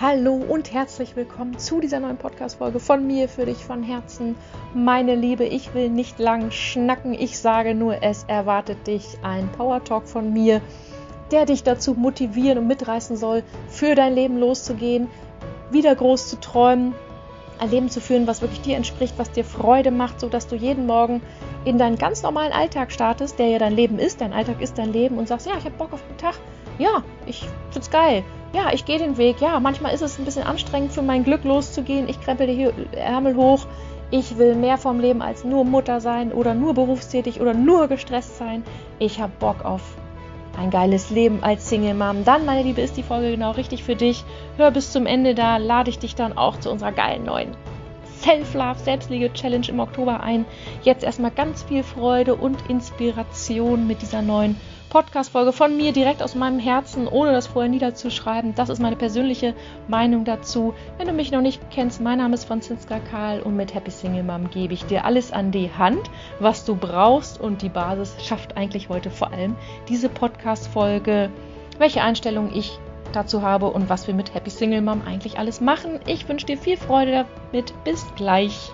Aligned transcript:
Hallo 0.00 0.34
und 0.34 0.72
herzlich 0.72 1.16
willkommen 1.16 1.58
zu 1.58 1.80
dieser 1.80 1.98
neuen 1.98 2.18
Podcast-Folge 2.18 2.78
von 2.78 3.04
mir 3.04 3.28
für 3.28 3.46
dich 3.46 3.56
von 3.56 3.82
Herzen. 3.82 4.36
Meine 4.72 5.16
Liebe, 5.16 5.42
ich 5.42 5.74
will 5.74 5.90
nicht 5.90 6.20
lang 6.20 6.52
schnacken. 6.52 7.14
Ich 7.14 7.36
sage 7.40 7.74
nur, 7.74 8.00
es 8.00 8.22
erwartet 8.28 8.86
dich 8.86 9.18
ein 9.24 9.50
Power 9.50 9.82
Talk 9.82 10.06
von 10.06 10.32
mir, 10.32 10.60
der 11.32 11.46
dich 11.46 11.64
dazu 11.64 11.94
motivieren 11.94 12.58
und 12.58 12.68
mitreißen 12.68 13.16
soll, 13.16 13.42
für 13.66 13.96
dein 13.96 14.14
Leben 14.14 14.38
loszugehen, 14.38 15.08
wieder 15.72 15.96
groß 15.96 16.28
zu 16.28 16.38
träumen, 16.38 16.94
ein 17.58 17.68
Leben 17.68 17.90
zu 17.90 18.00
führen, 18.00 18.28
was 18.28 18.40
wirklich 18.40 18.60
dir 18.60 18.76
entspricht, 18.76 19.18
was 19.18 19.32
dir 19.32 19.44
Freude 19.44 19.90
macht, 19.90 20.20
sodass 20.20 20.46
du 20.46 20.54
jeden 20.54 20.86
Morgen 20.86 21.22
in 21.64 21.76
deinen 21.76 21.98
ganz 21.98 22.22
normalen 22.22 22.52
Alltag 22.52 22.92
startest, 22.92 23.40
der 23.40 23.48
ja 23.48 23.58
dein 23.58 23.74
Leben 23.74 23.98
ist. 23.98 24.20
Dein 24.20 24.32
Alltag 24.32 24.60
ist 24.60 24.78
dein 24.78 24.92
Leben 24.92 25.18
und 25.18 25.26
sagst, 25.26 25.48
ja, 25.48 25.54
ich 25.58 25.64
habe 25.64 25.74
Bock 25.76 25.92
auf 25.92 26.06
den 26.08 26.18
Tag. 26.18 26.36
Ja, 26.78 27.02
ich 27.26 27.44
find's 27.72 27.90
geil 27.90 28.22
ja, 28.52 28.72
ich 28.72 28.84
gehe 28.84 28.98
den 28.98 29.16
Weg. 29.16 29.40
Ja, 29.40 29.60
manchmal 29.60 29.94
ist 29.94 30.02
es 30.02 30.18
ein 30.18 30.24
bisschen 30.24 30.44
anstrengend 30.44 30.92
für 30.92 31.02
mein 31.02 31.24
Glück 31.24 31.44
loszugehen. 31.44 32.08
Ich 32.08 32.20
krempel 32.20 32.46
die 32.46 32.96
Ärmel 32.96 33.36
hoch. 33.36 33.66
Ich 34.10 34.38
will 34.38 34.54
mehr 34.54 34.78
vom 34.78 35.00
Leben 35.00 35.20
als 35.20 35.44
nur 35.44 35.64
Mutter 35.64 36.00
sein 36.00 36.32
oder 36.32 36.54
nur 36.54 36.72
berufstätig 36.72 37.40
oder 37.40 37.52
nur 37.52 37.88
gestresst 37.88 38.38
sein. 38.38 38.64
Ich 38.98 39.20
habe 39.20 39.32
Bock 39.38 39.64
auf 39.64 39.82
ein 40.58 40.70
geiles 40.70 41.10
Leben 41.10 41.42
als 41.42 41.68
Single 41.68 41.94
Mom. 41.94 42.24
Dann, 42.24 42.46
meine 42.46 42.62
Liebe, 42.62 42.80
ist 42.80 42.96
die 42.96 43.02
Folge 43.02 43.30
genau 43.30 43.52
richtig 43.52 43.84
für 43.84 43.96
dich. 43.96 44.24
Hör 44.56 44.70
bis 44.70 44.92
zum 44.92 45.06
Ende, 45.06 45.34
da 45.34 45.58
lade 45.58 45.90
ich 45.90 45.98
dich 45.98 46.14
dann 46.14 46.36
auch 46.36 46.58
zu 46.58 46.70
unserer 46.70 46.92
geilen 46.92 47.24
neuen 47.24 47.54
Self-Love, 48.22 48.80
Selbstliebe 48.80 49.32
Challenge 49.32 49.68
im 49.68 49.78
Oktober 49.78 50.20
ein. 50.20 50.44
Jetzt 50.82 51.04
erstmal 51.04 51.30
ganz 51.30 51.62
viel 51.62 51.82
Freude 51.84 52.34
und 52.34 52.68
Inspiration 52.68 53.86
mit 53.86 54.02
dieser 54.02 54.22
neuen 54.22 54.58
Podcast-Folge 54.88 55.52
von 55.52 55.76
mir 55.76 55.92
direkt 55.92 56.22
aus 56.22 56.34
meinem 56.34 56.58
Herzen, 56.58 57.06
ohne 57.06 57.32
das 57.32 57.46
vorher 57.46 57.70
niederzuschreiben. 57.70 58.54
Das 58.54 58.68
ist 58.68 58.80
meine 58.80 58.96
persönliche 58.96 59.54
Meinung 59.86 60.24
dazu. 60.24 60.74
Wenn 60.96 61.06
du 61.06 61.12
mich 61.12 61.30
noch 61.30 61.42
nicht 61.42 61.60
kennst, 61.70 62.00
mein 62.00 62.18
Name 62.18 62.34
ist 62.34 62.44
Franziska 62.44 62.98
Karl 62.98 63.40
und 63.40 63.56
mit 63.56 63.74
Happy 63.74 63.90
Single 63.90 64.22
Mom 64.22 64.50
gebe 64.50 64.74
ich 64.74 64.84
dir 64.86 65.04
alles 65.04 65.32
an 65.32 65.50
die 65.50 65.70
Hand, 65.70 66.10
was 66.40 66.64
du 66.64 66.74
brauchst 66.74 67.40
und 67.40 67.62
die 67.62 67.68
Basis 67.68 68.16
schafft 68.24 68.56
eigentlich 68.56 68.88
heute 68.88 69.10
vor 69.10 69.32
allem 69.32 69.56
diese 69.88 70.08
Podcast-Folge, 70.08 71.30
welche 71.78 72.02
Einstellung 72.02 72.50
ich 72.54 72.78
dazu 73.12 73.42
habe 73.42 73.66
und 73.66 73.88
was 73.88 74.06
wir 74.06 74.14
mit 74.14 74.34
Happy 74.34 74.50
Single 74.50 74.82
Mom 74.82 75.02
eigentlich 75.06 75.38
alles 75.38 75.60
machen. 75.60 76.00
Ich 76.06 76.28
wünsche 76.28 76.46
dir 76.46 76.58
viel 76.58 76.76
Freude 76.76 77.26
damit. 77.52 77.72
Bis 77.84 78.06
gleich. 78.16 78.70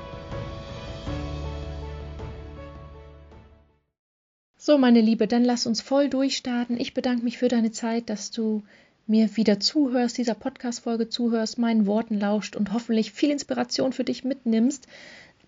So, 4.67 4.79
meine 4.79 5.03
Liebe, 5.03 5.27
dann 5.27 5.45
lass 5.45 5.67
uns 5.67 5.83
voll 5.83 6.09
durchstarten. 6.09 6.81
Ich 6.81 6.95
bedanke 6.95 7.23
mich 7.23 7.37
für 7.37 7.49
deine 7.49 7.71
Zeit, 7.71 8.09
dass 8.09 8.31
du 8.31 8.63
mir 9.07 9.37
wieder 9.37 9.61
zuhörst, 9.61 10.17
dieser 10.17 10.33
Podcast-Folge 10.33 11.11
zuhörst, 11.11 11.59
meinen 11.59 11.85
Worten 11.85 12.19
lauscht 12.19 12.57
und 12.57 12.73
hoffentlich 12.73 13.13
viel 13.13 13.31
Inspiration 13.31 13.93
für 13.93 14.05
dich 14.05 14.25
mitnimmst, 14.25 14.89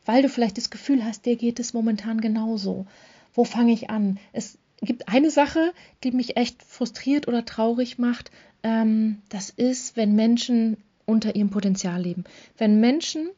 weil 0.05 0.21
du 0.21 0.29
vielleicht 0.29 0.59
das 0.59 0.69
Gefühl 0.69 1.03
hast, 1.03 1.25
dir 1.25 1.37
geht 1.37 1.61
es 1.61 1.73
momentan 1.73 2.21
genauso. 2.21 2.85
Wo 3.33 3.45
fange 3.45 3.73
ich 3.73 3.89
an? 3.89 4.19
Es 4.35 4.59
gibt 4.83 5.09
eine 5.09 5.31
Sache, 5.31 5.73
die 6.05 6.11
mich 6.11 6.37
echt 6.37 6.63
frustriert 6.63 7.27
oder 7.27 7.47
traurig 7.47 7.97
macht. 7.97 8.31
Ähm, 8.63 9.23
das 9.31 9.49
ist, 9.49 9.97
wenn 9.97 10.15
Menschen 10.15 10.77
unter 11.07 11.35
ihrem 11.35 11.49
Potenzial 11.49 12.03
leben. 12.03 12.25
Wenn 12.59 12.81
Menschen 12.81 13.31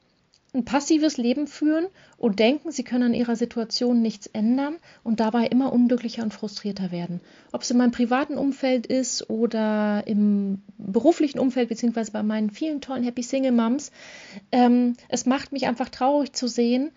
ein 0.54 0.64
passives 0.64 1.18
Leben 1.18 1.46
führen 1.46 1.86
und 2.16 2.38
denken, 2.38 2.72
sie 2.72 2.82
können 2.82 3.04
an 3.04 3.14
ihrer 3.14 3.36
Situation 3.36 4.00
nichts 4.00 4.26
ändern 4.26 4.76
und 5.04 5.20
dabei 5.20 5.46
immer 5.46 5.72
unglücklicher 5.72 6.22
und 6.22 6.32
frustrierter 6.32 6.90
werden. 6.90 7.20
Ob 7.52 7.62
es 7.62 7.70
in 7.70 7.76
meinem 7.76 7.90
privaten 7.90 8.38
Umfeld 8.38 8.86
ist 8.86 9.28
oder 9.28 10.04
im 10.06 10.62
beruflichen 10.78 11.38
Umfeld, 11.38 11.68
beziehungsweise 11.68 12.12
bei 12.12 12.22
meinen 12.22 12.50
vielen 12.50 12.80
tollen 12.80 13.04
Happy 13.04 13.22
Single 13.22 13.52
Moms. 13.52 13.92
Ähm, 14.50 14.94
es 15.08 15.26
macht 15.26 15.52
mich 15.52 15.66
einfach 15.66 15.90
traurig 15.90 16.32
zu 16.32 16.48
sehen, 16.48 16.92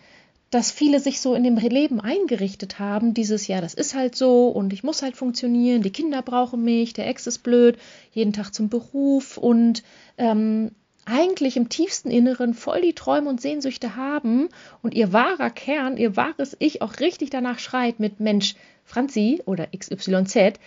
dass 0.52 0.70
viele 0.70 1.00
sich 1.00 1.20
so 1.20 1.34
in 1.34 1.44
dem 1.44 1.56
Leben 1.56 1.98
eingerichtet 1.98 2.78
haben, 2.78 3.14
dieses 3.14 3.46
Jahr, 3.46 3.62
das 3.62 3.72
ist 3.72 3.94
halt 3.94 4.14
so 4.14 4.48
und 4.48 4.74
ich 4.74 4.84
muss 4.84 5.00
halt 5.02 5.16
funktionieren, 5.16 5.80
die 5.80 5.90
Kinder 5.90 6.20
brauchen 6.20 6.62
mich, 6.62 6.92
der 6.92 7.06
Ex 7.06 7.26
ist 7.26 7.38
blöd, 7.38 7.78
jeden 8.12 8.34
Tag 8.34 8.52
zum 8.52 8.68
Beruf 8.68 9.38
und 9.38 9.82
ähm, 10.18 10.72
eigentlich 11.04 11.56
im 11.56 11.68
tiefsten 11.68 12.10
Inneren 12.10 12.54
voll 12.54 12.80
die 12.80 12.94
Träume 12.94 13.28
und 13.28 13.40
Sehnsüchte 13.40 13.96
haben 13.96 14.48
und 14.82 14.94
ihr 14.94 15.12
wahrer 15.12 15.50
Kern, 15.50 15.96
ihr 15.96 16.16
wahres 16.16 16.56
Ich 16.58 16.82
auch 16.82 17.00
richtig 17.00 17.30
danach 17.30 17.58
schreit 17.58 18.00
mit 18.00 18.20
Mensch, 18.20 18.54
Franzi 18.84 19.42
oder 19.44 19.68
XYZ, 19.76 20.58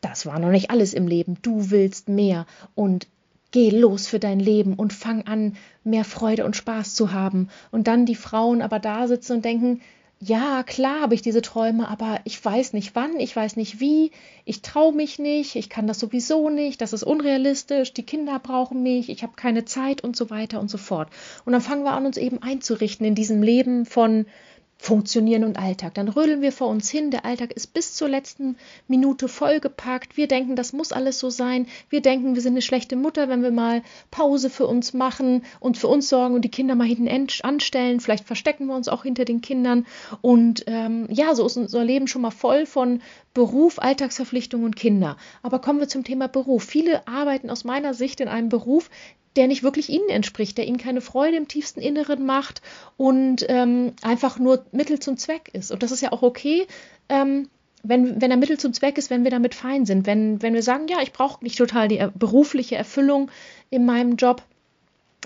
das 0.00 0.26
war 0.26 0.38
noch 0.38 0.50
nicht 0.50 0.70
alles 0.70 0.94
im 0.94 1.06
Leben. 1.06 1.36
Du 1.42 1.70
willst 1.70 2.08
mehr 2.08 2.46
und 2.74 3.06
geh 3.50 3.70
los 3.70 4.06
für 4.06 4.18
dein 4.18 4.40
Leben 4.40 4.74
und 4.74 4.92
fang 4.92 5.26
an, 5.26 5.56
mehr 5.84 6.04
Freude 6.04 6.44
und 6.44 6.56
Spaß 6.56 6.94
zu 6.94 7.12
haben. 7.12 7.48
Und 7.70 7.86
dann 7.86 8.06
die 8.06 8.14
Frauen 8.14 8.62
aber 8.62 8.78
da 8.78 9.06
sitzen 9.08 9.34
und 9.34 9.44
denken, 9.44 9.80
ja, 10.22 10.62
klar 10.64 11.00
habe 11.00 11.14
ich 11.14 11.22
diese 11.22 11.40
Träume, 11.40 11.88
aber 11.88 12.20
ich 12.24 12.44
weiß 12.44 12.74
nicht 12.74 12.94
wann, 12.94 13.18
ich 13.18 13.34
weiß 13.34 13.56
nicht 13.56 13.80
wie, 13.80 14.10
ich 14.44 14.60
traue 14.60 14.92
mich 14.92 15.18
nicht, 15.18 15.56
ich 15.56 15.70
kann 15.70 15.86
das 15.86 15.98
sowieso 15.98 16.50
nicht, 16.50 16.82
das 16.82 16.92
ist 16.92 17.04
unrealistisch, 17.04 17.94
die 17.94 18.02
Kinder 18.02 18.38
brauchen 18.38 18.82
mich, 18.82 19.08
ich 19.08 19.22
habe 19.22 19.32
keine 19.34 19.64
Zeit 19.64 20.04
und 20.04 20.16
so 20.16 20.28
weiter 20.28 20.60
und 20.60 20.70
so 20.70 20.76
fort. 20.76 21.08
Und 21.46 21.54
dann 21.54 21.62
fangen 21.62 21.84
wir 21.84 21.92
an, 21.92 22.04
uns 22.04 22.18
eben 22.18 22.42
einzurichten 22.42 23.06
in 23.06 23.14
diesem 23.14 23.42
Leben 23.42 23.86
von 23.86 24.26
Funktionieren 24.82 25.44
und 25.44 25.58
Alltag. 25.58 25.92
Dann 25.92 26.08
rödeln 26.08 26.40
wir 26.40 26.52
vor 26.52 26.68
uns 26.68 26.88
hin. 26.88 27.10
Der 27.10 27.26
Alltag 27.26 27.52
ist 27.52 27.74
bis 27.74 27.94
zur 27.94 28.08
letzten 28.08 28.56
Minute 28.88 29.28
vollgepackt. 29.28 30.16
Wir 30.16 30.26
denken, 30.26 30.56
das 30.56 30.72
muss 30.72 30.90
alles 30.90 31.18
so 31.18 31.28
sein. 31.28 31.66
Wir 31.90 32.00
denken, 32.00 32.34
wir 32.34 32.40
sind 32.40 32.54
eine 32.54 32.62
schlechte 32.62 32.96
Mutter, 32.96 33.28
wenn 33.28 33.42
wir 33.42 33.50
mal 33.50 33.82
Pause 34.10 34.48
für 34.48 34.66
uns 34.66 34.94
machen 34.94 35.44
und 35.60 35.76
für 35.76 35.88
uns 35.88 36.08
sorgen 36.08 36.34
und 36.34 36.46
die 36.46 36.50
Kinder 36.50 36.76
mal 36.76 36.86
hinten 36.86 37.08
anstellen. 37.42 38.00
Vielleicht 38.00 38.24
verstecken 38.24 38.68
wir 38.68 38.74
uns 38.74 38.88
auch 38.88 39.02
hinter 39.02 39.26
den 39.26 39.42
Kindern. 39.42 39.84
Und 40.22 40.64
ähm, 40.66 41.06
ja, 41.10 41.34
so 41.34 41.44
ist 41.44 41.58
unser 41.58 41.84
Leben 41.84 42.06
schon 42.06 42.22
mal 42.22 42.30
voll 42.30 42.64
von 42.64 43.02
Beruf, 43.34 43.78
Alltagsverpflichtungen 43.78 44.64
und 44.64 44.76
Kinder. 44.76 45.18
Aber 45.42 45.58
kommen 45.58 45.80
wir 45.80 45.88
zum 45.88 46.04
Thema 46.04 46.26
Beruf. 46.26 46.64
Viele 46.64 47.06
arbeiten 47.06 47.50
aus 47.50 47.64
meiner 47.64 47.92
Sicht 47.92 48.20
in 48.20 48.28
einem 48.28 48.48
Beruf, 48.48 48.88
der 49.36 49.46
nicht 49.46 49.62
wirklich 49.62 49.88
ihnen 49.88 50.08
entspricht, 50.08 50.58
der 50.58 50.66
ihnen 50.66 50.78
keine 50.78 51.00
Freude 51.00 51.36
im 51.36 51.48
tiefsten 51.48 51.80
Inneren 51.80 52.26
macht 52.26 52.62
und 52.96 53.46
ähm, 53.48 53.92
einfach 54.02 54.38
nur 54.38 54.64
Mittel 54.72 54.98
zum 54.98 55.16
Zweck 55.16 55.50
ist. 55.52 55.70
Und 55.70 55.82
das 55.82 55.92
ist 55.92 56.00
ja 56.00 56.12
auch 56.12 56.22
okay, 56.22 56.66
ähm, 57.08 57.48
wenn, 57.82 58.20
wenn 58.20 58.30
er 58.30 58.36
Mittel 58.36 58.58
zum 58.58 58.72
Zweck 58.72 58.98
ist, 58.98 59.10
wenn 59.10 59.24
wir 59.24 59.30
damit 59.30 59.54
fein 59.54 59.86
sind. 59.86 60.06
Wenn, 60.06 60.42
wenn 60.42 60.54
wir 60.54 60.62
sagen, 60.62 60.86
ja, 60.88 60.98
ich 61.02 61.12
brauche 61.12 61.42
nicht 61.42 61.56
total 61.56 61.88
die 61.88 62.04
berufliche 62.14 62.76
Erfüllung 62.76 63.30
in 63.70 63.86
meinem 63.86 64.16
Job, 64.16 64.42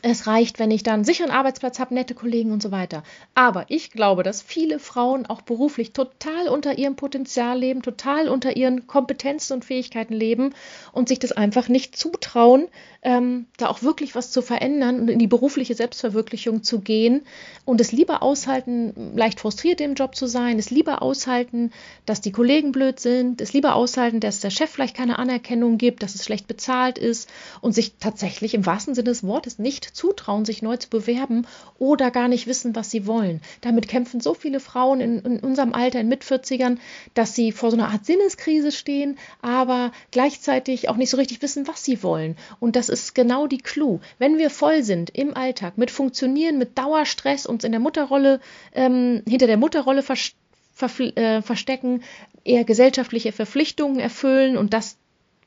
es 0.02 0.26
reicht, 0.26 0.58
wenn 0.58 0.70
ich 0.70 0.82
dann 0.82 0.94
einen 0.94 1.04
sicheren 1.04 1.30
Arbeitsplatz 1.30 1.78
habe, 1.78 1.94
nette 1.94 2.14
Kollegen 2.14 2.52
und 2.52 2.62
so 2.62 2.70
weiter. 2.70 3.02
Aber 3.34 3.64
ich 3.68 3.90
glaube, 3.90 4.22
dass 4.22 4.42
viele 4.42 4.78
Frauen 4.78 5.26
auch 5.26 5.42
beruflich 5.42 5.92
total 5.92 6.48
unter 6.48 6.76
ihrem 6.78 6.96
Potenzial 6.96 7.58
leben, 7.58 7.82
total 7.82 8.28
unter 8.28 8.56
ihren 8.56 8.86
Kompetenzen 8.86 9.54
und 9.54 9.64
Fähigkeiten 9.64 10.14
leben 10.14 10.54
und 10.92 11.08
sich 11.08 11.18
das 11.18 11.32
einfach 11.32 11.68
nicht 11.68 11.96
zutrauen, 11.96 12.68
ähm, 13.02 13.46
da 13.56 13.68
auch 13.68 13.82
wirklich 13.82 14.14
was 14.14 14.30
zu 14.30 14.42
verändern 14.42 15.00
und 15.00 15.08
in 15.08 15.18
die 15.18 15.26
berufliche 15.26 15.74
Selbstverwirklichung 15.74 16.62
zu 16.62 16.80
gehen 16.80 17.22
und 17.64 17.80
es 17.80 17.92
lieber 17.92 18.22
aushalten, 18.22 19.12
leicht 19.14 19.40
frustriert 19.40 19.80
im 19.80 19.94
Job 19.94 20.16
zu 20.16 20.26
sein, 20.26 20.58
es 20.58 20.70
lieber 20.70 21.02
aushalten, 21.02 21.70
dass 22.06 22.20
die 22.20 22.32
Kollegen 22.32 22.72
blöd 22.72 22.98
sind, 22.98 23.40
es 23.40 23.52
lieber 23.52 23.74
aushalten, 23.74 24.20
dass 24.20 24.40
der 24.40 24.50
Chef 24.50 24.70
vielleicht 24.70 24.96
keine 24.96 25.18
Anerkennung 25.18 25.78
gibt, 25.78 26.02
dass 26.02 26.14
es 26.14 26.24
schlecht 26.24 26.48
bezahlt 26.48 26.98
ist 26.98 27.28
und 27.60 27.74
sich 27.74 27.94
tatsächlich 28.00 28.54
im 28.54 28.66
wahrsten 28.66 28.94
Sinne 28.94 29.10
des 29.10 29.22
Wortes 29.22 29.58
nicht 29.58 29.93
zutrauen, 29.94 30.44
sich 30.44 30.60
neu 30.60 30.76
zu 30.76 30.90
bewerben 30.90 31.46
oder 31.78 32.10
gar 32.10 32.28
nicht 32.28 32.46
wissen, 32.46 32.76
was 32.76 32.90
sie 32.90 33.06
wollen. 33.06 33.40
Damit 33.60 33.88
kämpfen 33.88 34.20
so 34.20 34.34
viele 34.34 34.60
Frauen 34.60 35.00
in, 35.00 35.20
in 35.20 35.40
unserem 35.40 35.72
Alter, 35.72 36.00
in 36.00 36.08
Mitvierzigern, 36.08 36.80
dass 37.14 37.34
sie 37.34 37.52
vor 37.52 37.70
so 37.70 37.76
einer 37.76 37.88
Art 37.88 38.04
Sinneskrise 38.04 38.72
stehen, 38.72 39.16
aber 39.40 39.92
gleichzeitig 40.10 40.88
auch 40.88 40.96
nicht 40.96 41.10
so 41.10 41.16
richtig 41.16 41.40
wissen, 41.40 41.66
was 41.66 41.84
sie 41.84 42.02
wollen. 42.02 42.36
Und 42.60 42.76
das 42.76 42.88
ist 42.88 43.14
genau 43.14 43.46
die 43.46 43.58
Clou. 43.58 44.00
Wenn 44.18 44.38
wir 44.38 44.50
voll 44.50 44.82
sind 44.82 45.10
im 45.10 45.36
Alltag 45.36 45.78
mit 45.78 45.90
Funktionieren, 45.90 46.58
mit 46.58 46.76
Dauerstress, 46.76 47.46
uns 47.46 47.64
in 47.64 47.72
der 47.72 47.80
Mutterrolle, 47.80 48.40
ähm, 48.74 49.22
hinter 49.26 49.46
der 49.46 49.56
Mutterrolle 49.56 50.02
verstecken, 50.02 50.44
äh, 50.76 51.40
verstecken, 51.40 52.02
eher 52.44 52.64
gesellschaftliche 52.64 53.32
Verpflichtungen 53.32 54.00
erfüllen 54.00 54.56
und 54.56 54.72
das 54.72 54.98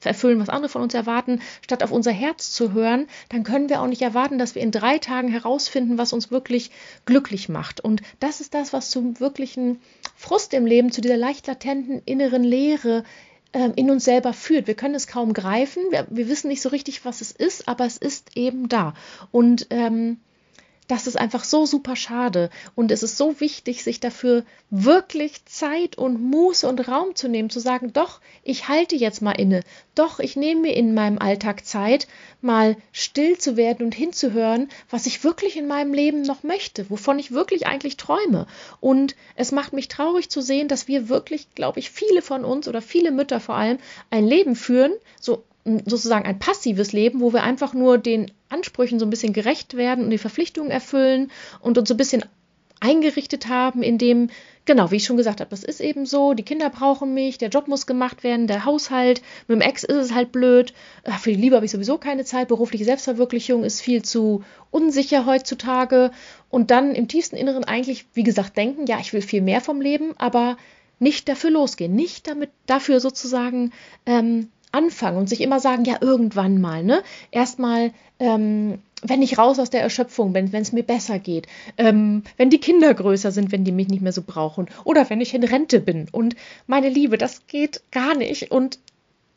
erfüllen, 0.06 0.40
was 0.40 0.50
andere 0.50 0.70
von 0.70 0.82
uns 0.82 0.94
erwarten, 0.94 1.42
statt 1.62 1.84
auf 1.84 1.92
unser 1.92 2.12
Herz 2.12 2.52
zu 2.52 2.74
hören, 2.74 3.08
dann 3.30 3.44
können 3.44 3.70
wir 3.70 3.82
auch 3.82 3.88
nicht 3.88 4.02
erwarten, 4.02 4.38
dass 4.38 4.56
wir 4.56 4.62
in 4.62 4.72
drei 4.72 4.98
Tagen 5.00 5.30
herausfinden, 5.30 5.98
was 5.98 6.14
uns 6.14 6.32
wirklich 6.32 6.72
glücklich 7.06 7.50
macht. 7.50 7.82
Und 7.82 8.02
das 8.20 8.42
ist 8.42 8.54
das, 8.54 8.74
was 8.74 8.90
zum 8.90 9.20
wirklichen 9.20 9.80
Frust 10.16 10.54
im 10.54 10.66
Leben, 10.66 10.92
zu 10.92 11.02
dieser 11.02 11.18
leicht 11.18 11.48
latenten 11.48 12.02
inneren 12.06 12.44
Leere 12.44 13.04
ähm, 13.54 13.74
in 13.76 13.90
uns 13.90 14.06
selber 14.06 14.34
führt. 14.34 14.68
Wir 14.68 14.76
können 14.76 14.96
es 14.96 15.08
kaum 15.08 15.34
greifen, 15.34 15.84
wir, 15.90 16.08
wir, 16.10 16.28
wissen 16.28 16.50
nicht 16.50 16.62
so 16.62 16.70
richtig, 16.70 17.06
was 17.06 17.22
es 17.22 17.32
ist, 17.32 17.68
aber 17.68 17.86
es 17.86 17.98
ist 17.98 18.36
eben 18.36 18.70
da. 18.70 18.94
Und 19.32 19.68
ähm, 19.70 20.20
das 20.88 21.06
ist 21.06 21.18
einfach 21.18 21.44
so 21.44 21.66
super 21.66 21.96
schade. 21.96 22.50
Und 22.74 22.92
es 22.92 23.04
ist 23.04 23.18
so 23.18 23.40
wichtig, 23.40 23.84
sich 23.84 24.00
dafür 24.00 24.44
wirklich 24.70 25.46
Zeit 25.46 25.98
und 25.98 26.22
Muße 26.22 26.68
und 26.68 26.88
Raum 26.88 27.16
zu 27.16 27.28
nehmen, 27.28 27.50
zu 27.50 27.60
sagen, 27.60 27.92
doch, 27.92 28.22
ich 28.44 28.68
halte 28.70 28.96
jetzt 28.96 29.22
mal 29.22 29.34
inne. 29.34 29.62
Doch, 29.96 30.20
ich 30.20 30.36
nehme 30.38 30.62
mir 30.62 30.76
in 30.76 30.94
meinem 30.94 31.20
Alltag 31.20 31.66
Zeit, 31.66 32.08
mal 32.42 32.78
still 32.92 33.38
zu 33.38 33.58
werden 33.58 33.86
und 33.86 33.96
hinzuhören, 33.96 34.70
was 34.90 35.06
ich 35.06 35.24
wirklich 35.24 35.58
in 35.58 35.68
meinem 35.68 35.94
Leben 35.94 36.22
noch 36.22 36.44
möchte, 36.44 36.90
wovon 36.90 37.20
ich 37.20 37.32
wirklich 37.32 37.68
eigentlich 37.68 37.98
träume. 37.98 38.48
Und 38.80 39.16
es 39.36 39.52
macht 39.52 39.74
mich 39.74 39.90
traurig 39.90 40.30
zu 40.30 40.42
sehen, 40.42 40.70
dass 40.70 40.88
wir 40.88 41.10
wirklich, 41.10 41.54
glaube 41.54 41.80
ich, 41.80 41.92
viele 41.92 42.22
von 42.22 42.46
uns 42.46 42.68
oder 42.68 42.82
viele 42.82 43.12
Mütter 43.12 43.40
vor 43.42 43.56
allem 43.56 43.78
ein 44.10 44.26
Leben 44.26 44.56
führen, 44.56 44.94
so 45.20 45.44
sozusagen 45.86 46.26
ein 46.26 46.40
passives 46.40 46.94
Leben, 46.94 47.20
wo 47.20 47.34
wir 47.34 47.44
einfach 47.44 47.74
nur 47.74 47.98
den 47.98 48.32
Ansprüchen 48.50 49.00
so 49.00 49.06
ein 49.06 49.10
bisschen 49.10 49.34
gerecht 49.34 49.76
werden 49.76 50.06
und 50.06 50.10
die 50.10 50.18
Verpflichtungen 50.18 50.72
erfüllen 50.72 51.32
und 51.62 51.78
uns 51.78 51.90
so 51.90 51.94
ein 51.94 51.98
bisschen 51.98 52.24
eingerichtet 52.80 53.48
haben, 53.48 53.82
in 53.82 53.98
dem, 53.98 54.30
genau, 54.66 54.92
wie 54.92 54.98
ich 54.98 55.06
schon 55.06 55.18
gesagt 55.18 55.40
habe, 55.40 55.50
das 55.50 55.64
ist 55.64 55.82
eben 55.82 56.06
so, 56.06 56.34
die 56.34 56.44
Kinder 56.44 56.70
brauchen 56.70 57.14
mich, 57.14 57.38
der 57.38 57.50
Job 57.50 57.68
muss 57.68 57.88
gemacht 57.88 58.24
werden, 58.24 58.48
der 58.48 58.66
Haushalt, 58.66 59.22
mit 59.48 59.60
dem 59.60 59.62
Ex 59.62 59.84
ist 59.84 59.96
es 59.96 60.14
halt 60.14 60.32
blöd, 60.32 60.74
für 61.20 61.32
die 61.32 61.42
Liebe 61.42 61.56
habe 61.56 61.66
ich 61.66 61.72
sowieso 61.72 61.98
keine 61.98 62.24
Zeit, 62.24 62.50
berufliche 62.50 62.86
Selbstverwirklichung 62.86 63.64
ist 63.64 63.82
viel 63.82 64.04
zu 64.04 64.44
unsicher 64.70 65.26
heutzutage. 65.26 66.12
Und 66.50 66.72
dann 66.72 66.94
im 66.94 67.08
tiefsten 67.08 67.36
Inneren 67.36 67.64
eigentlich, 67.64 68.06
wie 68.14 68.24
gesagt, 68.24 68.58
denken, 68.58 68.86
ja, 68.86 69.00
ich 69.00 69.12
will 69.12 69.22
viel 69.22 69.42
mehr 69.42 69.62
vom 69.62 69.82
Leben, 69.82 70.14
aber 70.18 70.58
nicht 71.00 71.30
dafür 71.30 71.52
losgehen, 71.52 71.94
nicht 71.96 72.28
damit 72.28 72.50
dafür 72.66 73.00
sozusagen 73.00 73.72
ähm, 74.06 74.50
anfangen 74.78 75.18
und 75.18 75.28
sich 75.28 75.42
immer 75.42 75.60
sagen, 75.60 75.86
ja, 75.86 75.98
irgendwann 76.00 76.62
mal, 76.62 76.84
ne? 76.84 77.02
Erstmal, 77.32 77.92
ähm, 78.20 78.80
wenn 79.02 79.22
ich 79.22 79.38
raus 79.38 79.60
aus 79.60 79.70
der 79.70 79.82
Erschöpfung 79.82 80.34
bin, 80.34 80.54
wenn 80.54 80.62
es 80.62 80.72
mir 80.72 80.84
besser 80.84 81.18
geht, 81.20 81.48
ähm, 81.78 82.24
wenn 82.38 82.50
die 82.50 82.60
Kinder 82.60 82.94
größer 82.94 83.32
sind, 83.32 83.52
wenn 83.52 83.64
die 83.64 83.72
mich 83.72 83.88
nicht 83.88 84.02
mehr 84.02 84.14
so 84.14 84.22
brauchen, 84.22 84.68
oder 84.84 85.10
wenn 85.10 85.22
ich 85.22 85.34
in 85.34 85.44
Rente 85.44 85.80
bin. 85.80 86.08
Und 86.12 86.36
meine 86.68 86.90
Liebe, 86.90 87.18
das 87.18 87.48
geht 87.48 87.82
gar 87.92 88.16
nicht. 88.16 88.52
Und 88.52 88.80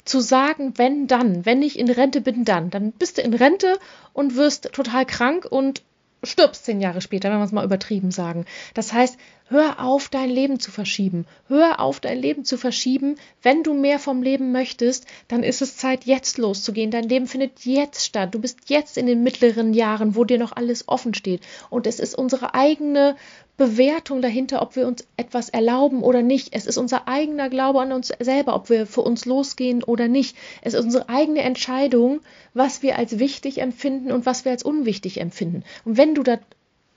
zu 0.05 0.21
sagen, 0.21 0.75
wenn 0.77 1.07
dann, 1.07 1.47
wenn 1.47 1.63
ich 1.63 1.79
in 1.79 1.91
Rente 1.91 2.21
bin, 2.21 2.45
dann, 2.45 2.71
dann 2.71 2.93
bist 2.93 3.19
du 3.19 3.23
in 3.23 3.35
Rente 3.35 3.79
und 4.13 4.37
wirst 4.37 4.73
total 4.73 5.07
krank 5.07 5.47
und 5.49 5.83
stirbst 6.23 6.65
zehn 6.65 6.81
Jahre 6.81 7.01
später, 7.01 7.31
wenn 7.31 7.39
wir 7.39 7.45
es 7.45 7.53
mal 7.53 7.65
übertrieben 7.65 8.11
sagen. 8.11 8.45
Das 8.75 8.93
heißt, 8.93 9.19
hör 9.49 9.83
auf, 9.83 10.09
dein 10.09 10.31
Leben 10.31 10.61
zu 10.61 10.71
verschieben. 10.71 11.27
Hör 11.49 11.81
auf, 11.81 12.01
dein 12.01 12.19
Leben 12.19 12.45
zu 12.45 12.57
verschieben. 12.57 13.17
Wenn 13.43 13.63
du 13.63 13.75
mehr 13.75 13.99
vom 13.99 14.23
Leben 14.23 14.53
möchtest, 14.53 15.07
dann 15.29 15.43
ist 15.43 15.63
es 15.63 15.77
Zeit, 15.77 16.05
jetzt 16.05 16.39
loszugehen. 16.39 16.91
Dein 16.91 17.09
Leben 17.09 17.27
findet 17.27 17.65
jetzt 17.65 18.05
statt. 18.05 18.35
Du 18.35 18.39
bist 18.39 18.69
jetzt 18.69 18.97
in 18.97 19.07
den 19.07 19.23
mittleren 19.23 19.75
Jahren, 19.75 20.15
wo 20.15 20.25
dir 20.25 20.39
noch 20.39 20.53
alles 20.53 20.89
offen 20.89 21.15
steht. 21.15 21.43
Und 21.69 21.87
es 21.87 22.01
ist 22.01 22.15
unsere 22.15 22.55
eigene 22.55 23.17
Bewertung 23.61 24.23
dahinter, 24.23 24.63
ob 24.63 24.75
wir 24.75 24.87
uns 24.87 25.07
etwas 25.19 25.51
erlauben 25.51 26.03
oder 26.03 26.23
nicht. 26.23 26.49
Es 26.53 26.65
ist 26.65 26.79
unser 26.79 27.07
eigener 27.07 27.51
Glaube 27.51 27.83
an 27.83 27.93
uns 27.93 28.09
selber, 28.19 28.55
ob 28.55 28.71
wir 28.71 28.87
für 28.87 29.03
uns 29.03 29.27
losgehen 29.27 29.85
oder 29.85 30.09
nicht. 30.09 30.35
Es 30.63 30.73
ist 30.73 30.83
unsere 30.83 31.11
eigene 31.11 31.43
Entscheidung, 31.43 32.21
was 32.55 32.83
wir 32.83 32.97
als 32.97 33.19
wichtig 33.19 33.59
empfinden 33.59 34.13
und 34.13 34.25
was 34.25 34.47
wir 34.47 34.53
als 34.53 34.63
unwichtig 34.63 35.21
empfinden. 35.21 35.63
Und 35.85 35.99
wenn 35.99 36.15
du 36.15 36.23
da 36.23 36.39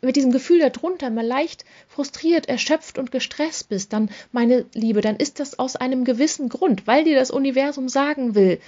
mit 0.02 0.16
diesem 0.16 0.32
Gefühl 0.32 0.60
darunter 0.60 1.10
mal 1.10 1.26
leicht 1.26 1.66
frustriert, 1.90 2.48
erschöpft 2.48 2.98
und 2.98 3.12
gestresst 3.12 3.68
bist, 3.68 3.92
dann, 3.92 4.10
meine 4.32 4.66
Liebe, 4.74 5.02
dann 5.02 5.18
ist 5.18 5.42
das 5.42 5.60
aus 5.60 5.76
einem 5.76 6.06
gewissen 6.06 6.48
Grund, 6.48 6.88
weil 6.88 7.04
dir 7.04 7.16
das 7.16 7.30
Universum 7.30 7.90
sagen 7.90 8.36
will, 8.36 8.62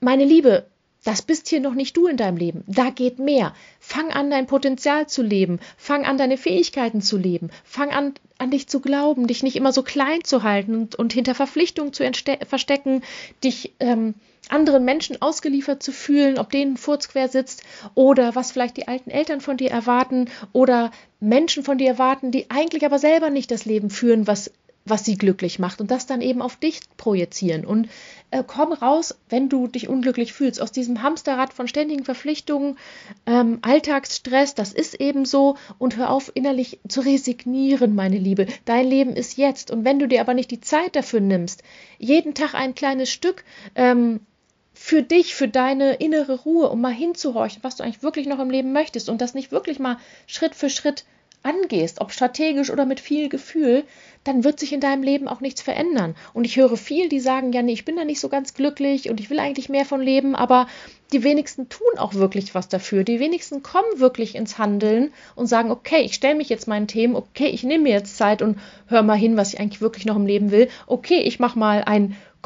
meine 0.00 0.24
Liebe, 0.24 0.66
das 1.08 1.22
bist 1.22 1.48
hier 1.48 1.60
noch 1.60 1.72
nicht 1.72 1.96
du 1.96 2.06
in 2.06 2.18
deinem 2.18 2.36
Leben. 2.36 2.64
Da 2.66 2.90
geht 2.90 3.18
mehr. 3.18 3.54
Fang 3.80 4.10
an, 4.10 4.28
dein 4.30 4.46
Potenzial 4.46 5.06
zu 5.08 5.22
leben. 5.22 5.58
Fang 5.78 6.04
an, 6.04 6.18
deine 6.18 6.36
Fähigkeiten 6.36 7.00
zu 7.00 7.16
leben. 7.16 7.48
Fang 7.64 7.88
an, 7.92 8.12
an 8.36 8.50
dich 8.50 8.68
zu 8.68 8.80
glauben, 8.80 9.26
dich 9.26 9.42
nicht 9.42 9.56
immer 9.56 9.72
so 9.72 9.82
klein 9.82 10.22
zu 10.22 10.42
halten 10.42 10.74
und, 10.74 10.96
und 10.96 11.14
hinter 11.14 11.34
Verpflichtungen 11.34 11.94
zu 11.94 12.04
verstecken, 12.46 13.02
dich 13.42 13.72
ähm, 13.80 14.16
anderen 14.50 14.84
Menschen 14.84 15.22
ausgeliefert 15.22 15.82
zu 15.82 15.92
fühlen, 15.92 16.38
ob 16.38 16.50
denen 16.50 16.76
Furz 16.76 17.08
quer 17.08 17.28
sitzt 17.28 17.62
oder 17.94 18.34
was 18.34 18.52
vielleicht 18.52 18.76
die 18.76 18.86
alten 18.86 19.08
Eltern 19.10 19.40
von 19.40 19.56
dir 19.56 19.70
erwarten 19.70 20.26
oder 20.52 20.90
Menschen 21.20 21.64
von 21.64 21.78
dir 21.78 21.88
erwarten, 21.88 22.32
die 22.32 22.50
eigentlich 22.50 22.84
aber 22.84 22.98
selber 22.98 23.30
nicht 23.30 23.50
das 23.50 23.64
Leben 23.64 23.88
führen, 23.88 24.26
was 24.26 24.50
was 24.90 25.04
sie 25.04 25.16
glücklich 25.16 25.58
macht 25.58 25.80
und 25.80 25.90
das 25.90 26.06
dann 26.06 26.20
eben 26.20 26.42
auf 26.42 26.56
dich 26.56 26.80
projizieren. 26.96 27.64
Und 27.64 27.88
äh, 28.30 28.42
komm 28.46 28.72
raus, 28.72 29.18
wenn 29.28 29.48
du 29.48 29.66
dich 29.66 29.88
unglücklich 29.88 30.32
fühlst, 30.32 30.60
aus 30.60 30.72
diesem 30.72 31.02
Hamsterrad 31.02 31.52
von 31.52 31.68
ständigen 31.68 32.04
Verpflichtungen, 32.04 32.76
ähm, 33.26 33.58
Alltagsstress, 33.62 34.54
das 34.54 34.72
ist 34.72 34.94
eben 34.94 35.24
so 35.24 35.56
und 35.78 35.96
hör 35.96 36.10
auf, 36.10 36.30
innerlich 36.34 36.78
zu 36.88 37.00
resignieren, 37.00 37.94
meine 37.94 38.18
Liebe. 38.18 38.46
Dein 38.64 38.86
Leben 38.86 39.14
ist 39.14 39.36
jetzt 39.36 39.70
und 39.70 39.84
wenn 39.84 39.98
du 39.98 40.08
dir 40.08 40.20
aber 40.20 40.34
nicht 40.34 40.50
die 40.50 40.60
Zeit 40.60 40.96
dafür 40.96 41.20
nimmst, 41.20 41.62
jeden 41.98 42.34
Tag 42.34 42.54
ein 42.54 42.74
kleines 42.74 43.10
Stück, 43.10 43.44
ähm, 43.74 44.20
für 44.80 45.02
dich, 45.02 45.34
für 45.34 45.48
deine 45.48 45.94
innere 45.94 46.38
Ruhe, 46.42 46.70
um 46.70 46.80
mal 46.80 46.92
hinzuhorchen, 46.92 47.64
was 47.64 47.74
du 47.74 47.82
eigentlich 47.82 48.04
wirklich 48.04 48.28
noch 48.28 48.38
im 48.38 48.48
Leben 48.48 48.72
möchtest 48.72 49.08
und 49.08 49.20
das 49.20 49.34
nicht 49.34 49.50
wirklich 49.50 49.80
mal 49.80 49.98
Schritt 50.28 50.54
für 50.54 50.70
Schritt 50.70 51.04
angehst, 51.42 52.00
ob 52.00 52.12
strategisch 52.12 52.70
oder 52.70 52.84
mit 52.84 53.00
viel 53.00 53.28
Gefühl, 53.28 53.84
dann 54.24 54.44
wird 54.44 54.60
sich 54.60 54.72
in 54.72 54.80
deinem 54.80 55.02
Leben 55.02 55.28
auch 55.28 55.40
nichts 55.40 55.62
verändern. 55.62 56.14
Und 56.34 56.44
ich 56.44 56.56
höre 56.56 56.76
viel, 56.76 57.08
die 57.08 57.20
sagen, 57.20 57.52
ja, 57.52 57.62
nee, 57.62 57.72
ich 57.72 57.84
bin 57.84 57.96
da 57.96 58.04
nicht 58.04 58.20
so 58.20 58.28
ganz 58.28 58.54
glücklich 58.54 59.08
und 59.08 59.20
ich 59.20 59.30
will 59.30 59.38
eigentlich 59.38 59.68
mehr 59.68 59.84
von 59.84 60.02
Leben, 60.02 60.34
aber 60.34 60.66
die 61.12 61.22
wenigsten 61.22 61.68
tun 61.68 61.98
auch 61.98 62.14
wirklich 62.14 62.54
was 62.54 62.68
dafür. 62.68 63.04
Die 63.04 63.20
wenigsten 63.20 63.62
kommen 63.62 63.98
wirklich 63.98 64.34
ins 64.34 64.58
Handeln 64.58 65.12
und 65.34 65.46
sagen, 65.46 65.70
okay, 65.70 66.02
ich 66.02 66.14
stelle 66.14 66.34
mich 66.34 66.48
jetzt 66.48 66.68
meinen 66.68 66.88
Themen, 66.88 67.16
okay, 67.16 67.46
ich 67.46 67.62
nehme 67.62 67.84
mir 67.84 67.92
jetzt 67.92 68.16
Zeit 68.16 68.42
und 68.42 68.58
höre 68.88 69.02
mal 69.02 69.16
hin, 69.16 69.36
was 69.36 69.54
ich 69.54 69.60
eigentlich 69.60 69.80
wirklich 69.80 70.04
noch 70.04 70.16
im 70.16 70.26
Leben 70.26 70.50
will. 70.50 70.68
Okay, 70.86 71.20
ich 71.20 71.38
mache 71.38 71.58
mal 71.58 71.84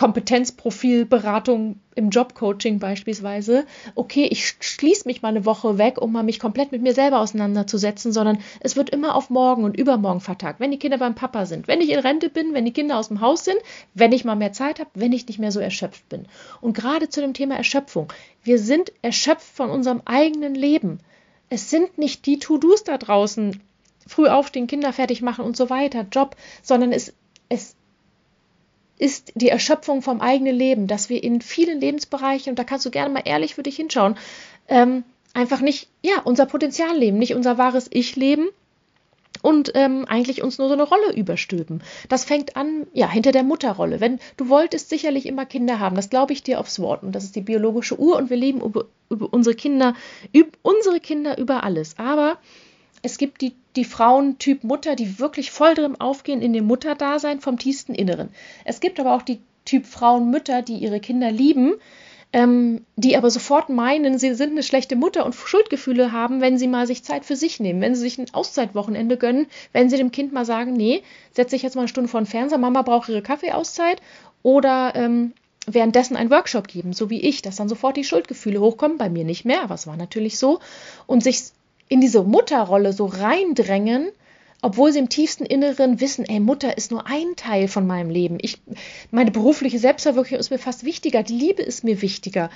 Kompetenzprofilberatung 0.02 1.76
im 1.94 2.10
Jobcoaching 2.10 2.80
beispielsweise, 2.80 3.64
okay, 3.94 4.26
ich 4.28 4.56
schließe 4.58 5.06
mich 5.06 5.22
mal 5.22 5.28
eine 5.28 5.44
Woche 5.44 5.78
weg, 5.78 6.02
um 6.02 6.10
mal 6.10 6.24
mich 6.24 6.40
komplett 6.40 6.72
mit 6.72 6.82
mir 6.82 6.92
selber 6.92 7.20
auseinanderzusetzen, 7.20 8.12
sondern 8.12 8.38
es 8.58 8.74
wird 8.74 8.90
immer 8.90 9.14
auf 9.14 9.30
morgen 9.30 9.62
und 9.62 9.76
übermorgen 9.76 10.18
vertagt. 10.18 10.58
Wenn 10.58 10.72
die 10.72 10.80
Kinder 10.80 10.98
beim 10.98 11.14
Papa 11.14 11.46
sind, 11.46 11.68
wenn 11.68 11.80
ich 11.80 11.90
in 11.90 12.00
Rente 12.00 12.30
bin, 12.30 12.52
wenn 12.52 12.64
die 12.64 12.72
Kinder 12.72 12.98
aus 12.98 13.08
dem 13.08 13.20
Haus 13.20 13.44
sind, 13.44 13.58
wenn 13.94 14.10
ich 14.10 14.24
mal 14.24 14.34
mehr 14.34 14.52
Zeit 14.52 14.80
habe, 14.80 14.90
wenn 14.94 15.12
ich 15.12 15.28
nicht 15.28 15.38
mehr 15.38 15.52
so 15.52 15.60
erschöpft 15.60 16.08
bin. 16.08 16.26
Und 16.60 16.74
gerade 16.76 17.08
zu 17.08 17.20
dem 17.20 17.32
Thema 17.32 17.54
Erschöpfung. 17.54 18.12
Wir 18.42 18.58
sind 18.58 18.92
erschöpft 19.02 19.54
von 19.54 19.70
unserem 19.70 20.02
eigenen 20.04 20.56
Leben. 20.56 20.98
Es 21.48 21.70
sind 21.70 21.96
nicht 21.96 22.26
die 22.26 22.40
To-Dos 22.40 22.82
da 22.82 22.98
draußen, 22.98 23.60
früh 24.08 24.26
aufstehen, 24.26 24.66
Kinder 24.66 24.92
fertig 24.92 25.22
machen 25.22 25.44
und 25.44 25.56
so 25.56 25.70
weiter, 25.70 26.04
Job, 26.10 26.34
sondern 26.60 26.90
es, 26.90 27.14
es 27.48 27.76
ist 28.98 29.32
die 29.34 29.48
Erschöpfung 29.48 30.02
vom 30.02 30.20
eigenen 30.20 30.54
Leben, 30.54 30.86
dass 30.86 31.08
wir 31.08 31.22
in 31.22 31.40
vielen 31.40 31.80
Lebensbereichen, 31.80 32.50
und 32.50 32.58
da 32.58 32.64
kannst 32.64 32.86
du 32.86 32.90
gerne 32.90 33.12
mal 33.12 33.22
ehrlich 33.24 33.54
für 33.54 33.62
dich 33.62 33.76
hinschauen, 33.76 34.16
ähm, 34.68 35.04
einfach 35.34 35.60
nicht, 35.60 35.88
ja, 36.02 36.20
unser 36.24 36.46
Potenzial 36.46 36.96
leben, 36.96 37.18
nicht 37.18 37.34
unser 37.34 37.58
wahres 37.58 37.88
Ich 37.90 38.16
leben 38.16 38.48
und 39.40 39.72
ähm, 39.74 40.04
eigentlich 40.08 40.42
uns 40.42 40.58
nur 40.58 40.68
so 40.68 40.74
eine 40.74 40.82
Rolle 40.82 41.14
überstülpen. 41.14 41.82
Das 42.08 42.24
fängt 42.24 42.56
an, 42.56 42.86
ja, 42.92 43.10
hinter 43.10 43.32
der 43.32 43.42
Mutterrolle. 43.42 44.00
Wenn 44.00 44.20
du 44.36 44.48
wolltest 44.48 44.90
sicherlich 44.90 45.26
immer 45.26 45.46
Kinder 45.46 45.78
haben, 45.78 45.96
das 45.96 46.10
glaube 46.10 46.32
ich 46.32 46.42
dir 46.42 46.60
aufs 46.60 46.78
Wort 46.80 47.02
und 47.02 47.12
das 47.12 47.24
ist 47.24 47.36
die 47.36 47.40
biologische 47.40 47.98
Uhr 47.98 48.16
und 48.16 48.30
wir 48.30 48.36
lieben 48.36 48.60
über, 48.60 48.86
über 49.10 49.32
unsere 49.32 49.56
Kinder, 49.56 49.94
über, 50.32 50.50
unsere 50.62 51.00
Kinder 51.00 51.38
über 51.38 51.64
alles. 51.64 51.98
Aber 51.98 52.38
es 53.02 53.18
gibt 53.18 53.40
die, 53.40 53.52
die 53.76 53.84
Frauen 53.84 54.36
Mutter, 54.62 54.96
die 54.96 55.18
wirklich 55.18 55.50
voll 55.50 55.74
drin 55.74 56.00
aufgehen 56.00 56.40
in 56.40 56.52
dem 56.52 56.66
Mutterdasein 56.66 57.40
vom 57.40 57.58
tiefsten 57.58 57.94
Inneren. 57.94 58.28
Es 58.64 58.80
gibt 58.80 59.00
aber 59.00 59.14
auch 59.14 59.22
die 59.22 59.40
Typ 59.64 59.86
Frauen 59.86 60.30
Mütter, 60.30 60.62
die 60.62 60.76
ihre 60.78 61.00
Kinder 61.00 61.30
lieben, 61.30 61.74
ähm, 62.32 62.84
die 62.96 63.16
aber 63.16 63.30
sofort 63.30 63.68
meinen, 63.68 64.18
sie 64.18 64.34
sind 64.34 64.52
eine 64.52 64.62
schlechte 64.62 64.96
Mutter 64.96 65.26
und 65.26 65.34
Schuldgefühle 65.34 66.12
haben, 66.12 66.40
wenn 66.40 66.58
sie 66.58 66.66
mal 66.66 66.86
sich 66.86 67.04
Zeit 67.04 67.24
für 67.24 67.36
sich 67.36 67.60
nehmen, 67.60 67.80
wenn 67.80 67.94
sie 67.94 68.00
sich 68.00 68.18
ein 68.18 68.32
Auszeitwochenende 68.32 69.16
gönnen, 69.18 69.46
wenn 69.72 69.90
sie 69.90 69.98
dem 69.98 70.12
Kind 70.12 70.32
mal 70.32 70.44
sagen, 70.44 70.72
nee, 70.72 71.02
setze 71.32 71.56
ich 71.56 71.62
jetzt 71.62 71.74
mal 71.74 71.82
eine 71.82 71.88
Stunde 71.88 72.08
vor 72.08 72.20
den 72.20 72.26
Fernseher, 72.26 72.58
Mama 72.58 72.82
braucht 72.82 73.08
ihre 73.08 73.22
Kaffeeauszeit 73.22 74.00
oder 74.42 74.94
ähm, 74.94 75.32
währenddessen 75.66 76.16
einen 76.16 76.30
Workshop 76.30 76.68
geben, 76.68 76.92
so 76.92 77.10
wie 77.10 77.20
ich, 77.20 77.42
dass 77.42 77.56
dann 77.56 77.68
sofort 77.68 77.96
die 77.96 78.04
Schuldgefühle 78.04 78.60
hochkommen, 78.60 78.98
bei 78.98 79.10
mir 79.10 79.24
nicht 79.24 79.44
mehr, 79.44 79.62
aber 79.62 79.74
es 79.74 79.86
war 79.86 79.96
natürlich 79.96 80.38
so, 80.38 80.60
und 81.06 81.22
sich 81.22 81.42
in 81.92 82.00
diese 82.00 82.22
Mutterrolle 82.22 82.94
so 82.94 83.04
reindrängen, 83.04 84.12
obwohl 84.62 84.94
sie 84.94 84.98
im 84.98 85.10
tiefsten 85.10 85.44
Inneren 85.44 86.00
wissen, 86.00 86.24
ey, 86.24 86.40
Mutter 86.40 86.78
ist 86.78 86.90
nur 86.90 87.06
ein 87.06 87.36
Teil 87.36 87.68
von 87.68 87.86
meinem 87.86 88.08
Leben. 88.08 88.38
Ich, 88.40 88.62
meine 89.10 89.30
berufliche 89.30 89.78
Selbstverwirklichung 89.78 90.40
ist 90.40 90.50
mir 90.50 90.58
fast 90.58 90.84
wichtiger, 90.84 91.22
die 91.22 91.34
Liebe 91.34 91.60
ist 91.60 91.84
mir 91.84 92.00
wichtiger. 92.00 92.48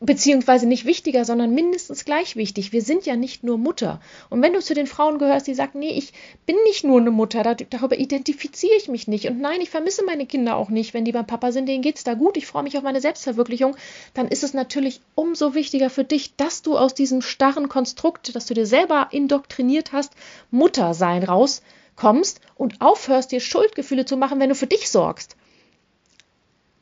Beziehungsweise 0.00 0.66
nicht 0.66 0.84
wichtiger, 0.84 1.24
sondern 1.24 1.54
mindestens 1.54 2.04
gleich 2.04 2.36
wichtig. 2.36 2.72
Wir 2.72 2.82
sind 2.82 3.06
ja 3.06 3.16
nicht 3.16 3.42
nur 3.42 3.56
Mutter. 3.56 4.00
Und 4.28 4.42
wenn 4.42 4.52
du 4.52 4.60
zu 4.60 4.74
den 4.74 4.86
Frauen 4.86 5.18
gehörst, 5.18 5.46
die 5.46 5.54
sagen, 5.54 5.78
nee, 5.78 5.96
ich 5.96 6.12
bin 6.44 6.56
nicht 6.64 6.84
nur 6.84 7.00
eine 7.00 7.10
Mutter, 7.10 7.42
darüber 7.42 7.98
identifiziere 7.98 8.74
ich 8.76 8.88
mich 8.88 9.08
nicht. 9.08 9.26
Und 9.26 9.40
nein, 9.40 9.60
ich 9.62 9.70
vermisse 9.70 10.04
meine 10.04 10.26
Kinder 10.26 10.56
auch 10.56 10.68
nicht, 10.68 10.92
wenn 10.92 11.06
die 11.06 11.12
beim 11.12 11.26
Papa 11.26 11.50
sind, 11.50 11.66
denen 11.66 11.82
geht 11.82 11.96
es 11.96 12.04
da 12.04 12.12
gut, 12.12 12.36
ich 12.36 12.46
freue 12.46 12.62
mich 12.62 12.76
auf 12.76 12.82
meine 12.82 13.00
Selbstverwirklichung, 13.00 13.74
dann 14.12 14.28
ist 14.28 14.44
es 14.44 14.52
natürlich 14.52 15.00
umso 15.14 15.54
wichtiger 15.54 15.88
für 15.88 16.04
dich, 16.04 16.36
dass 16.36 16.60
du 16.60 16.76
aus 16.76 16.92
diesem 16.92 17.22
starren 17.22 17.70
Konstrukt, 17.70 18.34
das 18.34 18.46
du 18.46 18.54
dir 18.54 18.66
selber 18.66 19.08
indoktriniert 19.12 19.92
hast, 19.92 20.12
Muttersein 20.50 21.22
rauskommst 21.22 22.40
und 22.54 22.82
aufhörst, 22.82 23.32
dir 23.32 23.40
Schuldgefühle 23.40 24.04
zu 24.04 24.18
machen, 24.18 24.40
wenn 24.40 24.50
du 24.50 24.54
für 24.54 24.66
dich 24.66 24.90
sorgst 24.90 25.35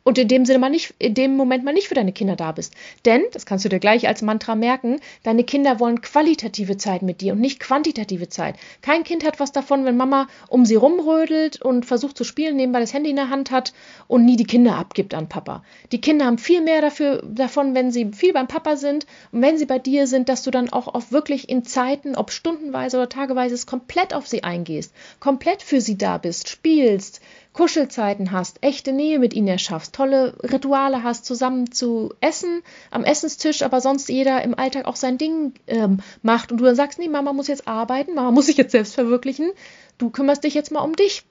und 0.04 0.18
in 0.18 0.28
dem 0.28 0.44
Sinne 0.44 0.58
mal 0.58 0.68
nicht, 0.68 0.94
in 0.98 1.14
dem 1.14 1.36
Moment 1.36 1.64
mal 1.64 1.72
nicht 1.72 1.88
für 1.88 1.94
deine 1.94 2.12
Kinder 2.12 2.36
da 2.36 2.52
bist. 2.52 2.74
Denn, 3.04 3.22
das 3.32 3.46
kannst 3.46 3.64
du 3.64 3.68
dir 3.68 3.80
gleich 3.80 4.06
als 4.06 4.22
Mantra 4.22 4.54
merken, 4.54 5.00
deine 5.22 5.44
Kinder 5.44 5.80
wollen 5.80 6.02
qualitative 6.02 6.76
Zeit 6.76 7.02
mit 7.02 7.20
dir 7.22 7.32
und 7.32 7.40
nicht 7.40 7.58
quantitative 7.58 8.28
Zeit. 8.28 8.56
Kein 8.82 9.02
Kind 9.02 9.24
hat 9.24 9.40
was 9.40 9.52
davon, 9.52 9.84
wenn 9.84 9.96
Mama 9.96 10.28
um 10.48 10.64
sie 10.64 10.74
rumrödelt 10.74 11.60
und 11.60 11.86
versucht 11.86 12.16
zu 12.16 12.24
spielen, 12.24 12.56
nebenbei 12.56 12.80
das 12.80 12.92
Handy 12.92 13.10
in 13.10 13.16
der 13.16 13.30
Hand 13.30 13.50
hat 13.50 13.72
und 14.06 14.24
nie 14.24 14.36
die 14.36 14.44
Kinder 14.44 14.76
abgibt 14.76 15.14
an 15.14 15.28
Papa. 15.28 15.64
Die 15.90 16.00
Kinder 16.00 16.26
haben 16.26 16.38
viel 16.38 16.60
mehr 16.60 16.82
dafür, 16.82 17.22
davon, 17.26 17.74
wenn 17.74 17.90
sie 17.90 18.12
viel 18.12 18.34
beim 18.34 18.46
Papa 18.46 18.76
sind 18.76 19.06
und 19.32 19.40
wenn 19.40 19.56
sie 19.56 19.66
bei 19.66 19.78
dir 19.78 20.06
sind, 20.06 20.28
dass 20.28 20.42
du 20.42 20.50
dann 20.50 20.70
auch 20.70 20.86
auf 20.86 21.12
wirklich 21.12 21.48
in 21.48 21.64
Zeiten, 21.64 22.14
ob 22.14 22.30
stundenweise 22.30 22.98
oder 22.98 23.08
tageweise, 23.08 23.54
komplett 23.64 24.12
auf 24.12 24.26
sie 24.26 24.44
eingehst, 24.44 24.92
komplett 25.20 25.62
für 25.62 25.80
sie 25.80 25.96
da 25.96 26.18
bist, 26.18 26.48
spielst, 26.48 27.20
Kuschelzeiten 27.54 28.32
hast, 28.32 28.58
echte 28.62 28.92
Nähe 28.92 29.20
mit 29.20 29.32
ihnen 29.32 29.46
erschaffst, 29.46 29.94
tolle 29.94 30.36
Rituale 30.42 31.04
hast, 31.04 31.24
zusammen 31.24 31.70
zu 31.70 32.12
essen 32.20 32.62
am 32.90 33.04
Essenstisch, 33.04 33.62
aber 33.62 33.80
sonst 33.80 34.08
jeder 34.08 34.42
im 34.42 34.58
Alltag 34.58 34.86
auch 34.86 34.96
sein 34.96 35.18
Ding 35.18 35.54
ähm, 35.68 36.00
macht 36.20 36.50
und 36.50 36.58
du 36.58 36.64
dann 36.64 36.74
sagst, 36.74 36.98
nee, 36.98 37.08
Mama 37.08 37.32
muss 37.32 37.46
jetzt 37.46 37.68
arbeiten, 37.68 38.14
Mama 38.14 38.32
muss 38.32 38.46
sich 38.46 38.56
jetzt 38.56 38.72
selbst 38.72 38.94
verwirklichen, 38.94 39.52
du 39.98 40.10
kümmerst 40.10 40.42
dich 40.42 40.54
jetzt 40.54 40.72
mal 40.72 40.80
um 40.80 40.96
dich. 40.96 41.22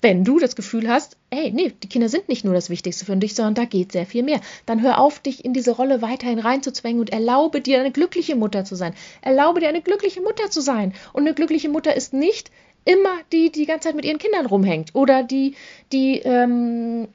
Wenn 0.00 0.24
du 0.24 0.38
das 0.38 0.56
Gefühl 0.56 0.88
hast, 0.88 1.16
hey, 1.30 1.50
nee, 1.52 1.72
die 1.82 1.88
Kinder 1.88 2.08
sind 2.08 2.28
nicht 2.28 2.44
nur 2.44 2.54
das 2.54 2.70
Wichtigste 2.70 3.04
für 3.04 3.16
dich, 3.16 3.34
sondern 3.34 3.54
da 3.54 3.64
geht 3.64 3.92
sehr 3.92 4.06
viel 4.06 4.22
mehr, 4.22 4.40
dann 4.64 4.80
hör 4.80 4.98
auf, 4.98 5.18
dich 5.18 5.44
in 5.44 5.52
diese 5.52 5.72
Rolle 5.72 6.00
weiterhin 6.00 6.38
reinzuzwängen 6.38 7.00
und 7.00 7.10
erlaube 7.10 7.60
dir 7.60 7.80
eine 7.80 7.90
glückliche 7.90 8.36
Mutter 8.36 8.64
zu 8.64 8.76
sein. 8.76 8.94
Erlaube 9.20 9.60
dir 9.60 9.68
eine 9.68 9.82
glückliche 9.82 10.20
Mutter 10.20 10.50
zu 10.50 10.60
sein. 10.60 10.94
Und 11.12 11.24
eine 11.24 11.34
glückliche 11.34 11.68
Mutter 11.68 11.96
ist 11.96 12.12
nicht 12.12 12.50
immer 12.86 13.18
die, 13.32 13.50
die 13.50 13.60
die 13.60 13.66
ganze 13.66 13.88
Zeit 13.88 13.96
mit 13.96 14.06
ihren 14.06 14.18
Kindern 14.18 14.46
rumhängt 14.46 14.94
oder 14.94 15.22
die, 15.22 15.54
die 15.92 16.20
ähm, 16.20 17.08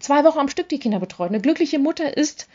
zwei 0.00 0.24
Wochen 0.24 0.38
am 0.38 0.48
Stück 0.48 0.68
die 0.68 0.78
Kinder 0.80 0.98
betreut. 0.98 1.28
Eine 1.28 1.40
glückliche 1.40 1.78
Mutter 1.78 2.16
ist, 2.16 2.48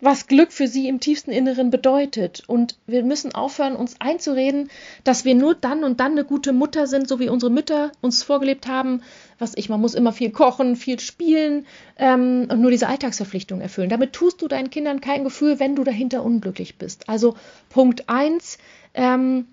was 0.00 0.26
Glück 0.26 0.52
für 0.52 0.68
sie 0.68 0.88
im 0.88 1.00
tiefsten 1.00 1.30
Inneren 1.30 1.70
bedeutet. 1.70 2.42
Und 2.46 2.76
wir 2.86 3.02
müssen 3.02 3.34
aufhören, 3.34 3.74
uns 3.74 4.00
einzureden, 4.00 4.68
dass 5.02 5.24
wir 5.24 5.34
nur 5.34 5.54
dann 5.54 5.82
und 5.82 5.98
dann 5.98 6.12
eine 6.12 6.24
gute 6.24 6.52
Mutter 6.52 6.86
sind, 6.86 7.08
so 7.08 7.18
wie 7.20 7.28
unsere 7.28 7.50
Mütter 7.50 7.90
uns 8.00 8.22
vorgelebt 8.22 8.66
haben. 8.66 9.02
Was 9.38 9.56
ich, 9.56 9.68
man 9.68 9.80
muss 9.80 9.94
immer 9.94 10.12
viel 10.12 10.30
kochen, 10.30 10.76
viel 10.76 11.00
spielen 11.00 11.66
ähm, 11.96 12.46
und 12.50 12.60
nur 12.60 12.70
diese 12.70 12.88
Alltagsverpflichtung 12.88 13.60
erfüllen. 13.60 13.88
Damit 13.88 14.12
tust 14.12 14.42
du 14.42 14.48
deinen 14.48 14.70
Kindern 14.70 15.00
kein 15.00 15.24
Gefühl, 15.24 15.58
wenn 15.58 15.74
du 15.74 15.84
dahinter 15.84 16.22
unglücklich 16.22 16.76
bist. 16.76 17.08
Also 17.08 17.34
Punkt 17.70 18.08
eins. 18.08 18.58
Ähm, 18.92 19.46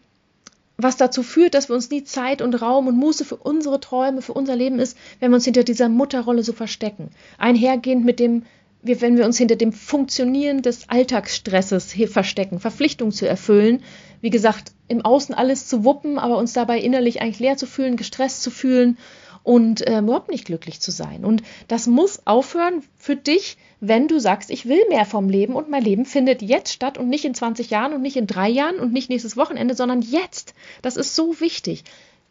was 0.84 0.98
dazu 0.98 1.24
führt, 1.24 1.54
dass 1.54 1.70
wir 1.70 1.76
uns 1.76 1.90
nie 1.90 2.04
Zeit 2.04 2.42
und 2.42 2.62
Raum 2.62 2.88
und 2.88 2.98
Muße 2.98 3.26
für 3.26 3.38
unsere 3.38 3.80
Träume, 3.80 4.22
für 4.22 4.34
unser 4.34 4.56
Leben 4.56 4.80
ist, 4.80 4.98
wenn 5.20 5.32
wir 5.32 5.36
uns 5.36 5.46
hinter 5.46 5.64
dieser 5.64 5.90
Mutterrolle 5.90 6.44
so 6.44 6.54
verstecken. 6.54 7.10
Einhergehend 7.38 8.06
mit 8.06 8.20
dem, 8.20 8.44
wenn 8.82 9.18
wir 9.18 9.26
uns 9.26 9.38
hinter 9.38 9.56
dem 9.56 9.74
Funktionieren 9.74 10.62
des 10.62 10.90
Alltagsstresses 10.90 11.94
verstecken, 12.08 12.60
Verpflichtungen 12.60 13.12
zu 13.12 13.28
erfüllen, 13.28 13.84
wie 14.22 14.30
gesagt, 14.30 14.72
im 14.88 15.02
Außen 15.02 15.34
alles 15.34 15.68
zu 15.68 15.84
wuppen, 15.84 16.20
aber 16.20 16.38
uns 16.38 16.54
dabei 16.54 16.80
innerlich 16.80 17.22
eigentlich 17.22 17.40
leer 17.40 17.58
zu 17.58 17.66
fühlen, 17.66 17.96
gestresst 17.96 18.44
zu 18.44 18.52
fühlen 18.52 18.98
und 19.44 19.86
äh, 19.88 20.00
überhaupt 20.00 20.30
nicht 20.30 20.46
glücklich 20.46 20.80
zu 20.80 20.92
sein. 20.92 21.26
Und 21.26 21.44
das 21.68 21.88
muss 21.88 22.22
aufhören 22.26 22.84
für 22.98 23.16
dich, 23.16 23.58
wenn 23.80 24.08
du 24.08 24.20
sagst, 24.20 24.52
ich 24.52 24.68
will 24.68 24.82
mehr 24.90 25.06
vom 25.06 25.30
Leben 25.30 25.56
und 25.56 25.70
mein 25.70 25.84
Leben 25.84 26.06
findet 26.06 26.42
jetzt 26.42 26.74
statt 26.74 26.98
und 26.98 27.10
nicht 27.10 27.26
in 27.26 27.34
20 27.34 27.70
Jahren 27.70 27.94
und 27.94 28.02
nicht 28.02 28.18
in 28.18 28.28
drei 28.28 28.50
Jahren 28.50 28.80
und 28.80 28.94
nicht 28.94 29.10
nächstes 29.10 29.38
Wochenende, 29.38 29.76
sondern 29.76 30.02
jetzt. 30.02 30.54
Das 30.82 30.98
ist 30.98 31.16
so 31.16 31.40
wichtig. 31.40 31.84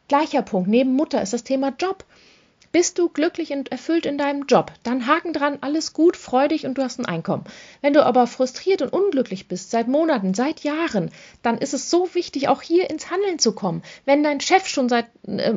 Gleicher 0.09 0.43
Punkt, 0.43 0.69
neben 0.69 0.95
Mutter 0.95 1.23
ist 1.23 1.33
das 1.33 1.45
Thema 1.45 1.73
Job. 1.79 2.05
Bist 2.73 3.01
du 3.01 3.09
glücklich 3.09 3.51
und 3.51 3.73
erfüllt 3.73 4.07
in 4.07 4.17
deinem 4.17 4.47
Job? 4.47 4.71
Dann 4.85 5.09
haken 5.09 5.33
dran, 5.33 5.59
alles 5.61 5.93
gut, 5.93 6.17
freudig 6.17 6.67
und 6.67 6.79
du 6.79 6.83
hast 6.83 7.01
ein 7.01 7.07
Einkommen. 7.07 7.43
Wenn 7.81 7.95
du 7.95 8.07
aber 8.07 8.29
frustriert 8.29 8.81
und 8.81 8.93
unglücklich 8.93 9.49
bist, 9.49 9.73
seit 9.73 9.89
Monaten, 9.89 10.35
seit 10.35 10.61
Jahren, 10.61 11.11
dann 11.43 11.59
ist 11.59 11.75
es 11.75 11.91
so 11.91 12.15
wichtig, 12.15 12.47
auch 12.47 12.63
hier 12.63 12.89
ins 12.89 13.11
Handeln 13.11 13.41
zu 13.41 13.53
kommen. 13.57 13.83
Wenn 14.05 14.23
dein 14.23 14.41
Chef 14.41 14.69
schon 14.69 14.89
seit, 14.89 15.07
äh, 15.27 15.55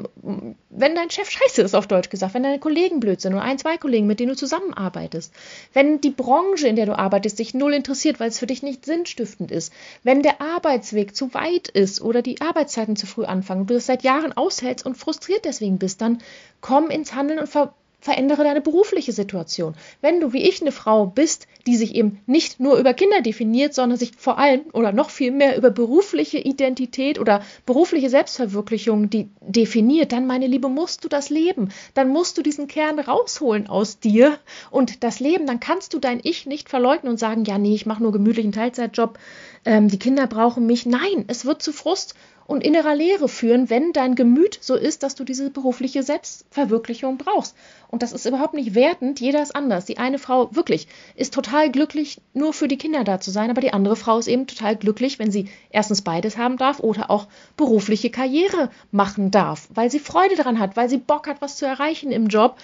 wenn 0.72 0.96
dein 0.96 1.12
Chef 1.12 1.30
scheiße 1.30 1.62
ist, 1.62 1.76
auf 1.76 1.86
Deutsch 1.86 2.10
gesagt, 2.10 2.34
wenn 2.34 2.42
deine 2.42 2.58
Kollegen 2.58 3.00
blöd 3.00 3.22
sind 3.22 3.36
oder 3.36 3.44
ein, 3.44 3.60
zwei 3.60 3.78
Kollegen, 3.78 4.08
mit 4.08 4.20
denen 4.20 4.32
du 4.32 4.36
zusammenarbeitest, 4.36 5.32
wenn 5.72 6.02
die 6.02 6.10
Branche, 6.10 6.68
in 6.68 6.76
der 6.76 6.88
du 6.88 6.98
arbeitest, 6.98 7.38
dich 7.38 7.54
null 7.54 7.76
interessiert, 7.76 8.20
weil 8.20 8.30
es 8.30 8.40
für 8.40 8.48
dich 8.48 8.64
nicht 8.64 8.86
sinnstiftend 8.86 9.52
ist, 9.52 9.72
wenn 10.02 10.24
der 10.24 10.42
Arbeitsweg 10.42 11.16
zu 11.16 11.36
weit 11.36 11.68
ist 11.68 12.02
oder 12.02 12.24
die 12.24 12.42
Arbeitszeiten 12.42 12.96
zu 12.96 13.06
früh 13.06 13.26
anfangen, 13.26 13.68
du 13.68 13.76
das 13.76 13.86
seit 13.86 14.02
Jahren 14.02 14.34
aushältst 14.34 14.84
und 14.84 14.98
frustriert 14.98 15.46
deswegen 15.46 15.78
bist, 15.78 16.02
dann 16.02 16.18
komm 16.64 16.90
ins 17.04 17.14
Handeln 17.14 17.40
und 17.40 17.48
ver 17.48 17.74
verändere 18.04 18.44
deine 18.44 18.60
berufliche 18.60 19.14
Situation. 19.14 19.76
Wenn 20.02 20.20
du 20.20 20.34
wie 20.34 20.44
ich 20.44 20.62
eine 20.62 20.74
Frau 20.74 21.06
bist, 21.06 21.48
die 21.66 21.78
sich 21.78 21.96
eben 21.96 22.20
nicht 22.26 22.60
nur 22.60 22.78
über 22.78 22.94
Kinder 22.94 23.22
definiert, 23.22 23.74
sondern 23.74 23.98
sich 23.98 24.12
vor 24.18 24.38
allem 24.38 24.64
oder 24.74 24.92
noch 24.92 25.10
viel 25.10 25.32
mehr 25.32 25.56
über 25.56 25.72
berufliche 25.72 26.38
Identität 26.38 27.18
oder 27.18 27.42
berufliche 27.66 28.10
Selbstverwirklichung 28.10 29.10
definiert, 29.40 30.12
dann, 30.12 30.28
meine 30.28 30.48
Liebe, 30.48 30.68
musst 30.68 31.06
du 31.06 31.08
das 31.08 31.30
leben. 31.30 31.70
Dann 31.94 32.10
musst 32.10 32.38
du 32.38 32.42
diesen 32.42 32.68
Kern 32.68 33.00
rausholen 33.00 33.68
aus 33.68 34.00
dir 34.00 34.38
und 34.70 35.06
das 35.06 35.22
Leben. 35.22 35.48
Dann 35.48 35.62
kannst 35.62 35.94
du 35.94 36.00
dein 36.00 36.20
Ich 36.22 36.46
nicht 36.46 36.68
verleugnen 36.68 37.10
und 37.10 37.20
sagen, 37.20 37.46
ja, 37.46 37.58
nee, 37.58 37.74
ich 37.74 37.86
mache 37.86 38.04
nur 38.04 38.12
gemütlichen 38.12 38.52
Teilzeitjob. 38.52 39.18
Ähm, 39.64 39.88
die 39.88 40.00
Kinder 40.00 40.28
brauchen 40.28 40.66
mich. 40.66 40.86
Nein, 40.86 41.24
es 41.28 41.46
wird 41.46 41.62
zu 41.62 41.72
Frust 41.72 42.16
und 42.46 42.64
innerer 42.64 42.96
Leere 42.96 43.30
führen, 43.30 43.70
wenn 43.70 43.94
dein 43.94 44.16
Gemüt 44.16 44.58
so 44.62 44.76
ist, 44.76 45.04
dass 45.04 45.16
du 45.16 45.24
diese 45.24 45.50
berufliche 45.50 46.04
Selbstverwirklichung 46.04 47.18
brauchst. 47.18 47.56
Und 47.90 48.02
das 48.02 48.12
ist 48.12 48.26
überhaupt 48.26 48.56
nicht 48.56 48.74
wertend, 48.74 49.20
jeder 49.20 49.42
ist 49.44 49.56
anders. 49.56 49.86
Die 49.86 50.00
eine 50.00 50.18
Frau 50.18 50.54
wirklich 50.56 50.88
ist 51.16 51.34
total 51.34 51.72
glücklich, 51.72 52.20
nur 52.34 52.52
für 52.52 52.68
die 52.68 52.78
Kinder 52.78 53.04
da 53.04 53.20
zu 53.20 53.30
sein, 53.30 53.52
aber 53.52 53.62
die 53.62 53.72
andere 53.72 53.96
Frau 53.96 54.18
ist 54.18 54.28
eben 54.28 54.48
total 54.48 54.76
glücklich, 54.76 55.20
wenn 55.20 55.32
sie 55.32 55.50
erstens 55.70 56.02
beides 56.02 56.38
haben 56.38 56.58
darf 56.58 56.80
oder 56.80 57.12
auch 57.12 57.28
berufliche 57.56 58.10
Karriere 58.10 58.72
machen 58.92 59.30
darf, 59.30 59.68
weil 59.74 59.92
sie 59.92 60.00
Freude 60.00 60.36
daran 60.36 60.60
hat, 60.60 60.76
weil 60.76 60.90
sie 60.90 60.98
Bock 60.98 61.28
hat, 61.28 61.42
was 61.42 61.58
zu 61.58 61.66
erreichen 61.66 62.12
im 62.12 62.28
Job. 62.28 62.58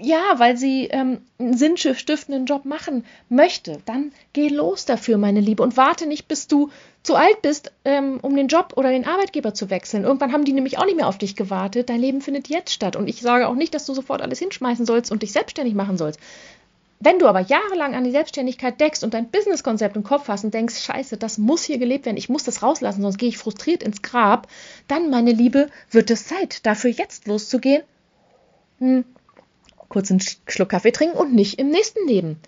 Ja, 0.00 0.22
weil 0.38 0.56
sie 0.56 0.86
ähm, 0.86 1.18
einen 1.38 1.56
sinnstiftenden 1.56 2.46
Job 2.46 2.64
machen 2.64 3.04
möchte. 3.28 3.78
Dann 3.84 4.12
geh 4.32 4.48
los 4.48 4.84
dafür, 4.84 5.18
meine 5.18 5.40
Liebe, 5.40 5.62
und 5.62 5.76
warte 5.76 6.06
nicht, 6.06 6.28
bis 6.28 6.46
du 6.46 6.70
zu 7.04 7.14
alt 7.14 7.42
bist, 7.42 7.70
ähm, 7.84 8.18
um 8.22 8.34
den 8.34 8.48
Job 8.48 8.72
oder 8.76 8.90
den 8.90 9.06
Arbeitgeber 9.06 9.54
zu 9.54 9.70
wechseln. 9.70 10.04
Irgendwann 10.04 10.32
haben 10.32 10.46
die 10.46 10.54
nämlich 10.54 10.78
auch 10.78 10.86
nicht 10.86 10.96
mehr 10.96 11.06
auf 11.06 11.18
dich 11.18 11.36
gewartet. 11.36 11.90
Dein 11.90 12.00
Leben 12.00 12.22
findet 12.22 12.48
jetzt 12.48 12.72
statt. 12.72 12.96
Und 12.96 13.08
ich 13.08 13.20
sage 13.20 13.46
auch 13.46 13.54
nicht, 13.54 13.74
dass 13.74 13.84
du 13.84 13.92
sofort 13.94 14.22
alles 14.22 14.38
hinschmeißen 14.38 14.86
sollst 14.86 15.12
und 15.12 15.22
dich 15.22 15.32
selbstständig 15.32 15.74
machen 15.74 15.98
sollst. 15.98 16.18
Wenn 17.00 17.18
du 17.18 17.26
aber 17.26 17.40
jahrelang 17.40 17.94
an 17.94 18.04
die 18.04 18.10
Selbstständigkeit 18.10 18.80
deckst 18.80 19.04
und 19.04 19.12
dein 19.12 19.28
Businesskonzept 19.28 19.94
im 19.94 20.02
Kopf 20.02 20.28
hast 20.28 20.44
und 20.44 20.54
denkst, 20.54 20.80
scheiße, 20.80 21.18
das 21.18 21.36
muss 21.36 21.62
hier 21.62 21.76
gelebt 21.76 22.06
werden, 22.06 22.16
ich 22.16 22.30
muss 22.30 22.44
das 22.44 22.62
rauslassen, 22.62 23.02
sonst 23.02 23.18
gehe 23.18 23.28
ich 23.28 23.36
frustriert 23.36 23.82
ins 23.82 24.00
Grab, 24.00 24.48
dann, 24.88 25.10
meine 25.10 25.32
Liebe, 25.32 25.68
wird 25.90 26.10
es 26.10 26.26
Zeit, 26.26 26.64
dafür 26.64 26.90
jetzt 26.90 27.26
loszugehen. 27.26 27.82
Hm, 28.78 29.04
kurz 29.90 30.10
einen 30.10 30.20
Schluck 30.20 30.70
Kaffee 30.70 30.92
trinken 30.92 31.18
und 31.18 31.34
nicht 31.34 31.58
im 31.58 31.68
nächsten 31.68 32.08
Leben. 32.08 32.38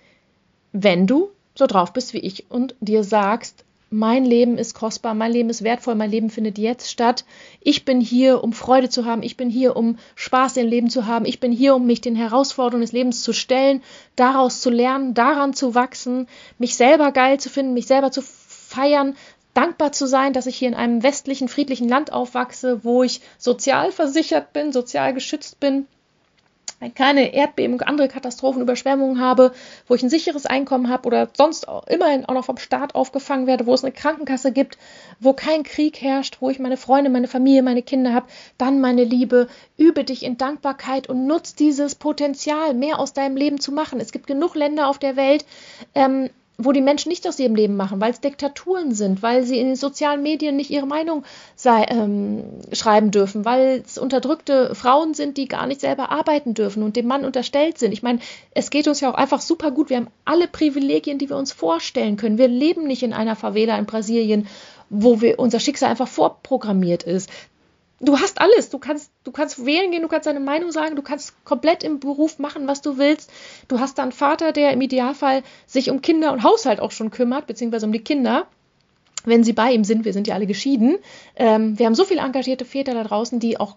Wenn 0.72 1.06
du 1.06 1.28
so 1.54 1.66
drauf 1.66 1.92
bist 1.92 2.14
wie 2.14 2.20
ich 2.20 2.50
und 2.50 2.74
dir 2.80 3.04
sagst, 3.04 3.65
mein 3.90 4.24
Leben 4.24 4.58
ist 4.58 4.74
kostbar, 4.74 5.14
mein 5.14 5.32
Leben 5.32 5.48
ist 5.48 5.62
wertvoll, 5.62 5.94
mein 5.94 6.10
Leben 6.10 6.28
findet 6.28 6.58
jetzt 6.58 6.90
statt. 6.90 7.24
Ich 7.60 7.84
bin 7.84 8.00
hier, 8.00 8.42
um 8.42 8.52
Freude 8.52 8.88
zu 8.88 9.04
haben, 9.04 9.22
ich 9.22 9.36
bin 9.36 9.48
hier, 9.48 9.76
um 9.76 9.98
Spaß 10.16 10.56
im 10.56 10.66
Leben 10.66 10.90
zu 10.90 11.06
haben, 11.06 11.24
ich 11.24 11.38
bin 11.38 11.52
hier, 11.52 11.74
um 11.76 11.86
mich 11.86 12.00
den 12.00 12.16
Herausforderungen 12.16 12.82
des 12.82 12.92
Lebens 12.92 13.22
zu 13.22 13.32
stellen, 13.32 13.82
daraus 14.16 14.60
zu 14.60 14.70
lernen, 14.70 15.14
daran 15.14 15.54
zu 15.54 15.74
wachsen, 15.74 16.26
mich 16.58 16.74
selber 16.74 17.12
geil 17.12 17.38
zu 17.38 17.48
finden, 17.48 17.74
mich 17.74 17.86
selber 17.86 18.10
zu 18.10 18.22
feiern, 18.22 19.14
dankbar 19.54 19.92
zu 19.92 20.06
sein, 20.06 20.32
dass 20.32 20.46
ich 20.46 20.56
hier 20.56 20.68
in 20.68 20.74
einem 20.74 21.02
westlichen, 21.02 21.48
friedlichen 21.48 21.88
Land 21.88 22.12
aufwachse, 22.12 22.84
wo 22.84 23.04
ich 23.04 23.20
sozial 23.38 23.92
versichert 23.92 24.52
bin, 24.52 24.72
sozial 24.72 25.14
geschützt 25.14 25.60
bin, 25.60 25.86
keine 26.94 27.34
Erdbeben 27.34 27.80
andere 27.82 28.08
Katastrophen, 28.08 28.62
Überschwemmungen 28.62 29.20
habe, 29.20 29.52
wo 29.86 29.94
ich 29.94 30.02
ein 30.02 30.10
sicheres 30.10 30.46
Einkommen 30.46 30.88
habe 30.88 31.06
oder 31.06 31.28
sonst 31.36 31.68
auch, 31.68 31.86
immerhin 31.86 32.26
auch 32.26 32.34
noch 32.34 32.44
vom 32.44 32.58
Staat 32.58 32.94
aufgefangen 32.94 33.46
werde, 33.46 33.66
wo 33.66 33.74
es 33.74 33.82
eine 33.82 33.92
Krankenkasse 33.92 34.52
gibt, 34.52 34.78
wo 35.18 35.32
kein 35.32 35.62
Krieg 35.62 36.00
herrscht, 36.00 36.38
wo 36.40 36.50
ich 36.50 36.58
meine 36.58 36.76
Freunde, 36.76 37.10
meine 37.10 37.28
Familie, 37.28 37.62
meine 37.62 37.82
Kinder 37.82 38.12
habe, 38.12 38.26
dann 38.58 38.80
meine 38.80 39.04
Liebe, 39.04 39.48
übe 39.76 40.04
dich 40.04 40.22
in 40.22 40.36
Dankbarkeit 40.36 41.08
und 41.08 41.26
nutz 41.26 41.54
dieses 41.54 41.94
Potenzial, 41.94 42.74
mehr 42.74 42.98
aus 42.98 43.12
deinem 43.12 43.36
Leben 43.36 43.60
zu 43.60 43.72
machen. 43.72 44.00
Es 44.00 44.12
gibt 44.12 44.26
genug 44.26 44.54
Länder 44.54 44.88
auf 44.88 44.98
der 44.98 45.16
Welt, 45.16 45.46
ähm, 45.94 46.30
wo 46.58 46.72
die 46.72 46.80
Menschen 46.80 47.10
nicht 47.10 47.26
aus 47.28 47.38
ihrem 47.38 47.54
Leben 47.54 47.76
machen, 47.76 48.00
weil 48.00 48.12
es 48.12 48.20
Diktaturen 48.20 48.94
sind, 48.94 49.22
weil 49.22 49.44
sie 49.44 49.58
in 49.58 49.66
den 49.66 49.76
sozialen 49.76 50.22
Medien 50.22 50.56
nicht 50.56 50.70
ihre 50.70 50.86
Meinung 50.86 51.24
sei, 51.54 51.84
ähm, 51.88 52.44
schreiben 52.72 53.10
dürfen, 53.10 53.44
weil 53.44 53.82
es 53.84 53.98
unterdrückte 53.98 54.74
Frauen 54.74 55.12
sind, 55.12 55.36
die 55.36 55.48
gar 55.48 55.66
nicht 55.66 55.80
selber 55.82 56.10
arbeiten 56.10 56.54
dürfen 56.54 56.82
und 56.82 56.96
dem 56.96 57.06
Mann 57.06 57.24
unterstellt 57.24 57.78
sind. 57.78 57.92
Ich 57.92 58.02
meine, 58.02 58.20
es 58.52 58.70
geht 58.70 58.88
uns 58.88 59.00
ja 59.00 59.10
auch 59.10 59.16
einfach 59.16 59.42
super 59.42 59.70
gut. 59.70 59.90
Wir 59.90 59.98
haben 59.98 60.10
alle 60.24 60.48
Privilegien, 60.48 61.18
die 61.18 61.28
wir 61.28 61.36
uns 61.36 61.52
vorstellen 61.52 62.16
können. 62.16 62.38
Wir 62.38 62.48
leben 62.48 62.86
nicht 62.86 63.02
in 63.02 63.12
einer 63.12 63.36
Favela 63.36 63.78
in 63.78 63.86
Brasilien, 63.86 64.46
wo 64.88 65.20
wir, 65.20 65.38
unser 65.38 65.60
Schicksal 65.60 65.90
einfach 65.90 66.08
vorprogrammiert 66.08 67.02
ist 67.02 67.30
du 68.00 68.18
hast 68.18 68.40
alles. 68.40 68.70
Du 68.70 68.78
kannst, 68.78 69.10
du 69.24 69.32
kannst 69.32 69.64
wählen 69.64 69.90
gehen, 69.90 70.02
du 70.02 70.08
kannst 70.08 70.26
deine 70.26 70.40
Meinung 70.40 70.70
sagen, 70.72 70.96
du 70.96 71.02
kannst 71.02 71.32
komplett 71.44 71.82
im 71.82 72.00
Beruf 72.00 72.38
machen, 72.38 72.66
was 72.66 72.82
du 72.82 72.98
willst. 72.98 73.30
Du 73.68 73.80
hast 73.80 73.98
da 73.98 74.02
einen 74.02 74.12
Vater, 74.12 74.52
der 74.52 74.72
im 74.72 74.80
Idealfall 74.80 75.42
sich 75.66 75.90
um 75.90 76.02
Kinder 76.02 76.32
und 76.32 76.42
Haushalt 76.42 76.80
auch 76.80 76.92
schon 76.92 77.10
kümmert, 77.10 77.46
beziehungsweise 77.46 77.86
um 77.86 77.92
die 77.92 78.04
Kinder, 78.04 78.46
wenn 79.24 79.44
sie 79.44 79.52
bei 79.52 79.72
ihm 79.72 79.84
sind. 79.84 80.04
Wir 80.04 80.12
sind 80.12 80.26
ja 80.26 80.34
alle 80.34 80.46
geschieden. 80.46 80.98
Ähm, 81.36 81.78
wir 81.78 81.86
haben 81.86 81.94
so 81.94 82.04
viele 82.04 82.20
engagierte 82.20 82.64
Väter 82.64 82.94
da 82.94 83.04
draußen, 83.04 83.40
die 83.40 83.58
auch 83.58 83.76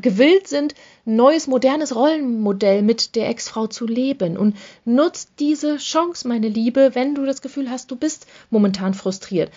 gewillt 0.00 0.46
sind, 0.46 0.74
neues, 1.04 1.48
modernes 1.48 1.94
Rollenmodell 1.94 2.82
mit 2.82 3.16
der 3.16 3.28
Ex-Frau 3.28 3.66
zu 3.66 3.86
leben. 3.86 4.36
Und 4.36 4.56
nutzt 4.84 5.32
diese 5.40 5.78
Chance, 5.78 6.28
meine 6.28 6.48
Liebe, 6.48 6.94
wenn 6.94 7.14
du 7.14 7.26
das 7.26 7.42
Gefühl 7.42 7.68
hast, 7.68 7.90
du 7.90 7.96
bist 7.96 8.26
momentan 8.50 8.94
frustriert. 8.94 9.50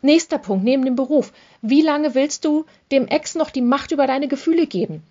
Nächster 0.00 0.38
Punkt, 0.38 0.64
neben 0.64 0.84
dem 0.84 0.96
Beruf. 0.96 1.32
Wie 1.60 1.82
lange 1.82 2.14
willst 2.14 2.44
du 2.44 2.66
dem 2.92 3.08
Ex 3.08 3.34
noch 3.34 3.50
die 3.50 3.62
Macht 3.62 3.90
über 3.90 4.06
deine 4.06 4.28
Gefühle 4.28 4.66
geben? 4.66 5.02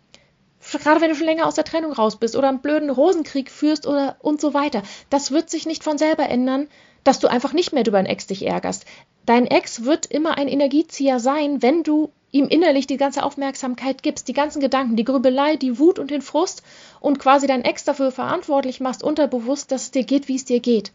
Gerade 0.71 1.01
wenn 1.01 1.09
du 1.09 1.15
schon 1.15 1.27
länger 1.27 1.45
aus 1.45 1.55
der 1.55 1.63
Trennung 1.63 1.91
raus 1.91 2.17
bist 2.17 2.35
oder 2.35 2.49
einen 2.49 2.61
blöden 2.61 2.89
Rosenkrieg 2.89 3.51
führst 3.51 3.85
oder 3.85 4.17
und 4.19 4.41
so 4.41 4.53
weiter. 4.53 4.81
Das 5.09 5.31
wird 5.31 5.49
sich 5.49 5.65
nicht 5.65 5.83
von 5.83 5.97
selber 5.97 6.27
ändern, 6.29 6.67
dass 7.03 7.19
du 7.19 7.27
einfach 7.27 7.53
nicht 7.53 7.73
mehr 7.73 7.85
über 7.85 7.97
deinen 7.97 8.07
Ex 8.07 8.27
dich 8.27 8.45
ärgerst. 8.45 8.85
Dein 9.25 9.45
Ex 9.45 9.83
wird 9.83 10.05
immer 10.05 10.37
ein 10.37 10.47
Energiezieher 10.47 11.19
sein, 11.19 11.61
wenn 11.61 11.83
du 11.83 12.11
ihm 12.31 12.47
innerlich 12.47 12.87
die 12.87 12.97
ganze 12.97 13.23
Aufmerksamkeit 13.23 14.03
gibst, 14.03 14.27
die 14.27 14.33
ganzen 14.33 14.59
Gedanken, 14.59 14.95
die 14.95 15.05
Grübelei, 15.05 15.55
die 15.55 15.79
Wut 15.79 15.99
und 15.99 16.11
den 16.11 16.21
Frust 16.21 16.63
und 16.99 17.19
quasi 17.19 17.47
dein 17.47 17.63
Ex 17.63 17.83
dafür 17.83 18.11
verantwortlich 18.11 18.79
machst, 18.79 19.03
unterbewusst, 19.03 19.71
dass 19.71 19.83
es 19.83 19.91
dir 19.91 20.03
geht, 20.03 20.27
wie 20.27 20.35
es 20.35 20.45
dir 20.45 20.59
geht. 20.59 20.91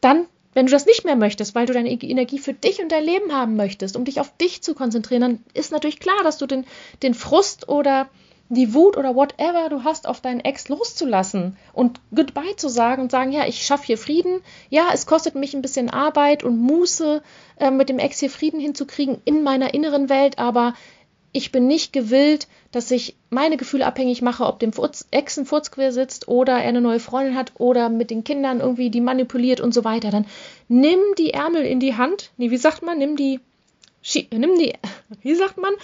Dann 0.00 0.26
wenn 0.54 0.66
du 0.66 0.72
das 0.72 0.86
nicht 0.86 1.04
mehr 1.04 1.16
möchtest, 1.16 1.54
weil 1.54 1.66
du 1.66 1.72
deine 1.72 1.90
Energie 1.90 2.38
für 2.38 2.54
dich 2.54 2.80
und 2.80 2.90
dein 2.90 3.04
Leben 3.04 3.32
haben 3.32 3.56
möchtest, 3.56 3.96
um 3.96 4.04
dich 4.04 4.20
auf 4.20 4.36
dich 4.36 4.62
zu 4.62 4.74
konzentrieren, 4.74 5.20
dann 5.20 5.44
ist 5.52 5.72
natürlich 5.72 6.00
klar, 6.00 6.22
dass 6.22 6.38
du 6.38 6.46
den, 6.46 6.64
den 7.02 7.14
Frust 7.14 7.68
oder 7.68 8.08
die 8.48 8.74
Wut 8.74 8.96
oder 8.96 9.14
whatever 9.14 9.68
du 9.68 9.84
hast 9.84 10.06
auf 10.06 10.20
deinen 10.20 10.40
Ex 10.40 10.68
loszulassen 10.68 11.56
und 11.72 12.00
Goodbye 12.14 12.56
zu 12.56 12.68
sagen 12.68 13.02
und 13.02 13.10
sagen, 13.10 13.32
ja, 13.32 13.46
ich 13.46 13.64
schaffe 13.64 13.86
hier 13.86 13.98
Frieden. 13.98 14.40
Ja, 14.68 14.88
es 14.92 15.06
kostet 15.06 15.34
mich 15.34 15.54
ein 15.54 15.62
bisschen 15.62 15.90
Arbeit 15.90 16.44
und 16.44 16.58
Muße, 16.58 17.22
äh, 17.58 17.70
mit 17.70 17.88
dem 17.88 17.98
Ex 17.98 18.20
hier 18.20 18.30
Frieden 18.30 18.60
hinzukriegen 18.60 19.20
in 19.24 19.42
meiner 19.42 19.72
inneren 19.72 20.08
Welt, 20.08 20.38
aber 20.38 20.74
ich 21.36 21.50
bin 21.50 21.66
nicht 21.66 21.92
gewillt, 21.92 22.46
dass 22.70 22.92
ich 22.92 23.16
meine 23.28 23.56
Gefühle 23.56 23.84
abhängig 23.84 24.22
mache, 24.22 24.46
ob 24.46 24.60
dem 24.60 24.72
Furz, 24.72 25.06
Ex 25.10 25.36
ein 25.36 25.46
Furzquer 25.46 25.90
sitzt 25.90 26.28
oder 26.28 26.52
er 26.52 26.68
eine 26.68 26.80
neue 26.80 27.00
Freundin 27.00 27.34
hat 27.34 27.52
oder 27.58 27.88
mit 27.88 28.10
den 28.10 28.22
Kindern 28.22 28.60
irgendwie 28.60 28.88
die 28.88 29.00
manipuliert 29.00 29.60
und 29.60 29.74
so 29.74 29.82
weiter. 29.82 30.12
Dann 30.12 30.26
nimm 30.68 31.00
die 31.18 31.34
Ärmel 31.34 31.64
in 31.66 31.80
die 31.80 31.96
Hand. 31.96 32.30
Nee, 32.36 32.52
wie 32.52 32.56
sagt 32.56 32.82
man? 32.82 32.98
Nimm 32.98 33.16
die, 33.16 33.40
nimm 34.30 34.56
die, 34.58 34.74
wie 35.22 35.34
sagt 35.34 35.58
man? 35.58 35.74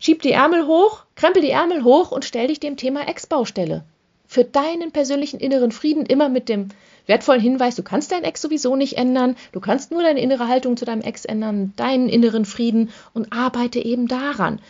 Schieb 0.00 0.22
die 0.22 0.32
Ärmel 0.32 0.68
hoch, 0.68 1.04
krempel 1.16 1.42
die 1.42 1.50
Ärmel 1.50 1.82
hoch 1.82 2.12
und 2.12 2.24
stell 2.24 2.46
dich 2.46 2.60
dem 2.60 2.76
Thema 2.76 3.08
Ex-Baustelle. 3.08 3.82
Für 4.28 4.44
deinen 4.44 4.92
persönlichen 4.92 5.40
inneren 5.40 5.72
Frieden 5.72 6.06
immer 6.06 6.28
mit 6.28 6.48
dem 6.48 6.68
wertvollen 7.06 7.42
Hinweis, 7.42 7.74
du 7.74 7.82
kannst 7.82 8.12
deinen 8.12 8.24
Ex 8.24 8.40
sowieso 8.40 8.76
nicht 8.76 8.96
ändern, 8.96 9.34
du 9.50 9.58
kannst 9.58 9.90
nur 9.90 10.02
deine 10.02 10.20
innere 10.20 10.46
Haltung 10.46 10.76
zu 10.76 10.84
deinem 10.84 11.02
Ex 11.02 11.24
ändern, 11.24 11.72
deinen 11.74 12.08
inneren 12.08 12.44
Frieden 12.44 12.90
und 13.14 13.32
arbeite 13.32 13.80
eben 13.80 14.06
daran 14.06 14.60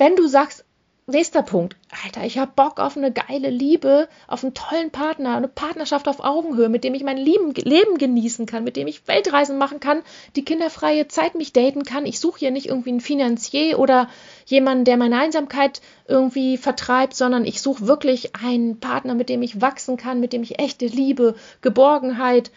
wenn 0.00 0.16
du 0.16 0.26
sagst, 0.28 0.64
nächster 1.06 1.42
Punkt, 1.42 1.76
Alter, 2.04 2.24
ich 2.24 2.38
habe 2.38 2.52
Bock 2.56 2.80
auf 2.80 2.96
eine 2.96 3.12
geile 3.12 3.50
Liebe, 3.50 4.08
auf 4.28 4.42
einen 4.42 4.54
tollen 4.54 4.90
Partner, 4.90 5.36
eine 5.36 5.46
Partnerschaft 5.46 6.08
auf 6.08 6.20
Augenhöhe, 6.20 6.70
mit 6.70 6.84
dem 6.84 6.94
ich 6.94 7.04
mein 7.04 7.18
Leben, 7.18 7.52
genießen 7.98 8.46
kann, 8.46 8.64
mit 8.64 8.76
dem 8.76 8.86
ich 8.86 9.06
Weltreisen 9.06 9.58
machen 9.58 9.78
kann, 9.78 10.00
die 10.36 10.44
kinderfreie 10.44 11.06
Zeit 11.08 11.34
mich 11.34 11.52
daten 11.52 11.82
kann. 11.82 12.06
Ich 12.06 12.18
suche 12.18 12.38
hier 12.38 12.50
nicht 12.50 12.64
irgendwie 12.64 12.92
einen 12.92 13.02
Finanzier 13.02 13.78
oder 13.78 14.08
jemanden, 14.46 14.86
der 14.86 14.96
meine 14.96 15.18
Einsamkeit 15.18 15.82
irgendwie 16.08 16.56
vertreibt, 16.56 17.14
sondern 17.14 17.44
ich 17.44 17.60
suche 17.60 17.86
wirklich 17.86 18.34
einen 18.34 18.80
Partner, 18.80 19.14
mit 19.14 19.28
dem 19.28 19.42
ich 19.42 19.60
wachsen 19.60 19.98
kann, 19.98 20.18
mit 20.18 20.32
dem 20.32 20.42
ich 20.42 20.58
echte 20.58 20.86
Liebe, 20.86 21.34
Geborgenheit, 21.60 22.50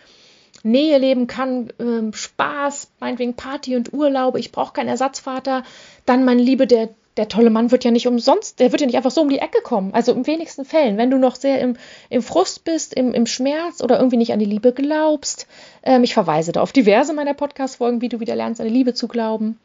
Nähe 0.66 0.98
leben 0.98 1.28
kann, 1.28 1.72
äh, 1.78 2.16
Spaß, 2.16 2.90
meinetwegen 3.02 3.34
Party 3.34 3.76
und 3.76 3.92
Urlaube, 3.92 4.40
ich 4.40 4.54
brauche 4.54 4.72
keinen 4.72 4.88
Ersatzvater, 4.88 5.64
dann 6.06 6.24
meine 6.24 6.42
Liebe, 6.42 6.68
der 6.68 6.88
der 7.18 7.28
tolle 7.28 7.50
Mann 7.50 7.72
wird 7.72 7.84
ja 7.84 7.92
nicht 7.92 8.08
umsonst, 8.08 8.60
der 8.60 8.72
wird 8.72 8.82
ja 8.82 8.88
nicht 8.88 8.98
einfach 8.98 9.12
so 9.12 9.22
um 9.22 9.30
die 9.30 9.40
Ecke 9.40 9.62
kommen. 9.62 9.94
Also 9.94 10.14
im 10.14 10.26
wenigsten 10.26 10.66
Fällen, 10.66 10.98
wenn 10.98 11.12
du 11.12 11.18
noch 11.18 11.36
sehr 11.36 11.60
im, 11.60 11.76
im 12.10 12.22
Frust 12.22 12.64
bist, 12.64 12.94
im, 12.94 13.14
im 13.14 13.26
Schmerz 13.26 13.82
oder 13.82 13.98
irgendwie 13.98 14.18
nicht 14.18 14.34
an 14.34 14.40
die 14.40 14.46
Liebe 14.46 14.74
glaubst. 14.74 15.48
Ähm, 15.84 16.04
ich 16.04 16.14
verweise 16.14 16.52
da 16.52 16.62
auf 16.62 16.72
diverse 16.72 17.14
meiner 17.14 17.34
Podcast-Folgen, 17.34 18.02
wie 18.02 18.10
du 18.10 18.20
wieder 18.20 18.36
lernst, 18.36 18.62
an 18.62 18.68
die 18.68 18.74
Liebe 18.74 18.94
zu 18.94 19.08
glauben, 19.08 19.60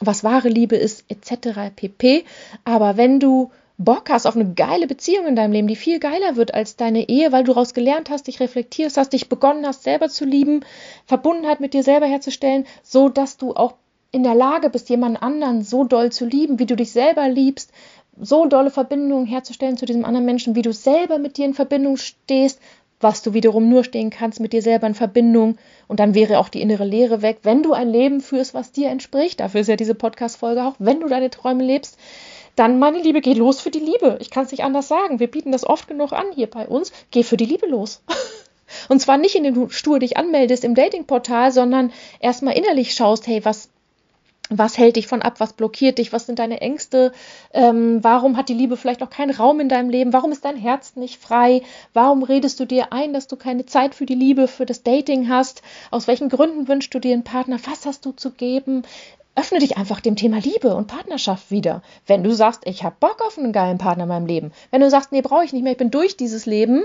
was 0.00 0.24
wahre 0.24 0.48
Liebe 0.48 0.76
ist, 0.76 1.04
etc. 1.08 1.74
pp. 1.74 2.24
Aber 2.64 2.96
wenn 2.96 3.18
du 3.18 3.50
Bock 3.78 4.10
hast 4.10 4.26
auf 4.26 4.36
eine 4.36 4.52
geile 4.52 4.86
Beziehung 4.86 5.26
in 5.26 5.36
deinem 5.36 5.52
Leben, 5.52 5.66
die 5.66 5.76
viel 5.76 5.98
geiler 5.98 6.36
wird 6.36 6.54
als 6.54 6.76
deine 6.76 7.08
Ehe, 7.08 7.32
weil 7.32 7.44
du 7.44 7.52
daraus 7.52 7.74
gelernt 7.74 8.10
hast, 8.10 8.26
dich 8.26 8.38
reflektierst 8.38 8.96
hast, 8.96 9.12
dich 9.12 9.28
begonnen 9.28 9.66
hast, 9.66 9.82
selber 9.82 10.08
zu 10.08 10.24
lieben, 10.24 10.60
Verbundenheit 11.06 11.60
mit 11.60 11.74
dir 11.74 11.82
selber 11.82 12.06
herzustellen, 12.06 12.66
so 12.82 13.08
dass 13.08 13.38
du 13.38 13.54
auch 13.54 13.74
in 14.12 14.22
der 14.22 14.34
Lage 14.34 14.70
bist, 14.70 14.90
jemand 14.90 15.22
anderen 15.22 15.62
so 15.62 15.84
doll 15.84 16.12
zu 16.12 16.26
lieben, 16.26 16.58
wie 16.58 16.66
du 16.66 16.76
dich 16.76 16.92
selber 16.92 17.28
liebst, 17.28 17.72
so 18.20 18.46
dolle 18.46 18.70
Verbindungen 18.70 19.26
herzustellen 19.26 19.78
zu 19.78 19.86
diesem 19.86 20.04
anderen 20.04 20.26
Menschen, 20.26 20.54
wie 20.54 20.62
du 20.62 20.72
selber 20.72 21.18
mit 21.18 21.38
dir 21.38 21.46
in 21.46 21.54
Verbindung 21.54 21.96
stehst, 21.96 22.60
was 23.00 23.22
du 23.22 23.32
wiederum 23.32 23.68
nur 23.68 23.84
stehen 23.84 24.10
kannst 24.10 24.38
mit 24.38 24.52
dir 24.52 24.62
selber 24.62 24.86
in 24.86 24.94
Verbindung. 24.94 25.56
Und 25.88 25.98
dann 25.98 26.14
wäre 26.14 26.38
auch 26.38 26.50
die 26.50 26.60
innere 26.60 26.84
Leere 26.84 27.22
weg, 27.22 27.38
wenn 27.42 27.62
du 27.62 27.72
ein 27.72 27.88
Leben 27.88 28.20
führst, 28.20 28.54
was 28.54 28.70
dir 28.70 28.90
entspricht. 28.90 29.40
Dafür 29.40 29.62
ist 29.62 29.68
ja 29.68 29.76
diese 29.76 29.94
Podcast-Folge 29.94 30.62
auch. 30.62 30.74
Wenn 30.78 31.00
du 31.00 31.08
deine 31.08 31.30
Träume 31.30 31.64
lebst, 31.64 31.98
dann, 32.54 32.78
meine 32.78 32.98
Liebe, 32.98 33.22
geh 33.22 33.32
los 33.32 33.60
für 33.60 33.70
die 33.70 33.80
Liebe. 33.80 34.18
Ich 34.20 34.30
kann 34.30 34.44
es 34.44 34.52
nicht 34.52 34.62
anders 34.62 34.88
sagen. 34.88 35.20
Wir 35.20 35.30
bieten 35.30 35.52
das 35.52 35.66
oft 35.66 35.88
genug 35.88 36.12
an 36.12 36.26
hier 36.34 36.48
bei 36.48 36.68
uns. 36.68 36.92
Geh 37.10 37.22
für 37.22 37.38
die 37.38 37.46
Liebe 37.46 37.66
los. 37.66 38.02
Und 38.88 39.00
zwar 39.00 39.18
nicht, 39.18 39.34
indem 39.34 39.54
du 39.54 39.68
stur 39.68 39.98
dich 39.98 40.16
anmeldest 40.16 40.64
im 40.64 40.74
Datingportal, 40.74 41.50
sondern 41.50 41.92
erstmal 42.20 42.56
innerlich 42.56 42.94
schaust, 42.94 43.26
hey, 43.26 43.44
was 43.44 43.71
was 44.50 44.76
hält 44.76 44.96
dich 44.96 45.06
von 45.06 45.22
ab? 45.22 45.34
Was 45.38 45.52
blockiert 45.52 45.98
dich? 45.98 46.12
Was 46.12 46.26
sind 46.26 46.38
deine 46.38 46.60
Ängste? 46.60 47.12
Ähm, 47.52 48.02
warum 48.02 48.36
hat 48.36 48.48
die 48.48 48.54
Liebe 48.54 48.76
vielleicht 48.76 49.00
noch 49.00 49.10
keinen 49.10 49.34
Raum 49.34 49.60
in 49.60 49.68
deinem 49.68 49.88
Leben? 49.88 50.12
Warum 50.12 50.32
ist 50.32 50.44
dein 50.44 50.56
Herz 50.56 50.96
nicht 50.96 51.20
frei? 51.20 51.62
Warum 51.94 52.22
redest 52.22 52.60
du 52.60 52.64
dir 52.64 52.92
ein, 52.92 53.12
dass 53.12 53.28
du 53.28 53.36
keine 53.36 53.66
Zeit 53.66 53.94
für 53.94 54.06
die 54.06 54.14
Liebe, 54.14 54.48
für 54.48 54.66
das 54.66 54.82
Dating 54.82 55.28
hast? 55.28 55.62
Aus 55.90 56.06
welchen 56.06 56.28
Gründen 56.28 56.68
wünschst 56.68 56.92
du 56.92 56.98
dir 56.98 57.14
einen 57.14 57.24
Partner? 57.24 57.58
Was 57.66 57.86
hast 57.86 58.04
du 58.04 58.12
zu 58.12 58.30
geben? 58.30 58.82
Öffne 59.34 59.60
dich 59.60 59.78
einfach 59.78 60.00
dem 60.00 60.16
Thema 60.16 60.38
Liebe 60.38 60.74
und 60.74 60.88
Partnerschaft 60.88 61.50
wieder. 61.50 61.82
Wenn 62.06 62.22
du 62.22 62.34
sagst, 62.34 62.62
ich 62.66 62.84
habe 62.84 62.96
Bock 63.00 63.22
auf 63.26 63.38
einen 63.38 63.52
geilen 63.52 63.78
Partner 63.78 64.02
in 64.02 64.08
meinem 64.08 64.26
Leben. 64.26 64.52
Wenn 64.70 64.82
du 64.82 64.90
sagst, 64.90 65.12
nee, 65.12 65.22
brauche 65.22 65.44
ich 65.44 65.54
nicht 65.54 65.62
mehr, 65.62 65.72
ich 65.72 65.78
bin 65.78 65.90
durch 65.90 66.18
dieses 66.18 66.44
Leben, 66.44 66.84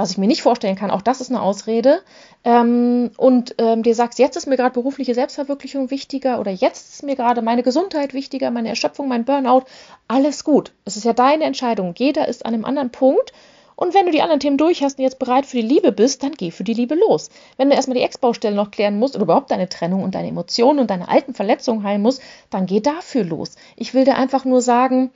was 0.00 0.12
ich 0.12 0.18
mir 0.18 0.26
nicht 0.26 0.42
vorstellen 0.42 0.76
kann, 0.76 0.90
auch 0.90 1.02
das 1.02 1.20
ist 1.20 1.30
eine 1.30 1.42
Ausrede, 1.42 2.02
ähm, 2.42 3.10
und 3.18 3.54
ähm, 3.58 3.82
dir 3.82 3.94
sagst, 3.94 4.18
jetzt 4.18 4.36
ist 4.36 4.46
mir 4.46 4.56
gerade 4.56 4.72
berufliche 4.72 5.14
Selbstverwirklichung 5.14 5.90
wichtiger 5.90 6.40
oder 6.40 6.50
jetzt 6.50 6.94
ist 6.94 7.02
mir 7.02 7.16
gerade 7.16 7.42
meine 7.42 7.62
Gesundheit 7.62 8.14
wichtiger, 8.14 8.50
meine 8.50 8.70
Erschöpfung, 8.70 9.08
mein 9.08 9.24
Burnout, 9.24 9.64
alles 10.08 10.44
gut. 10.44 10.72
Es 10.84 10.96
ist 10.96 11.04
ja 11.04 11.12
deine 11.12 11.44
Entscheidung. 11.44 11.94
Jeder 11.96 12.28
ist 12.28 12.46
an 12.46 12.54
einem 12.54 12.64
anderen 12.64 12.90
Punkt. 12.90 13.32
Und 13.76 13.94
wenn 13.94 14.04
du 14.04 14.12
die 14.12 14.20
anderen 14.20 14.40
Themen 14.40 14.58
durch 14.58 14.82
hast 14.82 14.98
und 14.98 15.04
jetzt 15.04 15.18
bereit 15.18 15.46
für 15.46 15.56
die 15.56 15.66
Liebe 15.66 15.90
bist, 15.90 16.22
dann 16.22 16.32
geh 16.32 16.50
für 16.50 16.64
die 16.64 16.74
Liebe 16.74 16.94
los. 16.94 17.30
Wenn 17.56 17.70
du 17.70 17.76
erstmal 17.76 17.96
die 17.96 18.02
Ex-Baustelle 18.02 18.54
noch 18.54 18.70
klären 18.70 18.98
musst 18.98 19.14
oder 19.14 19.24
überhaupt 19.24 19.50
deine 19.50 19.70
Trennung 19.70 20.02
und 20.02 20.14
deine 20.14 20.28
Emotionen 20.28 20.80
und 20.80 20.90
deine 20.90 21.08
alten 21.08 21.32
Verletzungen 21.32 21.82
heilen 21.82 22.02
musst, 22.02 22.20
dann 22.50 22.66
geh 22.66 22.80
dafür 22.80 23.24
los. 23.24 23.56
Ich 23.76 23.94
will 23.94 24.04
dir 24.04 24.16
einfach 24.16 24.44
nur 24.44 24.60
sagen, 24.60 25.10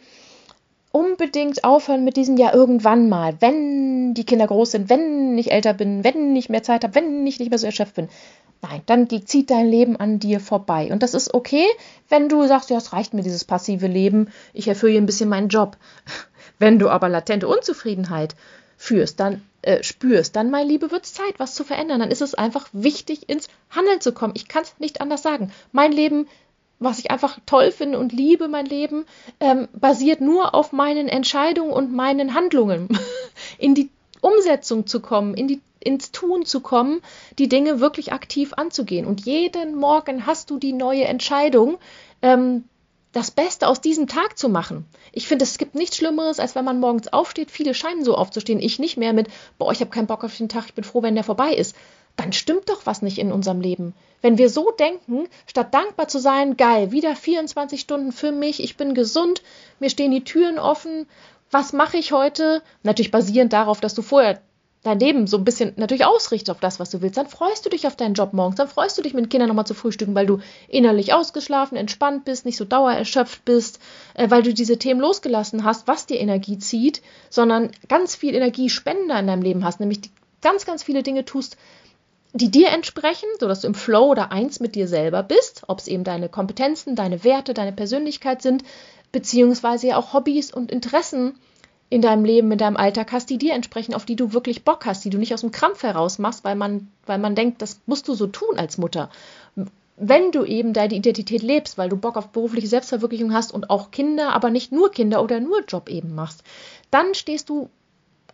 unbedingt 0.94 1.64
aufhören 1.64 2.04
mit 2.04 2.16
diesem 2.16 2.37
ja 2.37 2.54
irgendwann 2.54 3.09
mal, 3.09 3.35
wenn 3.40 4.14
die 4.14 4.24
Kinder 4.24 4.46
groß 4.46 4.70
sind, 4.70 4.88
wenn 4.88 5.37
ich 5.37 5.50
älter 5.50 5.74
bin, 5.74 6.04
wenn 6.04 6.37
ich 6.37 6.48
mehr 6.48 6.62
Zeit 6.62 6.85
habe, 6.85 6.94
wenn 6.94 7.26
ich 7.26 7.40
nicht 7.40 7.50
mehr 7.50 7.59
so 7.59 7.66
erschöpft 7.66 7.96
bin. 7.96 8.09
Nein, 8.62 8.80
dann 8.87 9.09
zieht 9.26 9.50
dein 9.50 9.66
Leben 9.66 9.96
an 9.96 10.20
dir 10.20 10.38
vorbei. 10.38 10.92
Und 10.92 11.02
das 11.02 11.14
ist 11.14 11.35
okay, 11.35 11.66
wenn 12.09 12.28
du 12.28 12.46
sagst, 12.46 12.70
ja, 12.70 12.76
es 12.76 12.92
reicht 12.92 13.12
mir 13.12 13.22
dieses 13.22 13.44
passive 13.44 13.88
Leben, 13.88 14.28
ich 14.52 14.68
erfülle 14.68 14.96
ein 14.96 15.07
bisschen 15.07 15.28
meinen 15.28 15.48
Job. 15.48 15.76
Wenn 16.61 16.78
du 16.78 16.88
aber 16.88 17.09
latente 17.09 17.48
Unzufriedenheit 17.48 18.37
führst, 18.76 19.18
dann 19.18 19.42
äh, 19.62 19.83
spürst, 19.83 20.37
dann, 20.37 20.52
meine 20.52 20.68
Liebe, 20.68 20.92
wird 20.92 21.04
es 21.04 21.12
Zeit, 21.12 21.35
was 21.38 21.57
zu 21.57 21.64
verändern. 21.64 21.98
Dann 21.98 22.12
ist 22.12 22.22
es 22.22 22.35
einfach 22.35 22.68
wichtig, 22.72 23.28
ins 23.28 23.48
Handeln 23.70 24.00
zu 24.00 24.12
kommen. 24.12 24.35
Ich 24.37 24.46
kann 24.46 24.62
es 24.62 24.78
nicht 24.78 25.00
anders 25.00 25.22
sagen. 25.22 25.50
Mein 25.72 25.90
Leben, 25.90 26.28
was 26.84 26.98
ich 26.98 27.10
einfach 27.10 27.38
toll 27.46 27.72
finde 27.72 27.98
und 27.98 28.12
liebe, 28.12 28.48
mein 28.48 28.66
Leben, 28.66 29.06
ähm, 29.40 29.68
basiert 29.72 30.20
nur 30.20 30.54
auf 30.54 30.72
meinen 30.72 31.08
Entscheidungen 31.08 31.72
und 31.72 31.92
meinen 31.92 32.34
Handlungen. 32.34 32.88
In 33.58 33.74
die 33.74 33.90
Umsetzung 34.20 34.86
zu 34.86 35.00
kommen, 35.00 35.34
in 35.34 35.48
die, 35.48 35.60
ins 35.80 36.10
Tun 36.10 36.46
zu 36.46 36.60
kommen, 36.60 37.02
die 37.38 37.48
Dinge 37.48 37.78
wirklich 37.78 38.12
aktiv 38.12 38.54
anzugehen. 38.54 39.06
Und 39.06 39.26
jeden 39.26 39.74
Morgen 39.74 40.24
hast 40.24 40.48
du 40.50 40.58
die 40.58 40.72
neue 40.72 41.04
Entscheidung, 41.04 41.76
ähm, 42.22 42.64
das 43.12 43.30
Beste 43.30 43.68
aus 43.68 43.80
diesem 43.80 44.06
Tag 44.08 44.38
zu 44.38 44.48
machen. 44.48 44.86
Ich 45.12 45.28
finde, 45.28 45.44
es 45.44 45.58
gibt 45.58 45.74
nichts 45.74 45.96
Schlimmeres, 45.96 46.40
als 46.40 46.54
wenn 46.54 46.64
man 46.64 46.80
morgens 46.80 47.12
aufsteht. 47.12 47.50
Viele 47.50 47.74
scheinen 47.74 48.02
so 48.02 48.16
aufzustehen. 48.16 48.60
Ich 48.60 48.78
nicht 48.78 48.96
mehr 48.96 49.12
mit, 49.12 49.28
boah, 49.58 49.70
ich 49.72 49.80
habe 49.80 49.90
keinen 49.90 50.08
Bock 50.08 50.24
auf 50.24 50.36
den 50.36 50.48
Tag, 50.48 50.64
ich 50.66 50.74
bin 50.74 50.84
froh, 50.84 51.02
wenn 51.02 51.14
der 51.14 51.22
vorbei 51.22 51.52
ist. 51.52 51.76
Dann 52.16 52.33
stimmt 52.33 52.68
doch 52.68 52.87
was 52.87 53.03
nicht 53.03 53.18
in 53.18 53.33
unserem 53.33 53.61
Leben. 53.61 53.94
Wenn 54.22 54.38
wir 54.38 54.48
so 54.48 54.70
denken, 54.70 55.29
statt 55.46 55.74
dankbar 55.74 56.09
zu 56.09 56.18
sein, 56.18 56.57
geil, 56.57 56.92
wieder 56.92 57.16
24 57.16 57.81
Stunden 57.81 58.12
für 58.12 58.33
mich, 58.33 58.62
ich 58.62 58.77
bin 58.77 58.94
gesund, 58.94 59.42
mir 59.81 59.90
stehen 59.90 60.12
die 60.12 60.24
Türen 60.24 60.59
offen, 60.59 61.07
was 61.50 61.72
mache 61.72 61.98
ich 61.98 62.12
heute? 62.12 62.62
Natürlich 62.83 63.11
basierend 63.11 63.53
darauf, 63.53 63.81
dass 63.81 63.94
du 63.94 64.03
vorher 64.03 64.40
dein 64.85 65.00
Leben 65.00 65.27
so 65.27 65.38
ein 65.38 65.44
bisschen 65.44 65.72
natürlich 65.77 66.05
ausrichtest 66.05 66.50
auf 66.50 66.61
das, 66.61 66.79
was 66.79 66.90
du 66.90 67.00
willst, 67.00 67.16
dann 67.16 67.27
freust 67.27 67.64
du 67.64 67.70
dich 67.70 67.87
auf 67.87 67.96
deinen 67.96 68.14
Job 68.14 68.33
morgens, 68.33 68.57
dann 68.57 68.68
freust 68.68 68.96
du 68.96 69.03
dich 69.03 69.14
mit 69.14 69.24
den 69.24 69.29
Kindern 69.31 69.48
nochmal 69.48 69.66
zu 69.66 69.74
frühstücken, 69.74 70.14
weil 70.14 70.27
du 70.27 70.40
innerlich 70.68 71.14
ausgeschlafen, 71.14 71.77
entspannt 71.77 72.24
bist, 72.24 72.44
nicht 72.44 72.59
so 72.59 72.64
dauererschöpft 72.64 73.44
bist, 73.44 73.81
äh, 74.12 74.31
weil 74.31 74.42
du 74.42 74.53
diese 74.53 74.79
Themen 74.79 75.00
losgelassen 75.00 75.64
hast, 75.64 75.88
was 75.88 76.07
dir 76.07 76.20
Energie 76.20 76.59
zieht, 76.59 77.03
sondern 77.31 77.70
ganz 77.88 78.14
viel 78.14 78.35
Energiespender 78.35 79.18
in 79.18 79.27
deinem 79.27 79.42
Leben 79.42 79.64
hast, 79.64 79.81
nämlich 79.81 80.03
die, 80.03 80.11
ganz, 80.42 80.66
ganz 80.66 80.83
viele 80.83 81.03
Dinge 81.03 81.24
tust, 81.24 81.57
die 82.34 82.50
dir 82.50 82.70
entsprechen, 82.70 83.28
sodass 83.38 83.60
du 83.60 83.68
im 83.68 83.74
Flow 83.74 84.10
oder 84.10 84.32
eins 84.32 84.58
mit 84.58 84.74
dir 84.74 84.88
selber 84.88 85.22
bist, 85.22 85.62
ob 85.68 85.78
es 85.78 85.86
eben 85.86 86.02
deine 86.02 86.28
Kompetenzen, 86.28 86.96
deine 86.96 87.22
Werte, 87.22 87.54
deine 87.54 87.72
Persönlichkeit 87.72 88.42
sind, 88.42 88.64
beziehungsweise 89.12 89.86
ja 89.86 89.96
auch 89.96 90.12
Hobbys 90.12 90.52
und 90.52 90.72
Interessen, 90.72 91.36
in 91.90 92.02
deinem 92.02 92.24
Leben, 92.24 92.50
in 92.50 92.58
deinem 92.58 92.76
Alltag 92.76 93.12
hast, 93.12 93.30
die 93.30 93.38
dir 93.38 93.54
entsprechen, 93.54 93.94
auf 93.94 94.04
die 94.04 94.16
du 94.16 94.32
wirklich 94.32 94.64
Bock 94.64 94.84
hast, 94.84 95.04
die 95.04 95.10
du 95.10 95.18
nicht 95.18 95.32
aus 95.32 95.42
dem 95.42 95.52
Krampf 95.52 95.84
heraus 95.84 96.18
machst, 96.18 96.42
weil 96.42 96.56
man, 96.56 96.88
weil 97.06 97.18
man 97.18 97.36
denkt, 97.36 97.62
das 97.62 97.80
musst 97.86 98.08
du 98.08 98.14
so 98.14 98.26
tun 98.26 98.58
als 98.58 98.78
Mutter. 98.78 99.10
Wenn 99.96 100.32
du 100.32 100.44
eben 100.44 100.72
deine 100.72 100.94
Identität 100.94 101.42
lebst, 101.42 101.78
weil 101.78 101.88
du 101.88 101.96
Bock 101.96 102.16
auf 102.16 102.30
berufliche 102.30 102.66
Selbstverwirklichung 102.66 103.32
hast 103.32 103.52
und 103.52 103.70
auch 103.70 103.92
Kinder, 103.92 104.32
aber 104.32 104.50
nicht 104.50 104.72
nur 104.72 104.90
Kinder 104.90 105.22
oder 105.22 105.38
nur 105.38 105.62
Job 105.66 105.88
eben 105.88 106.16
machst, 106.16 106.42
dann 106.90 107.14
stehst 107.14 107.48
du 107.48 107.70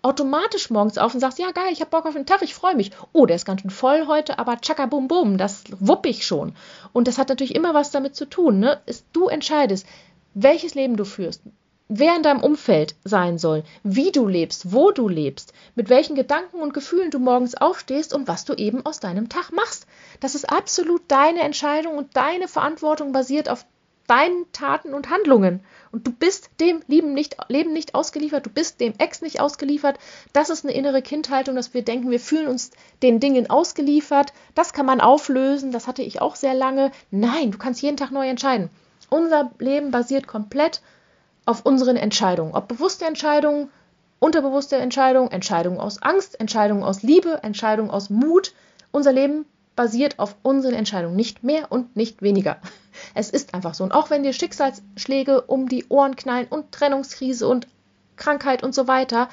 automatisch 0.03 0.71
morgens 0.71 0.99
auf 0.99 1.15
und 1.15 1.21
sagst, 1.21 1.39
ja 1.39 1.51
geil, 1.51 1.73
ich 1.73 1.81
habe 1.81 1.91
Bock 1.91 2.07
auf 2.07 2.15
den 2.15 2.27
Tag, 2.27 2.43
ich 2.43 2.55
freue 2.55 2.77
mich. 2.77 2.91
Oh, 3.13 3.27
der 3.27 3.37
ist 3.37 3.45
ganz 3.45 3.61
schön 3.61 3.71
voll 3.71 4.07
heute, 4.07 4.39
aber 4.39 4.61
tschakka 4.61 4.87
bum 4.87 5.09
bum, 5.09 5.39
das 5.39 5.65
wupp 5.79 6.07
ich 6.07 6.27
schon. 6.27 6.55
Und 6.93 7.09
das 7.09 7.19
hat 7.19 7.29
natürlich 7.29 7.55
immer 7.55 7.75
was 7.75 7.91
damit 7.91 8.17
zu 8.17 8.29
tun. 8.29 8.61
Ne? 8.61 8.81
Ist, 8.87 9.07
du 9.13 9.29
entscheidest, 9.29 9.87
welches 10.35 10.75
Leben 10.75 10.97
du 10.97 11.05
führst, 11.05 11.43
wer 11.89 12.15
in 12.15 12.23
deinem 12.23 12.43
Umfeld 12.43 12.95
sein 13.05 13.37
soll, 13.37 13.65
wie 13.83 14.13
du 14.13 14.29
lebst, 14.29 14.73
wo 14.73 14.93
du 14.93 15.09
lebst, 15.09 15.53
mit 15.75 15.89
welchen 15.89 16.15
Gedanken 16.15 16.61
und 16.61 16.73
Gefühlen 16.73 17.11
du 17.11 17.19
morgens 17.19 17.57
aufstehst 17.57 18.15
und 18.15 18.29
was 18.29 18.45
du 18.45 18.55
eben 18.55 18.87
aus 18.87 19.01
deinem 19.01 19.29
Tag 19.29 19.53
machst. 19.53 19.87
Das 20.21 20.37
ist 20.37 20.49
absolut 20.49 21.03
deine 21.09 21.41
Entscheidung 21.41 21.99
und 21.99 22.17
deine 22.17 22.47
Verantwortung 22.47 23.13
basiert 23.13 23.49
auf 23.49 23.67
deinen 24.11 24.51
Taten 24.51 24.93
und 24.93 25.09
Handlungen. 25.09 25.61
Und 25.93 26.05
du 26.07 26.13
bist 26.13 26.51
dem 26.59 26.83
Leben 26.89 27.15
nicht, 27.15 27.37
Leben 27.49 27.73
nicht 27.73 27.95
ausgeliefert, 27.95 28.45
du 28.45 28.51
bist 28.51 28.81
dem 28.81 28.95
Ex 28.99 29.23
nicht 29.23 29.41
ausgeliefert. 29.41 30.01
Das 30.33 30.51
ist 30.51 30.65
eine 30.65 30.75
innere 30.75 31.01
Kindhaltung, 31.01 31.55
dass 31.55 31.75
wir 31.75 31.83
denken, 31.83 32.11
wir 32.11 32.19
fühlen 32.19 32.49
uns 32.49 32.73
den 33.03 33.21
Dingen 33.21 33.49
ausgeliefert. 33.49 34.33
Das 34.57 34.73
kann 34.73 34.85
man 34.85 35.01
auflösen, 35.01 35.71
das 35.71 35.87
hatte 35.87 36.03
ich 36.03 36.21
auch 36.21 36.35
sehr 36.35 36.55
lange. 36.55 36.91
Nein, 37.13 37.53
du 37.53 37.59
kannst 37.59 37.83
jeden 37.83 37.97
Tag 37.97 38.11
neu 38.11 38.29
entscheiden. 38.29 38.69
Unser 39.11 39.53
Leben 39.61 39.93
basiert 39.93 40.27
komplett 40.27 40.83
auf 41.47 41.65
unseren 41.65 41.97
Entscheidungen. 41.97 42.55
Ob 42.55 42.67
bewusste 42.67 43.05
Entscheidungen, 43.05 43.71
unterbewusste 44.19 44.77
Entscheidungen, 44.77 45.31
Entscheidungen 45.31 45.79
aus 45.79 46.03
Angst, 46.03 46.39
Entscheidungen 46.41 46.83
aus 46.83 47.03
Liebe, 47.03 47.45
Entscheidungen 47.45 47.91
aus 47.91 48.11
Mut. 48.11 48.55
Unser 48.91 49.13
Leben 49.13 49.47
basiert 49.77 50.19
auf 50.19 50.35
unseren 50.43 50.75
Entscheidungen, 50.75 51.17
nicht 51.17 51.45
mehr 51.45 51.71
und 51.71 51.95
nicht 51.97 52.23
weniger. 52.23 52.59
Es 53.15 53.31
ist 53.31 53.55
einfach 53.55 53.75
so. 53.75 53.85
Und 53.85 53.93
auch 53.93 54.11
wenn 54.11 54.23
dir 54.23 54.33
Schicksalsschläge 54.33 55.43
um 55.43 55.69
die 55.69 55.87
Ohren 55.89 56.17
knallen 56.17 56.49
und 56.49 56.73
Trennungskrise 56.73 57.47
und 57.49 57.67
Krankheit 58.17 58.63
und 58.63 58.75
so 58.75 58.87
weiter, 58.89 59.29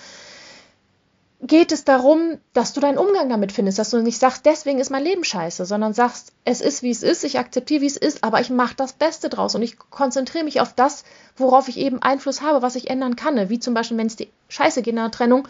geht 1.41 1.71
es 1.71 1.83
darum, 1.83 2.39
dass 2.53 2.73
du 2.73 2.81
deinen 2.81 2.97
Umgang 2.97 3.29
damit 3.29 3.51
findest, 3.51 3.77
dass 3.77 3.91
du 3.91 4.01
nicht 4.01 4.17
sagst, 4.17 4.45
deswegen 4.45 4.79
ist 4.79 4.89
mein 4.89 5.03
Leben 5.03 5.23
scheiße, 5.23 5.65
sondern 5.65 5.93
sagst, 5.93 6.33
es 6.45 6.61
ist 6.61 6.81
wie 6.81 6.89
es 6.89 7.03
ist, 7.03 7.23
ich 7.23 7.37
akzeptiere 7.37 7.81
wie 7.81 7.87
es 7.87 7.97
ist, 7.97 8.23
aber 8.23 8.41
ich 8.41 8.49
mache 8.49 8.75
das 8.75 8.93
Beste 8.93 9.29
draus 9.29 9.53
und 9.53 9.61
ich 9.61 9.77
konzentriere 9.77 10.45
mich 10.45 10.61
auf 10.61 10.73
das, 10.73 11.03
worauf 11.35 11.67
ich 11.67 11.77
eben 11.77 12.01
Einfluss 12.01 12.41
habe, 12.41 12.63
was 12.63 12.75
ich 12.75 12.89
ändern 12.89 13.15
kann, 13.15 13.49
wie 13.49 13.59
zum 13.59 13.75
Beispiel, 13.75 13.97
wenn 13.97 14.07
es 14.07 14.15
dir 14.15 14.27
scheiße 14.49 14.81
geht 14.81 14.93
in 14.93 14.99
einer 14.99 15.11
Trennung, 15.11 15.47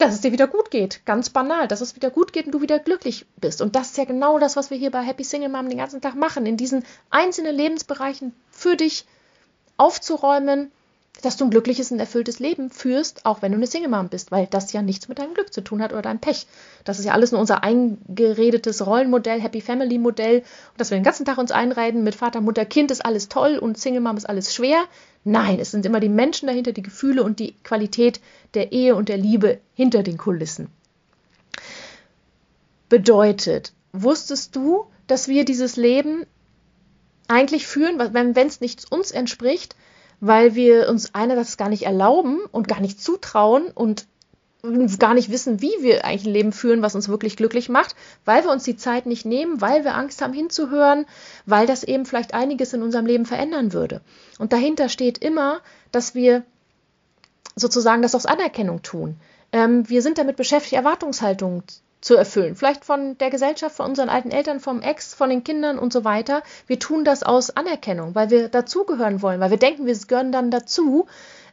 dass 0.00 0.14
es 0.14 0.20
dir 0.20 0.32
wieder 0.32 0.46
gut 0.46 0.70
geht, 0.70 1.04
ganz 1.04 1.30
banal, 1.30 1.68
dass 1.68 1.80
es 1.80 1.94
wieder 1.94 2.10
gut 2.10 2.32
geht 2.32 2.46
und 2.46 2.52
du 2.52 2.62
wieder 2.62 2.78
glücklich 2.78 3.26
bist. 3.36 3.60
Und 3.60 3.76
das 3.76 3.90
ist 3.90 3.98
ja 3.98 4.04
genau 4.04 4.38
das, 4.38 4.56
was 4.56 4.70
wir 4.70 4.78
hier 4.78 4.90
bei 4.90 5.02
Happy 5.02 5.24
Single 5.24 5.50
Mom 5.50 5.68
den 5.68 5.78
ganzen 5.78 6.00
Tag 6.00 6.14
machen, 6.14 6.46
in 6.46 6.56
diesen 6.56 6.84
einzelnen 7.10 7.54
Lebensbereichen 7.54 8.34
für 8.50 8.76
dich 8.76 9.04
aufzuräumen, 9.76 10.72
dass 11.22 11.36
du 11.36 11.44
ein 11.44 11.50
glückliches 11.50 11.90
und 11.90 11.98
erfülltes 11.98 12.38
Leben 12.38 12.70
führst, 12.70 13.26
auch 13.26 13.42
wenn 13.42 13.52
du 13.52 13.56
eine 13.56 13.66
Single 13.66 13.90
Mom 13.90 14.08
bist, 14.08 14.30
weil 14.30 14.46
das 14.46 14.72
ja 14.72 14.80
nichts 14.80 15.08
mit 15.08 15.18
deinem 15.18 15.34
Glück 15.34 15.52
zu 15.52 15.60
tun 15.60 15.82
hat 15.82 15.92
oder 15.92 16.02
deinem 16.02 16.20
Pech. 16.20 16.46
Das 16.84 16.98
ist 16.98 17.04
ja 17.04 17.12
alles 17.12 17.32
nur 17.32 17.40
unser 17.40 17.62
eingeredetes 17.62 18.86
Rollenmodell, 18.86 19.40
Happy 19.40 19.60
Family 19.60 19.98
Modell, 19.98 20.44
dass 20.78 20.90
wir 20.90 20.98
den 20.98 21.04
ganzen 21.04 21.26
Tag 21.26 21.36
uns 21.36 21.50
einreden 21.50 22.04
mit 22.04 22.14
Vater, 22.14 22.40
Mutter, 22.40 22.64
Kind 22.64 22.90
ist 22.90 23.04
alles 23.04 23.28
toll 23.28 23.58
und 23.58 23.78
Single 23.78 24.00
Mom 24.00 24.16
ist 24.16 24.28
alles 24.28 24.54
schwer. 24.54 24.84
Nein, 25.24 25.60
es 25.60 25.70
sind 25.70 25.84
immer 25.84 26.00
die 26.00 26.08
Menschen 26.08 26.46
dahinter, 26.46 26.72
die 26.72 26.82
Gefühle 26.82 27.22
und 27.22 27.38
die 27.40 27.54
Qualität 27.62 28.20
der 28.54 28.72
Ehe 28.72 28.94
und 28.94 29.08
der 29.08 29.18
Liebe 29.18 29.60
hinter 29.74 30.02
den 30.02 30.16
Kulissen. 30.16 30.68
Bedeutet, 32.88 33.72
wusstest 33.92 34.56
du, 34.56 34.86
dass 35.06 35.28
wir 35.28 35.44
dieses 35.44 35.76
Leben 35.76 36.24
eigentlich 37.28 37.66
führen, 37.66 37.98
wenn 37.98 38.36
es 38.46 38.60
nicht 38.60 38.90
uns 38.90 39.10
entspricht, 39.10 39.76
weil 40.20 40.54
wir 40.54 40.88
uns 40.88 41.14
einerseits 41.14 41.56
gar 41.56 41.68
nicht 41.68 41.82
erlauben 41.84 42.40
und 42.50 42.68
gar 42.68 42.80
nicht 42.80 43.00
zutrauen 43.00 43.68
und 43.68 44.06
gar 44.98 45.14
nicht 45.14 45.30
wissen, 45.30 45.60
wie 45.62 45.72
wir 45.80 46.04
eigentlich 46.04 46.26
ein 46.26 46.32
Leben 46.32 46.52
führen, 46.52 46.82
was 46.82 46.94
uns 46.94 47.08
wirklich 47.08 47.36
glücklich 47.36 47.68
macht, 47.68 47.94
weil 48.24 48.44
wir 48.44 48.50
uns 48.50 48.64
die 48.64 48.76
Zeit 48.76 49.06
nicht 49.06 49.24
nehmen, 49.24 49.60
weil 49.60 49.84
wir 49.84 49.94
Angst 49.94 50.22
haben 50.22 50.32
hinzuhören, 50.32 51.06
weil 51.46 51.66
das 51.66 51.84
eben 51.84 52.06
vielleicht 52.06 52.34
einiges 52.34 52.72
in 52.72 52.82
unserem 52.82 53.06
Leben 53.06 53.26
verändern 53.26 53.72
würde. 53.72 54.00
Und 54.38 54.52
dahinter 54.52 54.88
steht 54.88 55.18
immer, 55.18 55.60
dass 55.92 56.14
wir 56.14 56.44
sozusagen 57.56 58.02
das 58.02 58.14
aus 58.14 58.26
Anerkennung 58.26 58.82
tun. 58.82 59.16
Ähm, 59.52 59.88
wir 59.88 60.02
sind 60.02 60.18
damit 60.18 60.36
beschäftigt, 60.36 60.74
Erwartungshaltungen 60.74 61.64
zu 62.00 62.16
erfüllen. 62.16 62.56
Vielleicht 62.56 62.84
von 62.84 63.18
der 63.18 63.30
Gesellschaft, 63.30 63.76
von 63.76 63.86
unseren 63.86 64.08
alten 64.08 64.30
Eltern, 64.30 64.60
vom 64.60 64.80
Ex, 64.80 65.12
von 65.12 65.28
den 65.28 65.44
Kindern 65.44 65.78
und 65.78 65.92
so 65.92 66.04
weiter. 66.04 66.42
Wir 66.66 66.78
tun 66.78 67.04
das 67.04 67.22
aus 67.22 67.50
Anerkennung, 67.50 68.14
weil 68.14 68.30
wir 68.30 68.48
dazugehören 68.48 69.20
wollen, 69.22 69.40
weil 69.40 69.50
wir 69.50 69.58
denken, 69.58 69.86
wir 69.86 69.96
gehören 69.96 70.32
dann 70.32 70.50
dazu. 70.50 71.06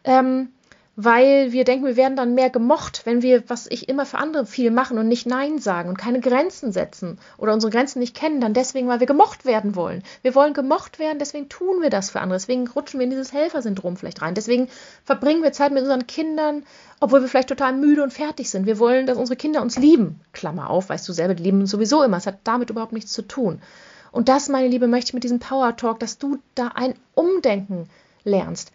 Ähm, 0.03 0.49
weil 0.99 1.51
wir 1.51 1.63
denken, 1.63 1.85
wir 1.85 1.95
werden 1.95 2.15
dann 2.15 2.33
mehr 2.33 2.49
gemocht, 2.49 3.03
wenn 3.05 3.21
wir, 3.21 3.47
was 3.47 3.67
ich 3.69 3.87
immer 3.87 4.07
für 4.07 4.17
andere 4.17 4.47
viel 4.47 4.71
machen 4.71 4.97
und 4.97 5.07
nicht 5.07 5.27
Nein 5.27 5.59
sagen 5.59 5.89
und 5.89 5.97
keine 5.99 6.19
Grenzen 6.19 6.71
setzen 6.71 7.19
oder 7.37 7.53
unsere 7.53 7.71
Grenzen 7.71 7.99
nicht 7.99 8.15
kennen, 8.15 8.41
dann 8.41 8.55
deswegen, 8.55 8.87
weil 8.87 8.99
wir 8.99 9.05
gemocht 9.05 9.45
werden 9.45 9.75
wollen. 9.75 10.01
Wir 10.23 10.33
wollen 10.33 10.55
gemocht 10.55 10.97
werden, 10.97 11.19
deswegen 11.19 11.49
tun 11.49 11.83
wir 11.83 11.91
das 11.91 12.09
für 12.09 12.19
andere. 12.19 12.39
Deswegen 12.39 12.67
rutschen 12.67 12.99
wir 12.99 13.03
in 13.03 13.11
dieses 13.11 13.31
Helfersyndrom 13.31 13.95
vielleicht 13.95 14.23
rein. 14.23 14.33
Deswegen 14.33 14.69
verbringen 15.05 15.43
wir 15.43 15.51
Zeit 15.51 15.71
mit 15.71 15.83
unseren 15.83 16.07
Kindern, 16.07 16.63
obwohl 16.99 17.21
wir 17.21 17.27
vielleicht 17.27 17.49
total 17.49 17.73
müde 17.73 18.01
und 18.01 18.11
fertig 18.11 18.49
sind. 18.49 18.65
Wir 18.65 18.79
wollen, 18.79 19.05
dass 19.05 19.19
unsere 19.19 19.37
Kinder 19.37 19.61
uns 19.61 19.77
lieben. 19.77 20.19
Klammer 20.33 20.71
auf, 20.71 20.89
weißt 20.89 21.07
du 21.07 21.13
selber, 21.13 21.35
die 21.35 21.43
lieben 21.43 21.61
uns 21.61 21.69
sowieso 21.69 22.01
immer. 22.01 22.17
Es 22.17 22.25
hat 22.25 22.39
damit 22.43 22.71
überhaupt 22.71 22.93
nichts 22.93 23.13
zu 23.13 23.21
tun. 23.21 23.61
Und 24.11 24.29
das, 24.29 24.49
meine 24.49 24.67
Liebe, 24.67 24.87
möchte 24.87 25.09
ich 25.09 25.13
mit 25.13 25.23
diesem 25.23 25.37
Power 25.37 25.75
Talk, 25.75 25.99
dass 25.99 26.17
du 26.17 26.39
da 26.55 26.69
ein 26.69 26.95
Umdenken 27.13 27.87
lernst. 28.23 28.71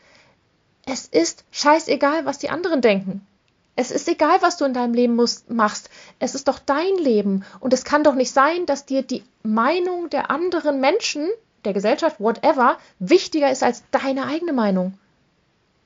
Es 0.86 1.06
ist 1.06 1.44
scheißegal, 1.50 2.24
was 2.24 2.38
die 2.38 2.50
anderen 2.50 2.80
denken. 2.80 3.26
Es 3.74 3.90
ist 3.90 4.08
egal, 4.08 4.42
was 4.42 4.56
du 4.56 4.64
in 4.64 4.74
deinem 4.74 4.94
Leben 4.94 5.16
musst, 5.16 5.50
machst. 5.50 5.88
Es 6.18 6.34
ist 6.34 6.48
doch 6.48 6.58
dein 6.58 6.96
Leben. 6.96 7.44
Und 7.60 7.72
es 7.72 7.84
kann 7.84 8.04
doch 8.04 8.14
nicht 8.14 8.32
sein, 8.32 8.66
dass 8.66 8.84
dir 8.84 9.02
die 9.02 9.24
Meinung 9.42 10.10
der 10.10 10.30
anderen 10.30 10.80
Menschen, 10.80 11.28
der 11.64 11.72
Gesellschaft, 11.72 12.20
whatever, 12.20 12.78
wichtiger 12.98 13.50
ist 13.50 13.62
als 13.62 13.84
deine 13.90 14.26
eigene 14.26 14.52
Meinung 14.52 14.98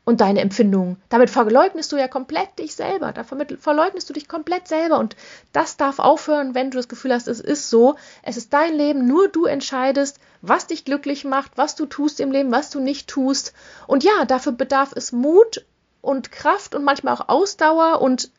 und 0.06 0.20
deine 0.20 0.40
Empfindungen. 0.40 1.02
Damit 1.08 1.30
verleugnest 1.30 1.90
du 1.90 1.96
ja 1.96 2.06
komplett 2.06 2.60
dich 2.60 2.76
selber. 2.76 3.12
Da 3.12 3.24
verleugnest 3.24 4.08
du 4.08 4.12
dich 4.12 4.28
komplett 4.28 4.68
selber. 4.68 5.00
Und 5.00 5.16
das 5.52 5.76
darf 5.76 5.98
aufhören, 5.98 6.54
wenn 6.54 6.70
du 6.70 6.76
das 6.76 6.88
Gefühl 6.88 7.12
hast, 7.12 7.26
es 7.26 7.40
ist 7.40 7.68
so. 7.68 7.96
Es 8.22 8.36
ist 8.36 8.52
dein 8.52 8.74
Leben. 8.74 9.08
Nur 9.08 9.26
du 9.26 9.46
entscheidest, 9.46 10.20
was 10.42 10.68
dich 10.68 10.84
glücklich 10.84 11.24
macht, 11.24 11.58
was 11.58 11.74
du 11.74 11.86
tust 11.86 12.20
im 12.20 12.30
Leben, 12.30 12.52
was 12.52 12.70
du 12.70 12.78
nicht 12.78 13.08
tust. 13.08 13.52
Und 13.88 14.04
ja, 14.04 14.24
dafür 14.26 14.52
bedarf 14.52 14.92
es 14.94 15.10
Mut 15.10 15.66
und 16.02 16.30
Kraft 16.30 16.76
und 16.76 16.84
manchmal 16.84 17.14
auch 17.14 17.28
Ausdauer 17.28 18.00
und 18.00 18.30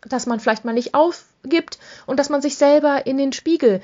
dass 0.00 0.24
man 0.24 0.40
vielleicht 0.40 0.64
mal 0.64 0.72
nicht 0.72 0.94
aufgibt 0.94 1.78
und 2.06 2.18
dass 2.18 2.30
man 2.30 2.40
sich 2.40 2.56
selber 2.56 3.06
in 3.06 3.18
den 3.18 3.34
Spiegel 3.34 3.82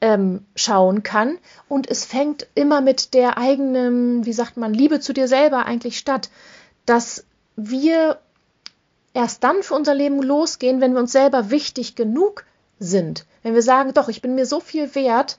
ähm, 0.00 0.44
schauen 0.54 1.02
kann. 1.02 1.38
Und 1.68 1.90
es 1.90 2.04
fängt 2.04 2.46
immer 2.54 2.80
mit 2.80 3.14
der 3.14 3.38
eigenen, 3.38 4.26
wie 4.26 4.32
sagt 4.32 4.56
man, 4.56 4.74
Liebe 4.74 5.00
zu 5.00 5.12
dir 5.12 5.28
selber 5.28 5.66
eigentlich 5.66 5.98
statt, 5.98 6.30
dass 6.84 7.24
wir 7.56 8.18
erst 9.14 9.42
dann 9.44 9.62
für 9.62 9.74
unser 9.74 9.94
Leben 9.94 10.22
losgehen, 10.22 10.80
wenn 10.80 10.92
wir 10.92 11.00
uns 11.00 11.12
selber 11.12 11.50
wichtig 11.50 11.94
genug 11.94 12.44
sind. 12.78 13.24
Wenn 13.42 13.54
wir 13.54 13.62
sagen, 13.62 13.94
doch, 13.94 14.08
ich 14.08 14.20
bin 14.20 14.34
mir 14.34 14.46
so 14.46 14.60
viel 14.60 14.94
wert, 14.94 15.38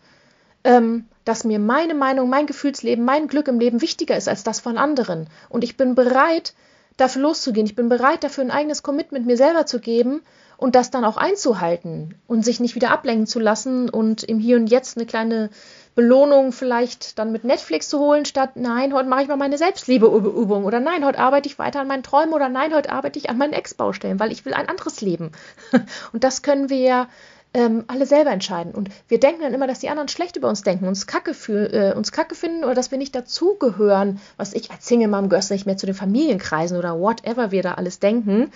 ähm, 0.63 1.06
dass 1.26 1.43
mir 1.43 1.60
meine 1.60 1.93
Meinung, 1.93 2.30
mein 2.30 2.48
Gefühlsleben, 2.48 3.06
mein 3.06 3.28
Glück 3.28 3.48
im 3.48 3.60
Leben 3.60 3.82
wichtiger 3.82 4.17
ist 4.17 4.28
als 4.28 4.43
das 4.43 4.60
von 4.60 4.78
anderen. 4.78 5.30
Und 5.50 5.63
ich 5.63 5.78
bin 5.78 5.93
bereit, 5.93 6.56
dafür 6.98 7.22
loszugehen. 7.22 7.67
Ich 7.67 7.76
bin 7.76 7.89
bereit, 7.89 8.24
dafür 8.24 8.43
ein 8.43 8.52
eigenes 8.52 8.82
Commitment 8.82 9.28
mir 9.28 9.38
selber 9.38 9.67
zu 9.67 9.80
geben 9.80 10.22
und 10.58 10.76
das 10.76 10.91
dann 10.91 11.06
auch 11.06 11.17
einzuhalten 11.17 12.15
und 12.28 12.43
sich 12.43 12.60
nicht 12.60 12.76
wieder 12.76 12.91
ablenken 12.91 13.28
zu 13.28 13.39
lassen 13.39 13.89
und 13.89 14.24
im 14.24 14.39
Hier 14.39 14.58
und 14.58 14.67
Jetzt 14.67 14.98
eine 14.98 15.06
kleine 15.06 15.50
Belohnung 15.96 16.52
vielleicht 16.52 17.17
dann 17.17 17.32
mit 17.32 17.43
Netflix 17.43 17.89
zu 17.89 18.00
holen, 18.00 18.26
statt 18.26 18.52
nein, 18.56 18.93
heute 18.93 19.10
mache 19.10 19.24
ich 19.24 19.28
mal 19.28 19.38
meine 19.38 19.58
Selbstliebeübung 19.58 20.65
oder 20.65 20.80
nein, 20.80 21.04
heute 21.04 21.20
arbeite 21.20 21.50
ich 21.50 21.58
weiter 21.58 21.80
an 21.80 21.88
meinen 21.88 22.04
Träumen 22.04 22.34
oder 22.34 22.50
nein, 22.50 22.74
heute 22.74 22.91
arbeite 22.91 23.17
ich 23.17 23.30
an 23.30 23.38
meinen 23.38 23.54
Ex-Baustellen, 23.54 24.20
weil 24.20 24.32
ich 24.32 24.46
will 24.46 24.54
ein 24.54 24.70
anderes 24.70 25.02
Leben. 25.02 25.32
Und 26.13 26.24
das 26.24 26.43
können 26.43 26.70
wir 26.70 26.78
ja 26.78 27.08
ähm, 27.56 27.86
alle 27.88 28.06
selber 28.06 28.30
entscheiden. 28.30 28.74
Und 28.74 28.89
wir 29.08 29.20
denken 29.20 29.41
dann 29.41 29.56
immer, 29.56 29.65
dass 29.65 29.80
die 29.80 29.89
anderen 29.89 30.08
schlecht 30.08 30.36
über 30.36 30.50
uns 30.50 30.62
denken, 30.62 30.88
uns 30.88 31.08
kacke, 31.08 31.34
für, 31.34 31.74
äh, 31.74 31.93
uns 31.96 32.12
kacke 32.12 32.36
finden 32.36 32.63
oder 32.63 32.76
dass 32.76 32.91
wir 32.91 33.00
nicht 33.00 33.15
dazugehören. 33.15 34.20
Was 34.38 34.54
ich 34.54 34.70
als 34.70 34.86
Single 34.86 35.08
Mom 35.08 35.30
gehörst 35.30 35.50
nicht 35.50 35.65
mehr 35.65 35.78
zu 35.78 35.88
den 35.88 35.96
Familienkreisen 35.96 36.78
oder 36.78 37.00
whatever 37.00 37.50
wir 37.50 37.63
da 37.63 37.74
alles 37.74 38.00
denken. 38.00 38.52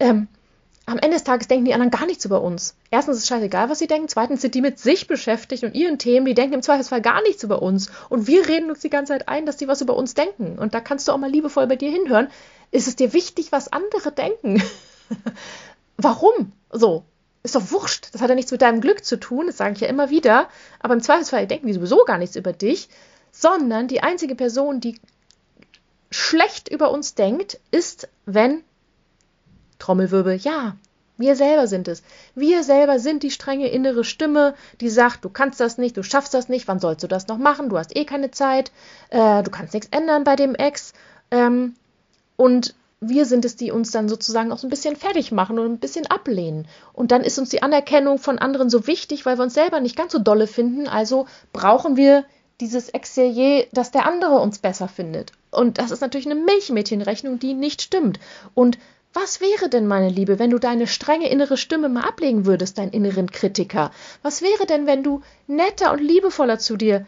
Ähm, 0.00 0.26
am 0.84 0.98
Ende 0.98 1.14
des 1.16 1.24
Tages 1.24 1.46
denken 1.46 1.64
die 1.64 1.74
anderen 1.74 1.92
gar 1.92 2.06
nichts 2.06 2.24
über 2.24 2.42
uns. 2.42 2.74
Erstens 2.90 3.16
ist 3.16 3.22
es 3.22 3.28
scheißegal, 3.28 3.68
was 3.68 3.78
sie 3.78 3.86
denken. 3.86 4.08
Zweitens 4.08 4.42
sind 4.42 4.54
die 4.54 4.60
mit 4.60 4.80
sich 4.80 5.06
beschäftigt 5.06 5.62
und 5.62 5.74
ihren 5.74 5.98
Themen. 5.98 6.26
Die 6.26 6.34
denken 6.34 6.54
im 6.54 6.62
Zweifelsfall 6.62 7.00
gar 7.00 7.22
nichts 7.22 7.44
über 7.44 7.62
uns. 7.62 7.90
Und 8.08 8.26
wir 8.26 8.48
reden 8.48 8.68
uns 8.68 8.80
die 8.80 8.90
ganze 8.90 9.12
Zeit 9.12 9.28
ein, 9.28 9.46
dass 9.46 9.56
die 9.56 9.68
was 9.68 9.80
über 9.80 9.96
uns 9.96 10.14
denken. 10.14 10.58
Und 10.58 10.74
da 10.74 10.80
kannst 10.80 11.06
du 11.06 11.12
auch 11.12 11.18
mal 11.18 11.30
liebevoll 11.30 11.68
bei 11.68 11.76
dir 11.76 11.90
hinhören. 11.90 12.28
Ist 12.72 12.88
es 12.88 12.96
dir 12.96 13.12
wichtig, 13.12 13.52
was 13.52 13.72
andere 13.72 14.10
denken? 14.10 14.62
Warum? 15.98 16.52
So. 16.70 17.04
Ist 17.44 17.54
doch 17.54 17.70
wurscht. 17.70 18.08
Das 18.12 18.20
hat 18.20 18.28
ja 18.28 18.34
nichts 18.34 18.50
mit 18.50 18.62
deinem 18.62 18.80
Glück 18.80 19.04
zu 19.04 19.18
tun. 19.18 19.46
Das 19.46 19.58
sage 19.58 19.74
ich 19.74 19.80
ja 19.80 19.88
immer 19.88 20.10
wieder. 20.10 20.48
Aber 20.80 20.94
im 20.94 21.02
Zweifelsfall 21.02 21.46
denken 21.46 21.68
die 21.68 21.74
sowieso 21.74 22.04
gar 22.04 22.18
nichts 22.18 22.34
über 22.34 22.52
dich. 22.52 22.88
Sondern 23.30 23.86
die 23.86 24.02
einzige 24.02 24.34
Person, 24.34 24.80
die 24.80 24.98
schlecht 26.10 26.68
über 26.68 26.90
uns 26.90 27.14
denkt, 27.14 27.60
ist, 27.70 28.08
wenn 28.26 28.64
Trommelwirbel, 29.82 30.36
ja, 30.36 30.76
wir 31.18 31.36
selber 31.36 31.66
sind 31.66 31.88
es. 31.88 32.02
Wir 32.34 32.62
selber 32.62 32.98
sind 32.98 33.22
die 33.22 33.30
strenge 33.30 33.68
innere 33.68 34.04
Stimme, 34.04 34.54
die 34.80 34.88
sagt, 34.88 35.24
du 35.24 35.28
kannst 35.28 35.60
das 35.60 35.76
nicht, 35.76 35.96
du 35.96 36.02
schaffst 36.02 36.34
das 36.34 36.48
nicht, 36.48 36.68
wann 36.68 36.78
sollst 36.78 37.02
du 37.02 37.08
das 37.08 37.26
noch 37.26 37.38
machen, 37.38 37.68
du 37.68 37.78
hast 37.78 37.96
eh 37.96 38.04
keine 38.04 38.30
Zeit, 38.30 38.72
äh, 39.10 39.42
du 39.42 39.50
kannst 39.50 39.74
nichts 39.74 39.88
ändern 39.90 40.24
bei 40.24 40.36
dem 40.36 40.54
Ex. 40.54 40.92
Ähm, 41.30 41.74
und 42.36 42.74
wir 43.00 43.26
sind 43.26 43.44
es, 43.44 43.56
die 43.56 43.72
uns 43.72 43.90
dann 43.90 44.08
sozusagen 44.08 44.52
auch 44.52 44.58
so 44.58 44.68
ein 44.68 44.70
bisschen 44.70 44.94
fertig 44.94 45.32
machen 45.32 45.58
und 45.58 45.66
ein 45.66 45.78
bisschen 45.78 46.06
ablehnen. 46.06 46.68
Und 46.92 47.10
dann 47.10 47.22
ist 47.22 47.38
uns 47.38 47.48
die 47.50 47.62
Anerkennung 47.62 48.18
von 48.18 48.38
anderen 48.38 48.70
so 48.70 48.86
wichtig, 48.86 49.26
weil 49.26 49.36
wir 49.36 49.42
uns 49.42 49.54
selber 49.54 49.80
nicht 49.80 49.96
ganz 49.96 50.12
so 50.12 50.20
dolle 50.20 50.46
finden. 50.46 50.86
Also 50.86 51.26
brauchen 51.52 51.96
wir 51.96 52.24
dieses 52.60 52.90
Exterieur, 52.90 53.64
dass 53.72 53.90
der 53.90 54.06
andere 54.06 54.38
uns 54.38 54.60
besser 54.60 54.86
findet. 54.86 55.32
Und 55.50 55.78
das 55.78 55.90
ist 55.90 56.00
natürlich 56.00 56.26
eine 56.26 56.40
Milchmädchenrechnung, 56.40 57.40
die 57.40 57.54
nicht 57.54 57.82
stimmt. 57.82 58.20
Und 58.54 58.78
was 59.14 59.40
wäre 59.40 59.68
denn, 59.68 59.86
meine 59.86 60.08
Liebe, 60.08 60.38
wenn 60.38 60.50
du 60.50 60.58
deine 60.58 60.86
strenge 60.86 61.28
innere 61.28 61.56
Stimme 61.56 61.88
mal 61.88 62.04
ablegen 62.04 62.46
würdest, 62.46 62.78
deinen 62.78 62.92
inneren 62.92 63.30
Kritiker? 63.30 63.90
Was 64.22 64.42
wäre 64.42 64.66
denn, 64.66 64.86
wenn 64.86 65.02
du 65.02 65.22
netter 65.46 65.92
und 65.92 66.00
liebevoller 66.00 66.58
zu 66.58 66.76
dir 66.76 67.06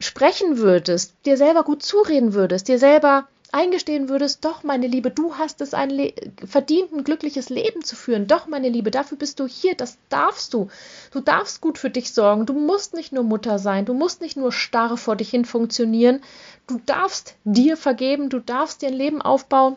sprechen 0.00 0.58
würdest, 0.58 1.14
dir 1.26 1.36
selber 1.36 1.62
gut 1.62 1.82
zureden 1.82 2.34
würdest, 2.34 2.68
dir 2.68 2.78
selber 2.78 3.28
eingestehen 3.52 4.08
würdest, 4.08 4.44
doch, 4.44 4.62
meine 4.62 4.86
Liebe, 4.86 5.10
du 5.10 5.34
hast 5.36 5.60
es 5.60 5.74
ein 5.74 6.12
verdient, 6.44 6.92
ein 6.92 7.04
glückliches 7.04 7.48
Leben 7.48 7.84
zu 7.84 7.96
führen. 7.96 8.26
Doch, 8.26 8.46
meine 8.46 8.68
Liebe, 8.68 8.90
dafür 8.90 9.18
bist 9.18 9.40
du 9.40 9.46
hier, 9.46 9.74
das 9.74 9.98
darfst 10.08 10.54
du. 10.54 10.68
Du 11.12 11.20
darfst 11.20 11.60
gut 11.60 11.78
für 11.78 11.90
dich 11.90 12.12
sorgen. 12.12 12.46
Du 12.46 12.52
musst 12.52 12.94
nicht 12.94 13.12
nur 13.12 13.24
Mutter 13.24 13.58
sein, 13.58 13.84
du 13.84 13.94
musst 13.94 14.20
nicht 14.20 14.36
nur 14.36 14.52
starr 14.52 14.96
vor 14.96 15.16
dich 15.16 15.30
hin 15.30 15.44
funktionieren. 15.44 16.22
Du 16.66 16.80
darfst 16.86 17.34
dir 17.44 17.76
vergeben, 17.76 18.28
du 18.30 18.38
darfst 18.38 18.82
dir 18.82 18.88
ein 18.88 18.94
Leben 18.94 19.20
aufbauen, 19.20 19.76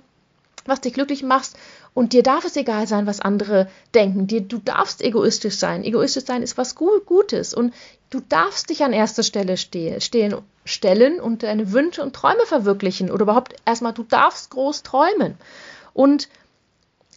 was 0.65 0.81
dich 0.81 0.93
glücklich 0.93 1.23
machst. 1.23 1.57
Und 1.93 2.13
dir 2.13 2.23
darf 2.23 2.45
es 2.45 2.55
egal 2.55 2.87
sein, 2.87 3.05
was 3.05 3.19
andere 3.19 3.67
denken. 3.93 4.27
Dir, 4.27 4.41
du 4.41 4.57
darfst 4.57 5.01
egoistisch 5.01 5.57
sein. 5.57 5.83
Egoistisch 5.83 6.25
sein 6.25 6.41
ist 6.41 6.57
was 6.57 6.75
Gutes. 6.75 7.53
Und 7.53 7.73
du 8.09 8.21
darfst 8.21 8.69
dich 8.69 8.83
an 8.83 8.93
erster 8.93 9.23
Stelle 9.23 9.57
stehen, 9.57 10.35
stellen 10.65 11.19
und 11.19 11.43
deine 11.43 11.71
Wünsche 11.71 12.01
und 12.01 12.15
Träume 12.15 12.45
verwirklichen. 12.45 13.11
Oder 13.11 13.23
überhaupt 13.23 13.55
erstmal, 13.65 13.93
du 13.93 14.03
darfst 14.03 14.49
groß 14.51 14.83
träumen. 14.83 15.35
Und 15.93 16.29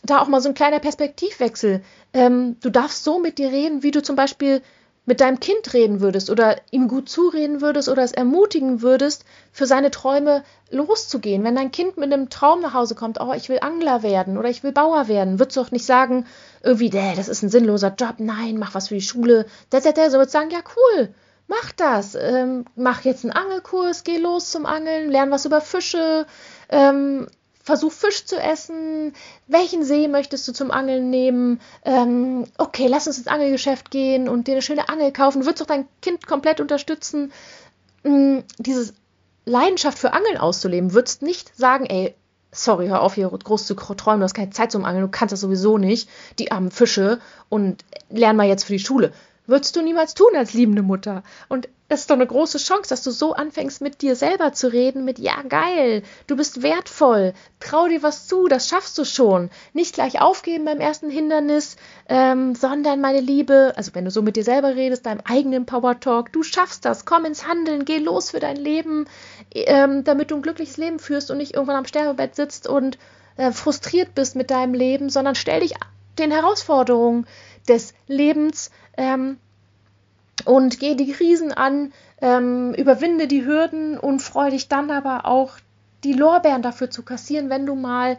da 0.03 0.21
auch 0.21 0.29
mal 0.29 0.41
so 0.41 0.49
ein 0.49 0.55
kleiner 0.55 0.79
Perspektivwechsel. 0.79 1.83
Ähm, 2.13 2.57
du 2.61 2.71
darfst 2.71 3.05
so 3.05 3.19
mit 3.19 3.39
dir 3.39 3.51
reden, 3.51 3.83
wie 3.83 3.91
du 3.91 4.03
zum 4.03 4.17
Beispiel 4.17 4.63
mit 5.07 5.21
deinem 5.21 5.41
Kind 5.41 5.73
reden 5.73 6.01
würdest 6.01 6.31
oder 6.31 6.57
ihm 6.71 6.89
gut 6.89 7.09
zureden 7.09 7.61
würdest 7.61 7.89
oder 7.89 8.03
es 8.03 8.13
ermutigen 8.13 8.83
würdest, 8.83 9.25
für 9.53 9.67
seine 9.67 9.91
Träume 9.91 10.43
loszugehen. 10.71 11.45
Wenn 11.45 11.55
dein 11.55 11.71
Kind 11.71 11.97
mit 11.97 12.13
einem 12.13 12.29
Traum 12.29 12.61
nach 12.61 12.75
Hause 12.75 12.97
kommt, 12.97 13.21
oh, 13.21 13.33
ich 13.33 13.49
will 13.49 13.61
Angler 13.61 14.03
werden 14.03 14.37
oder 14.37 14.51
ich 14.51 14.63
will 14.63 14.73
Bauer 14.73 15.09
werden, 15.09 15.39
würdest 15.39 15.57
du 15.57 15.63
doch 15.63 15.71
nicht 15.71 15.87
sagen, 15.87 16.27
irgendwie, 16.63 16.91
das 16.91 17.29
ist 17.29 17.43
ein 17.43 17.51
sinnloser 17.51 17.95
Job, 17.97 18.17
nein, 18.19 18.59
mach 18.59 18.75
was 18.75 18.89
für 18.89 18.95
die 18.97 19.01
Schule. 19.01 19.47
So 19.73 19.79
würdest 19.79 20.33
sagen, 20.33 20.51
ja, 20.51 20.61
cool, 20.77 21.15
mach 21.47 21.73
das. 21.73 22.17
Ähm, 22.17 22.65
mach 22.75 23.03
jetzt 23.03 23.25
einen 23.25 23.33
Angelkurs, 23.33 24.05
geh 24.05 24.19
los 24.19 24.51
zum 24.51 24.67
Angeln, 24.67 25.11
lern 25.11 25.31
was 25.31 25.45
über 25.45 25.61
Fische, 25.61 26.27
ähm, 26.69 27.29
versuch 27.67 27.93
Fisch 27.93 28.25
zu 28.25 28.37
essen, 28.37 29.13
welchen 29.49 29.85
See 29.85 30.07
möchtest 30.07 30.47
du 30.47 30.53
zum 30.53 30.71
Angeln 30.71 31.11
nehmen, 31.11 31.61
ähm, 31.85 32.45
okay, 32.59 32.87
lass 32.87 33.09
uns 33.09 33.19
ins 33.19 33.27
Angelgeschäft 33.27 33.91
gehen 33.91 34.29
und 34.29 34.47
dir 34.47 34.53
eine 34.53 34.63
schöne 34.63 34.89
Angel 34.89 35.13
kaufen, 35.13 35.41
du 35.41 35.47
würdest 35.47 35.61
doch 35.61 35.67
dein 35.67 35.89
Kind 36.01 36.27
komplett 36.29 36.61
unterstützen, 36.61 37.33
ähm, 38.05 38.45
diese 38.59 38.95
Leidenschaft 39.45 39.99
für 39.99 40.13
Angeln 40.13 40.39
auszuleben, 40.39 40.93
würdest 40.93 41.23
nicht 41.23 41.57
sagen, 41.59 41.87
ey, 41.87 42.15
sorry, 42.53 42.87
hör 42.87 43.03
auf 43.03 43.15
hier 43.15 43.29
groß 43.29 43.67
zu 43.67 43.75
träumen, 43.75 44.21
du 44.21 44.25
hast 44.25 44.35
keine 44.35 44.51
Zeit 44.51 44.71
zum 44.71 44.85
Angeln, 44.85 45.03
du 45.05 45.11
kannst 45.11 45.33
das 45.33 45.41
sowieso 45.41 45.77
nicht, 45.77 46.09
die 46.39 46.53
armen 46.53 46.71
Fische 46.71 47.19
und 47.49 47.85
lern 48.09 48.37
mal 48.37 48.47
jetzt 48.47 48.65
für 48.65 48.75
die 48.75 48.79
Schule. 48.79 49.13
Würdest 49.49 49.75
du 49.75 49.83
niemals 49.83 50.15
tun 50.15 50.35
als 50.37 50.55
liebende 50.55 50.83
Mutter. 50.83 51.23
Und 51.49 51.69
das 51.89 52.01
ist 52.01 52.11
doch 52.11 52.17
eine 52.17 52.27
große 52.27 52.59
Chance, 52.59 52.89
dass 52.89 53.03
du 53.03 53.11
so 53.11 53.35
anfängst, 53.35 53.81
mit 53.81 54.03
dir 54.03 54.17
selber 54.17 54.53
zu 54.53 54.73
reden, 54.73 55.05
mit 55.05 55.19
ja, 55.19 55.41
geil, 55.49 56.03
du 56.27 56.37
bist 56.37 56.63
wertvoll, 56.63 57.33
trau 57.61 57.87
dir 57.87 58.03
was 58.03 58.27
zu, 58.27 58.49
das 58.49 58.69
schaffst 58.69 58.99
du 58.99 59.05
schon. 59.05 59.51
Nicht 59.73 59.95
gleich 59.95 60.21
aufgeben 60.21 60.65
beim 60.65 60.81
ersten 60.81 61.11
Hindernis, 61.11 61.77
ähm, 62.09 62.55
sondern 62.55 63.01
meine 63.01 63.21
Liebe, 63.21 63.73
also 63.77 63.95
wenn 63.95 64.05
du 64.05 64.11
so 64.11 64.23
mit 64.23 64.37
dir 64.37 64.43
selber 64.43 64.75
redest, 64.75 65.07
deinem 65.07 65.21
eigenen 65.25 65.65
Power 65.65 66.01
Talk, 66.01 66.33
du 66.33 66.43
schaffst 66.43 66.85
das, 66.85 67.05
komm 67.05 67.25
ins 67.25 67.47
Handeln, 67.47 67.85
geh 67.85 67.99
los 67.99 68.31
für 68.31 68.41
dein 68.41 68.57
Leben, 68.57 69.07
ähm, 69.55 70.03
damit 70.03 70.31
du 70.33 70.37
ein 70.37 70.43
glückliches 70.43 70.79
Leben 70.79 70.99
führst 70.99 71.31
und 71.31 71.39
nicht 71.39 71.55
irgendwann 71.55 71.77
am 71.77 71.87
Sterbebett 71.87 72.35
sitzt 72.35 72.67
und 72.67 72.99
äh, 73.37 73.53
frustriert 73.53 74.15
bist 74.15 74.35
mit 74.35 74.51
deinem 74.51 74.75
Leben, 74.75 75.09
sondern 75.09 75.37
stell 75.37 75.61
dich 75.61 75.75
den 76.19 76.33
Herausforderungen 76.33 77.27
des 77.69 77.95
Lebens 78.09 78.71
ähm, 78.97 79.39
und 80.45 80.79
geh 80.79 80.95
die 80.95 81.13
Krisen 81.13 81.53
an, 81.53 81.93
ähm, 82.21 82.75
überwinde 82.75 83.27
die 83.27 83.45
Hürden 83.45 83.99
und 83.99 84.21
freue 84.21 84.51
dich 84.51 84.69
dann 84.69 84.91
aber 84.91 85.27
auch, 85.27 85.59
die 86.05 86.13
Lorbeeren 86.13 86.63
dafür 86.63 86.91
zu 86.91 87.03
kassieren, 87.03 87.51
wenn 87.51 87.67
du 87.67 87.75
mal, 87.75 88.19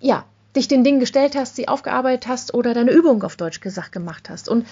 ja, 0.00 0.24
dich 0.56 0.68
den 0.68 0.84
Dingen 0.84 1.00
gestellt 1.00 1.36
hast, 1.36 1.56
sie 1.56 1.68
aufgearbeitet 1.68 2.28
hast 2.28 2.54
oder 2.54 2.74
deine 2.74 2.90
Übung 2.90 3.22
auf 3.22 3.36
Deutsch 3.36 3.60
gesagt 3.60 3.92
gemacht 3.92 4.28
hast. 4.28 4.48
Und 4.48 4.66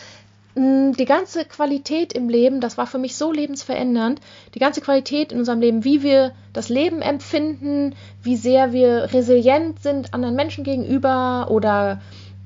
mm, 0.57 0.93
die 0.93 1.05
ganze 1.05 1.45
Qualität 1.45 2.13
im 2.13 2.29
Leben, 2.29 2.61
das 2.61 2.77
war 2.77 2.87
für 2.87 2.99
mich 2.99 3.17
so 3.17 3.33
lebensverändernd, 3.33 4.21
die 4.55 4.59
ganze 4.59 4.81
Qualität 4.81 5.33
in 5.33 5.39
unserem 5.39 5.61
Leben, 5.61 5.85
wie 5.85 6.03
wir 6.03 6.33
das 6.53 6.69
Leben 6.69 7.01
empfinden, 7.01 7.95
wie 8.23 8.37
sehr 8.37 8.73
wir 8.73 9.13
resilient 9.13 9.81
sind 9.81 10.15
anderen 10.15 10.35
Menschen 10.35 10.65
gegenüber 10.65 11.47
oder 11.51 12.01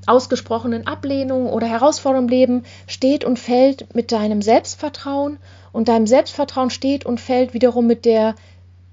ausgesprochenen 0.07 0.87
Ablehnung 0.87 1.49
oder 1.49 1.67
Herausforderung 1.67 2.25
im 2.25 2.31
Leben 2.31 2.65
steht 2.87 3.25
und 3.25 3.38
fällt 3.38 3.95
mit 3.95 4.12
deinem 4.12 4.43
Selbstvertrauen 4.43 5.38
und 5.73 5.88
deinem 5.88 6.07
Selbstvertrauen 6.07 6.71
steht 6.71 7.07
und 7.07 7.21
fällt 7.21 7.55
wiederum 7.55 7.87
mit 7.87 8.05
der 8.05 8.35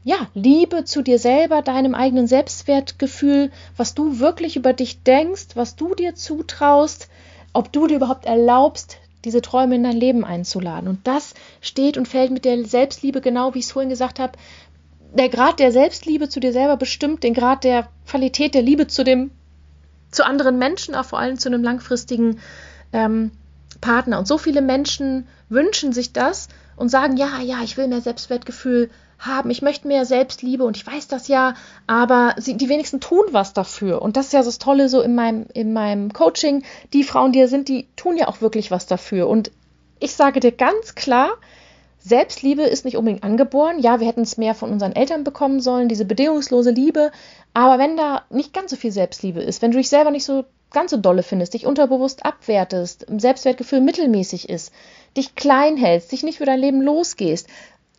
ja, 0.04 0.28
Liebe 0.34 0.86
zu 0.86 1.02
dir 1.02 1.20
selber, 1.20 1.62
deinem 1.62 1.94
eigenen 1.94 2.28
Selbstwertgefühl, 2.28 3.52
was 3.76 3.96
du 3.96 4.20
wirklich 4.20 4.56
über 4.56 4.74
dich 4.74 5.04
denkst, 5.04 5.48
was 5.56 5.76
du 5.76 5.94
dir 5.94 6.16
zutraust, 6.16 7.10
ob 7.54 7.72
du 7.74 7.88
dir 7.88 7.98
überhaupt 7.98 8.26
erlaubst, 8.26 8.98
diese 9.26 9.42
Träume 9.42 9.76
in 9.76 9.84
dein 9.84 9.98
Leben 9.98 10.24
einzuladen. 10.24 10.88
Und 10.88 11.06
das 11.06 11.34
steht 11.60 11.98
und 11.98 12.08
fällt 12.08 12.32
mit 12.32 12.46
der 12.46 12.64
Selbstliebe, 12.66 13.20
genau 13.20 13.54
wie 13.54 13.60
ich 13.60 13.66
es 13.66 13.72
vorhin 13.74 13.90
gesagt 13.90 14.20
habe, 14.20 14.34
der 15.14 15.30
Grad 15.30 15.60
der 15.60 15.72
Selbstliebe 15.72 16.30
zu 16.30 16.40
dir 16.40 16.54
selber 16.54 16.78
bestimmt 16.78 17.24
den 17.24 17.34
Grad 17.34 17.64
der 17.64 17.90
Qualität 18.08 18.54
der 18.54 18.62
Liebe 18.62 18.88
zu 18.88 19.04
dem, 19.04 19.32
zu 20.12 20.26
anderen 20.26 20.58
Menschen, 20.58 20.96
auch 20.96 21.06
vor 21.06 21.20
allem 21.20 21.38
zu 21.38 21.50
einem 21.50 21.64
langfristigen 21.64 22.40
ähm, 22.94 23.32
Partner. 23.82 24.20
Und 24.20 24.28
so 24.28 24.38
viele 24.38 24.62
Menschen 24.62 25.28
wünschen 25.50 25.94
sich 25.94 26.14
das 26.14 26.48
und 26.76 26.90
sagen, 26.90 27.18
ja, 27.18 27.40
ja, 27.42 27.62
ich 27.64 27.78
will 27.78 27.88
mehr 27.88 28.02
Selbstwertgefühl 28.02 28.90
haben, 29.20 29.50
ich 29.50 29.62
möchte 29.62 29.88
mehr 29.88 30.06
Selbstliebe 30.06 30.64
und 30.64 30.78
ich 30.78 30.88
weiß 30.88 31.08
das 31.10 31.28
ja, 31.28 31.54
aber 31.88 32.36
sie, 32.38 32.56
die 32.56 32.70
wenigsten 32.70 33.02
tun 33.02 33.26
was 33.32 33.54
dafür. 33.54 34.02
Und 34.02 34.16
das 34.16 34.28
ist 34.28 34.34
ja 34.34 34.42
das 34.42 34.60
Tolle 34.60 34.88
so 34.88 35.02
in 35.02 35.14
meinem, 35.14 35.46
in 35.54 35.74
meinem 35.74 36.14
Coaching. 36.14 36.64
Die 36.94 37.04
Frauen, 37.04 37.34
die 37.34 37.40
hier 37.40 37.50
sind, 37.50 37.68
die 37.68 37.88
tun 37.98 38.16
ja 38.16 38.30
auch 38.30 38.42
wirklich 38.42 38.72
was 38.72 38.86
dafür. 38.86 39.28
Und 39.28 39.52
ich 40.00 40.14
sage 40.14 40.40
dir 40.40 40.54
ganz 40.54 40.96
klar, 40.96 41.32
Selbstliebe 42.00 42.64
ist 42.64 42.86
nicht 42.86 42.98
unbedingt 42.98 43.24
angeboren. 43.24 43.80
Ja, 43.80 44.00
wir 44.00 44.08
hätten 44.08 44.22
es 44.22 44.38
mehr 44.38 44.56
von 44.56 44.72
unseren 44.72 44.94
Eltern 44.94 45.24
bekommen 45.24 45.60
sollen, 45.60 45.90
diese 45.90 46.06
bedingungslose 46.06 46.72
Liebe. 46.72 47.12
Aber 47.54 47.78
wenn 47.78 47.98
da 47.98 48.24
nicht 48.30 48.54
ganz 48.54 48.72
so 48.72 48.78
viel 48.78 48.92
Selbstliebe 48.92 49.42
ist, 49.42 49.62
wenn 49.62 49.72
du 49.72 49.78
dich 49.78 49.90
selber 49.90 50.12
nicht 50.12 50.26
so 50.26 50.46
ganz 50.72 50.92
so 50.92 50.98
dolle 50.98 51.24
findest, 51.24 51.54
dich 51.54 51.66
unterbewusst 51.66 52.26
abwertest, 52.26 53.06
Selbstwertgefühl 53.18 53.82
mittelmäßig 53.82 54.50
ist, 54.50 54.72
dich 55.18 55.36
klein 55.36 55.78
hältst, 55.78 56.12
dich 56.12 56.24
nicht 56.24 56.38
für 56.38 56.46
dein 56.46 56.60
Leben 56.60 56.82
losgehst, 56.82 57.48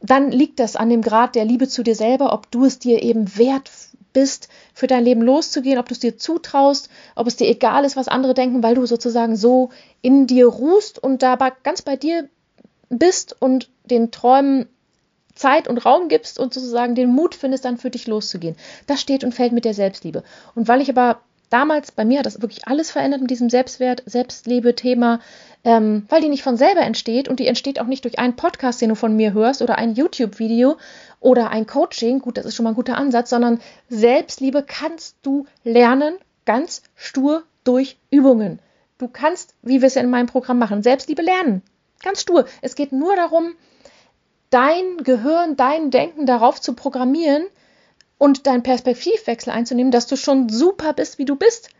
dann 0.02 0.30
liegt 0.30 0.60
das 0.60 0.76
an 0.76 0.88
dem 0.88 1.02
Grad 1.02 1.34
der 1.34 1.44
Liebe 1.44 1.68
zu 1.68 1.82
dir 1.82 1.94
selber, 1.94 2.32
ob 2.32 2.50
du 2.50 2.64
es 2.64 2.78
dir 2.78 3.02
eben 3.02 3.36
wert 3.36 3.70
bist, 4.12 4.48
für 4.74 4.86
dein 4.86 5.04
Leben 5.04 5.22
loszugehen, 5.22 5.78
ob 5.78 5.88
du 5.88 5.94
es 5.94 6.00
dir 6.00 6.16
zutraust, 6.16 6.88
ob 7.14 7.26
es 7.26 7.36
dir 7.36 7.48
egal 7.48 7.84
ist, 7.84 7.96
was 7.96 8.08
andere 8.08 8.34
denken, 8.34 8.62
weil 8.62 8.74
du 8.74 8.86
sozusagen 8.86 9.36
so 9.36 9.70
in 10.00 10.26
dir 10.26 10.46
ruhst 10.46 10.98
und 11.02 11.22
dabei 11.22 11.52
ganz 11.62 11.82
bei 11.82 11.96
dir 11.96 12.28
bist 12.88 13.36
und 13.40 13.70
den 13.90 14.10
Träumen 14.10 14.66
Zeit 15.34 15.68
und 15.68 15.78
Raum 15.78 16.08
gibst 16.08 16.38
und 16.38 16.52
sozusagen 16.52 16.94
den 16.94 17.10
Mut 17.10 17.34
findest, 17.34 17.64
dann 17.64 17.78
für 17.78 17.90
dich 17.90 18.06
loszugehen. 18.06 18.56
Das 18.86 19.00
steht 19.00 19.24
und 19.24 19.34
fällt 19.34 19.52
mit 19.52 19.64
der 19.64 19.74
Selbstliebe. 19.74 20.22
Und 20.54 20.68
weil 20.68 20.80
ich 20.80 20.90
aber 20.90 21.20
damals, 21.50 21.92
bei 21.92 22.04
mir 22.04 22.20
hat 22.20 22.26
das 22.26 22.40
wirklich 22.40 22.66
alles 22.66 22.90
verändert 22.90 23.20
mit 23.20 23.30
diesem 23.30 23.50
Selbstwert, 23.50 24.02
Selbstliebe-Thema, 24.06 25.20
ähm, 25.64 26.06
weil 26.08 26.22
die 26.22 26.28
nicht 26.28 26.42
von 26.42 26.56
selber 26.56 26.80
entsteht 26.80 27.28
und 27.28 27.40
die 27.40 27.46
entsteht 27.46 27.80
auch 27.80 27.86
nicht 27.86 28.04
durch 28.04 28.18
einen 28.18 28.36
Podcast, 28.36 28.80
den 28.80 28.90
du 28.90 28.94
von 28.94 29.16
mir 29.16 29.32
hörst 29.32 29.60
oder 29.60 29.76
ein 29.76 29.94
YouTube-Video 29.94 30.76
oder 31.18 31.50
ein 31.50 31.66
Coaching, 31.66 32.20
gut, 32.20 32.38
das 32.38 32.46
ist 32.46 32.54
schon 32.54 32.64
mal 32.64 32.70
ein 32.70 32.76
guter 32.76 32.96
Ansatz, 32.96 33.30
sondern 33.30 33.60
Selbstliebe 33.88 34.64
kannst 34.66 35.16
du 35.22 35.46
lernen, 35.64 36.14
ganz 36.46 36.82
stur 36.94 37.42
durch 37.64 37.98
Übungen. 38.10 38.60
Du 38.98 39.08
kannst, 39.08 39.54
wie 39.62 39.80
wir 39.80 39.86
es 39.86 39.94
ja 39.94 40.02
in 40.02 40.10
meinem 40.10 40.26
Programm 40.26 40.58
machen, 40.58 40.82
Selbstliebe 40.82 41.22
lernen. 41.22 41.62
Ganz 42.02 42.22
stur. 42.22 42.46
Es 42.62 42.74
geht 42.74 42.92
nur 42.92 43.16
darum, 43.16 43.52
dein 44.50 44.98
Gehirn, 44.98 45.56
dein 45.56 45.90
Denken 45.90 46.26
darauf 46.26 46.60
zu 46.60 46.74
programmieren 46.74 47.46
und 48.18 48.46
deinen 48.46 48.62
Perspektivwechsel 48.62 49.52
einzunehmen, 49.52 49.92
dass 49.92 50.06
du 50.06 50.16
schon 50.16 50.48
super 50.48 50.92
bist, 50.92 51.18
wie 51.18 51.24
du 51.24 51.36
bist. 51.36 51.70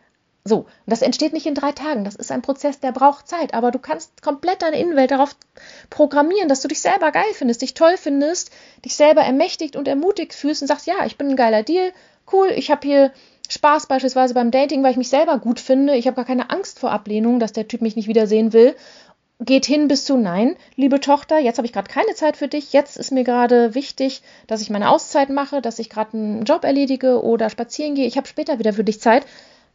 So, 0.43 0.65
das 0.87 1.03
entsteht 1.03 1.35
nicht 1.35 1.45
in 1.45 1.55
drei 1.55 1.73
Tagen. 1.73 2.03
Das 2.03 2.15
ist 2.15 2.33
ein 2.33 2.41
Prozess, 2.41 2.81
der 2.81 2.93
braucht 2.93 3.29
Zeit. 3.29 3.53
Aber 3.53 3.71
du 3.71 3.79
kannst 3.79 4.23
komplett 4.23 4.63
deine 4.63 4.81
Innenwelt 4.81 5.11
darauf 5.11 5.37
programmieren, 5.91 6.49
dass 6.49 6.63
du 6.63 6.69
dich 6.69 6.81
selber 6.81 7.13
geil 7.13 7.31
findest, 7.35 7.61
dich 7.61 7.75
toll 7.75 7.97
findest, 7.99 8.51
dich 8.85 8.97
selber 8.97 9.21
ermächtigt 9.21 9.77
und 9.77 9.87
ermutigt 9.87 10.33
fühlst 10.33 10.63
und 10.63 10.69
sagst, 10.69 10.87
ja, 10.87 11.05
ich 11.05 11.19
bin 11.19 11.29
ein 11.29 11.37
geiler 11.37 11.63
Deal, 11.63 11.93
cool, 12.33 12.51
ich 12.57 12.71
habe 12.71 12.87
hier 12.87 13.13
Spaß 13.51 13.87
beispielsweise 13.87 14.33
beim 14.33 14.51
Dating, 14.51 14.83
weil 14.83 14.93
ich 14.93 14.97
mich 14.97 15.11
selber 15.11 15.39
gut 15.39 15.61
finde. 15.61 15.97
Ich 15.97 16.07
habe 16.07 16.15
gar 16.15 16.25
keine 16.25 16.51
Angst 16.51 16.79
vor 16.79 16.93
Ablehnung, 16.93 17.39
dass 17.41 17.53
der 17.53 17.69
Typ 17.69 17.83
mich 17.83 17.97
nicht 17.97 18.09
wiedersehen 18.09 18.53
will 18.55 18.75
geht 19.41 19.65
hin 19.65 19.89
bis 19.89 20.05
zu 20.05 20.17
Nein, 20.17 20.57
liebe 20.77 21.01
Tochter, 21.01 21.39
jetzt 21.39 21.57
habe 21.57 21.67
ich 21.67 21.73
gerade 21.73 21.91
keine 21.91 22.15
Zeit 22.15 22.37
für 22.37 22.49
dich, 22.49 22.73
jetzt 22.73 22.97
ist 22.99 23.11
mir 23.11 23.25
gerade 23.25 23.75
wichtig, 23.75 24.23
dass 24.47 24.61
ich 24.61 24.71
meine 24.71 24.91
Auszeit 24.91 25.31
mache, 25.31 25.63
dass 25.63 25.79
ich 25.79 25.89
gerade 25.89 26.13
einen 26.13 26.45
Job 26.45 26.65
erledige 26.65 27.23
oder 27.25 27.49
spazieren 27.49 27.95
gehe, 27.95 28.07
ich 28.07 28.19
habe 28.19 28.29
später 28.29 28.59
wieder 28.59 28.75
für 28.75 28.85
dich 28.85 29.01
Zeit. 29.01 29.27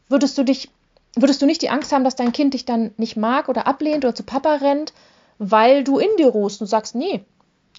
Würdest 0.08 0.38
du 0.38 0.44
dich, 0.44 0.70
würdest 1.16 1.42
du 1.42 1.48
nicht 1.48 1.64
die 1.64 1.70
Angst 1.70 1.92
haben, 1.92 2.04
dass 2.04 2.16
dein 2.16 2.32
Kind 2.32 2.54
dich 2.54 2.66
dann 2.66 2.92
nicht 2.98 3.18
mag 3.18 3.50
oder 3.50 3.66
ablehnt 3.66 4.06
oder 4.06 4.14
zu 4.14 4.24
Papa 4.24 4.56
rennt, 4.56 4.94
weil 5.40 5.84
du 5.84 5.98
in 5.98 6.16
dir 6.18 6.28
ruhst 6.28 6.62
und 6.62 6.68
sagst, 6.68 6.94
nee, 6.94 7.26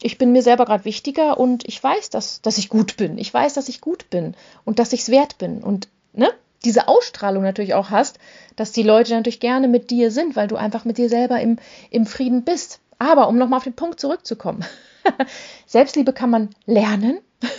ich 0.02 0.18
bin 0.18 0.32
mir 0.32 0.42
selber 0.42 0.64
gerade 0.64 0.84
wichtiger 0.84 1.38
und 1.38 1.66
ich 1.66 1.82
weiß, 1.82 2.10
dass, 2.10 2.42
dass 2.42 2.58
ich 2.58 2.68
gut 2.68 2.96
bin. 2.96 3.16
Ich 3.16 3.32
weiß, 3.32 3.54
dass 3.54 3.68
ich 3.68 3.80
gut 3.80 4.10
bin 4.10 4.34
und 4.64 4.80
dass 4.80 4.92
ich 4.92 5.00
es 5.00 5.10
wert 5.10 5.38
bin. 5.38 5.62
Und 5.62 5.88
ne, 6.12 6.30
diese 6.66 6.88
Ausstrahlung 6.88 7.42
natürlich 7.42 7.74
auch 7.74 7.90
hast, 7.90 8.18
dass 8.56 8.72
die 8.72 8.82
Leute 8.82 9.14
natürlich 9.14 9.40
gerne 9.40 9.68
mit 9.68 9.90
dir 9.90 10.10
sind, 10.10 10.36
weil 10.36 10.48
du 10.48 10.56
einfach 10.56 10.84
mit 10.84 10.98
dir 10.98 11.08
selber 11.08 11.40
im, 11.40 11.58
im 11.90 12.06
Frieden 12.06 12.42
bist. 12.42 12.80
Aber 12.98 13.28
um 13.28 13.38
nochmal 13.38 13.58
auf 13.58 13.64
den 13.64 13.76
Punkt 13.76 14.00
zurückzukommen, 14.00 14.64
Selbstliebe 15.66 16.12
kann 16.12 16.30
man 16.30 16.50
lernen. 16.66 17.18
Das 17.40 17.50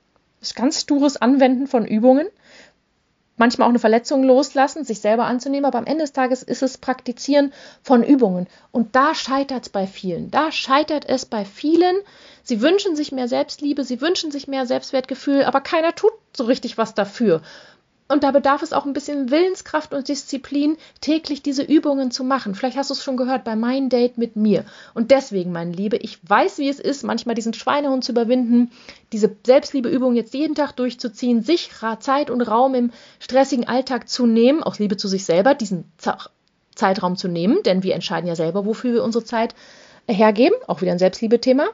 ist 0.40 0.56
ganz 0.56 0.80
stures 0.80 1.16
Anwenden 1.16 1.66
von 1.66 1.86
Übungen. 1.86 2.26
Manchmal 3.36 3.66
auch 3.66 3.70
eine 3.70 3.80
Verletzung 3.80 4.22
loslassen, 4.22 4.84
sich 4.84 5.00
selber 5.00 5.24
anzunehmen, 5.24 5.64
aber 5.64 5.78
am 5.78 5.86
Ende 5.86 6.04
des 6.04 6.12
Tages 6.12 6.44
ist 6.44 6.62
es 6.62 6.78
Praktizieren 6.78 7.52
von 7.82 8.04
Übungen. 8.04 8.46
Und 8.70 8.94
da 8.94 9.12
scheitert 9.12 9.64
es 9.64 9.68
bei 9.70 9.88
vielen. 9.88 10.30
Da 10.30 10.52
scheitert 10.52 11.08
es 11.08 11.26
bei 11.26 11.44
vielen. 11.44 11.96
Sie 12.44 12.60
wünschen 12.60 12.94
sich 12.94 13.10
mehr 13.10 13.26
Selbstliebe, 13.26 13.82
sie 13.82 14.00
wünschen 14.00 14.30
sich 14.30 14.46
mehr 14.46 14.66
Selbstwertgefühl, 14.66 15.44
aber 15.44 15.60
keiner 15.60 15.96
tut 15.96 16.12
so 16.36 16.44
richtig 16.44 16.78
was 16.78 16.94
dafür. 16.94 17.42
Und 18.06 18.22
da 18.22 18.32
bedarf 18.32 18.62
es 18.62 18.74
auch 18.74 18.84
ein 18.84 18.92
bisschen 18.92 19.30
Willenskraft 19.30 19.94
und 19.94 20.08
Disziplin, 20.08 20.76
täglich 21.00 21.42
diese 21.42 21.62
Übungen 21.62 22.10
zu 22.10 22.22
machen. 22.22 22.54
Vielleicht 22.54 22.76
hast 22.76 22.90
du 22.90 22.94
es 22.94 23.02
schon 23.02 23.16
gehört 23.16 23.44
bei 23.44 23.56
meinem 23.56 23.88
Date 23.88 24.18
mit 24.18 24.36
mir. 24.36 24.66
Und 24.92 25.10
deswegen, 25.10 25.52
meine 25.52 25.72
Liebe, 25.72 25.96
ich 25.96 26.18
weiß, 26.28 26.58
wie 26.58 26.68
es 26.68 26.80
ist, 26.80 27.02
manchmal 27.02 27.34
diesen 27.34 27.54
Schweinehund 27.54 28.04
zu 28.04 28.12
überwinden, 28.12 28.70
diese 29.12 29.34
Selbstliebeübung 29.46 30.14
jetzt 30.14 30.34
jeden 30.34 30.54
Tag 30.54 30.72
durchzuziehen, 30.72 31.42
sich 31.42 31.70
Zeit 32.00 32.28
und 32.28 32.42
Raum 32.42 32.74
im 32.74 32.90
stressigen 33.20 33.66
Alltag 33.66 34.08
zu 34.08 34.26
nehmen, 34.26 34.62
aus 34.62 34.78
Liebe 34.78 34.98
zu 34.98 35.08
sich 35.08 35.24
selber, 35.24 35.54
diesen 35.54 35.90
Zeitraum 36.74 37.16
zu 37.16 37.28
nehmen, 37.28 37.62
denn 37.62 37.82
wir 37.82 37.94
entscheiden 37.94 38.28
ja 38.28 38.36
selber, 38.36 38.66
wofür 38.66 38.92
wir 38.92 39.04
unsere 39.04 39.24
Zeit 39.24 39.54
hergeben. 40.06 40.56
Auch 40.66 40.82
wieder 40.82 40.92
ein 40.92 40.98
Selbstliebe-Thema 40.98 41.68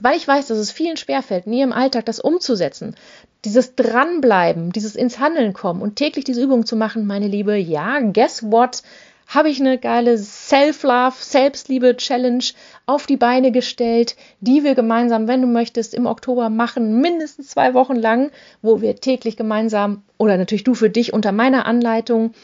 weil 0.00 0.16
ich 0.16 0.26
weiß, 0.26 0.46
dass 0.48 0.58
es 0.58 0.72
vielen 0.72 0.96
schwerfällt, 0.96 1.46
nie 1.46 1.62
im 1.62 1.72
Alltag 1.72 2.06
das 2.06 2.20
umzusetzen, 2.20 2.96
dieses 3.44 3.74
Dranbleiben, 3.74 4.72
dieses 4.72 4.94
ins 4.94 5.18
Handeln 5.18 5.52
kommen 5.52 5.82
und 5.82 5.96
täglich 5.96 6.24
diese 6.24 6.42
Übung 6.42 6.66
zu 6.66 6.76
machen, 6.76 7.06
meine 7.06 7.28
Liebe, 7.28 7.56
ja, 7.56 8.00
guess 8.00 8.42
what? 8.50 8.82
Habe 9.26 9.48
ich 9.48 9.60
eine 9.60 9.78
geile 9.78 10.18
Self-Love, 10.18 11.16
Selbstliebe-Challenge 11.18 12.44
auf 12.86 13.06
die 13.06 13.16
Beine 13.16 13.50
gestellt, 13.50 14.16
die 14.40 14.62
wir 14.62 14.74
gemeinsam, 14.74 15.26
wenn 15.26 15.40
du 15.40 15.48
möchtest, 15.48 15.94
im 15.94 16.06
Oktober 16.06 16.50
machen, 16.50 17.00
mindestens 17.00 17.48
zwei 17.48 17.72
Wochen 17.72 17.96
lang, 17.96 18.30
wo 18.60 18.80
wir 18.80 18.96
täglich 18.96 19.36
gemeinsam 19.36 20.02
oder 20.18 20.36
natürlich 20.36 20.64
du 20.64 20.74
für 20.74 20.90
dich 20.90 21.12
unter 21.12 21.32
meiner 21.32 21.66
Anleitung 21.66 22.34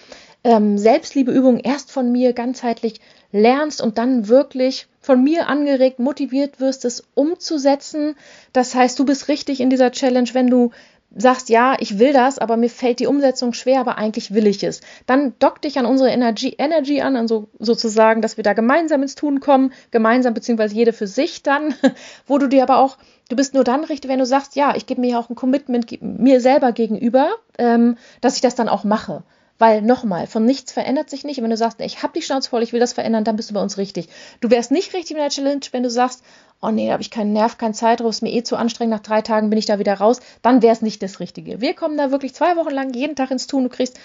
ähm, 0.45 0.79
Selbstliebeübungen 0.79 1.61
erst 1.61 1.93
von 1.93 2.11
mir 2.11 2.33
ganzheitlich 2.33 3.01
lernst 3.33 3.83
und 3.83 3.99
dann 3.99 4.29
wirklich 4.29 4.87
von 5.09 5.25
mir 5.25 5.49
angeregt, 5.49 6.01
motiviert 6.01 6.61
wirst, 6.61 6.85
es 6.85 7.03
umzusetzen. 7.15 8.15
Das 8.53 8.75
heißt, 8.75 8.99
du 8.99 9.07
bist 9.07 9.29
richtig 9.29 9.59
in 9.59 9.71
dieser 9.71 9.91
Challenge, 9.91 10.29
wenn 10.35 10.49
du 10.49 10.71
sagst, 11.17 11.49
ja, 11.49 11.77
ich 11.81 11.99
will 11.99 12.13
das, 12.13 12.39
aber 12.39 12.59
mir 12.59 12.69
fällt 12.69 13.01
die 13.01 13.07
Umsetzung 13.07 13.55
schwer, 13.55 13.81
aber 13.81 13.97
eigentlich 13.97 14.35
will 14.35 14.47
ich 14.47 14.63
es. 14.63 14.83
Dann 15.07 15.33
dock 15.39 15.63
dich 15.63 15.79
an 15.79 15.87
unsere 15.87 16.11
Energy, 16.11 16.57
Energy 16.59 17.01
an, 17.01 17.17
also 17.17 17.49
sozusagen, 17.59 18.21
dass 18.21 18.37
wir 18.37 18.45
da 18.45 18.53
gemeinsam 18.53 19.01
ins 19.01 19.15
Tun 19.15 19.41
kommen, 19.41 19.73
gemeinsam 19.91 20.35
beziehungsweise 20.35 20.75
jede 20.75 20.93
für 20.93 21.07
sich 21.07 21.43
dann, 21.43 21.75
wo 22.27 22.37
du 22.37 22.47
dir 22.47 22.63
aber 22.63 22.77
auch, 22.77 22.99
du 23.31 23.37
bist 23.37 23.55
nur 23.55 23.65
dann 23.65 23.85
richtig, 23.85 24.11
wenn 24.11 24.19
du 24.19 24.27
sagst, 24.27 24.57
ja, 24.57 24.77
ich 24.77 24.85
gebe 24.85 25.01
mir 25.01 25.19
auch 25.19 25.31
ein 25.31 25.37
Commitment 25.37 25.87
mir 26.03 26.43
selber 26.43 26.73
gegenüber, 26.73 27.31
ähm, 27.57 27.97
dass 28.21 28.37
ich 28.37 28.43
das 28.43 28.57
dann 28.57 28.69
auch 28.69 28.85
mache. 28.85 29.23
Weil 29.59 29.83
nochmal, 29.83 30.27
von 30.27 30.45
nichts 30.45 30.73
verändert 30.73 31.11
sich 31.11 31.25
nicht. 31.25 31.39
Und 31.39 31.45
wenn 31.45 31.51
du 31.51 31.57
sagst, 31.57 31.81
ich 31.81 32.03
habe 32.03 32.13
die 32.15 32.23
Schnauze 32.23 32.49
voll, 32.49 32.63
ich 32.63 32.73
will 32.73 32.81
das 32.81 32.93
verändern, 32.93 33.25
dann 33.25 33.37
bist 33.37 33.51
du 33.51 33.55
bei 33.55 33.63
uns 33.63 33.77
richtig. 33.77 34.09
Du 34.41 34.51
wärst 34.51 34.71
nicht 34.71 34.95
richtig 34.95 35.13
in 35.13 35.17
der 35.17 35.31
Challenge, 35.31 35.61
wenn 35.73 35.83
du 35.83 35.91
sagst, 35.91 36.23
oh 36.61 36.71
nee, 36.71 36.87
da 36.87 36.93
habe 36.93 37.03
ich 37.03 37.11
keinen 37.11 37.33
Nerv, 37.33 37.59
keinen 37.59 37.75
Zeitraum, 37.75 38.11
ist 38.11 38.23
mir 38.23 38.33
eh 38.33 38.43
zu 38.43 38.57
anstrengend, 38.57 38.95
nach 38.95 39.03
drei 39.03 39.23
Tagen 39.23 39.51
bin 39.51 39.59
ich 39.59 39.67
da 39.67 39.79
wieder 39.79 39.95
raus, 39.95 40.21
dann 40.43 40.63
wäre 40.63 40.73
es 40.73 40.83
nicht 40.83 41.03
das 41.03 41.21
Richtige. 41.21 41.61
Wir 41.61 41.75
kommen 41.75 41.97
da 41.97 42.11
wirklich 42.11 42.35
zwei 42.35 42.57
Wochen 42.57 42.71
lang 42.71 42.93
jeden 42.95 43.17
Tag 43.17 43.31
ins 43.31 43.47
Tun. 43.47 43.65
Du 43.65 43.69
kriegst 43.69 43.99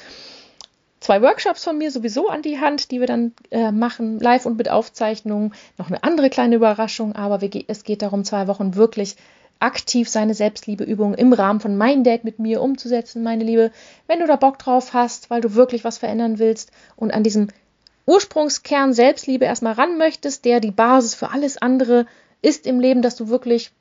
zwei 1.00 1.22
Workshops 1.22 1.63
von 1.63 1.78
mir 1.78 1.92
sowieso 1.92 2.30
an 2.30 2.42
die 2.42 2.60
Hand, 2.60 2.92
die 2.92 3.00
wir 3.00 3.08
dann 3.08 3.34
äh, 3.52 3.72
machen, 3.72 4.20
live 4.20 4.46
und 4.46 4.58
mit 4.58 4.70
Aufzeichnungen. 4.70 5.54
Noch 5.78 5.88
eine 5.88 6.04
andere 6.04 6.30
kleine 6.30 6.56
Überraschung, 6.56 7.16
aber 7.16 7.42
wir, 7.42 7.50
es 7.68 7.84
geht 7.84 8.02
darum, 8.02 8.24
zwei 8.24 8.48
Wochen 8.48 8.76
wirklich 8.76 9.16
aktiv 9.63 10.10
seine 10.10 10.34
Selbstliebeübungen 10.34 11.17
im 11.17 11.34
Rahmen 11.34 11.60
von 11.60 11.78
Mein 11.78 12.04
Date 12.04 12.26
mit 12.26 12.38
mir 12.38 12.62
umzusetzen, 12.62 13.23
meine 13.23 13.43
Liebe. 13.43 13.71
Wenn 14.08 14.19
du 14.19 14.28
da 14.28 14.36
Bock 14.36 14.60
drauf 14.60 14.93
hast, 14.93 15.30
weil 15.30 15.41
du 15.41 15.56
wirklich 15.56 15.84
was 15.84 15.97
verändern 15.97 16.38
willst 16.38 16.71
und 16.95 17.13
an 17.13 17.23
diesem 17.23 17.47
Ursprungskern 18.06 18.93
Selbstliebe 18.93 19.45
erstmal 19.45 19.73
ran 19.73 19.97
möchtest, 19.97 20.43
der 20.43 20.60
die 20.60 20.71
Basis 20.71 21.15
für 21.15 21.32
alles 21.32 21.58
andere 21.58 22.06
ist 22.41 22.67
im 22.67 22.82
Leben, 22.82 23.02
dass 23.02 23.15
du 23.15 23.30
wirklich 23.30 23.71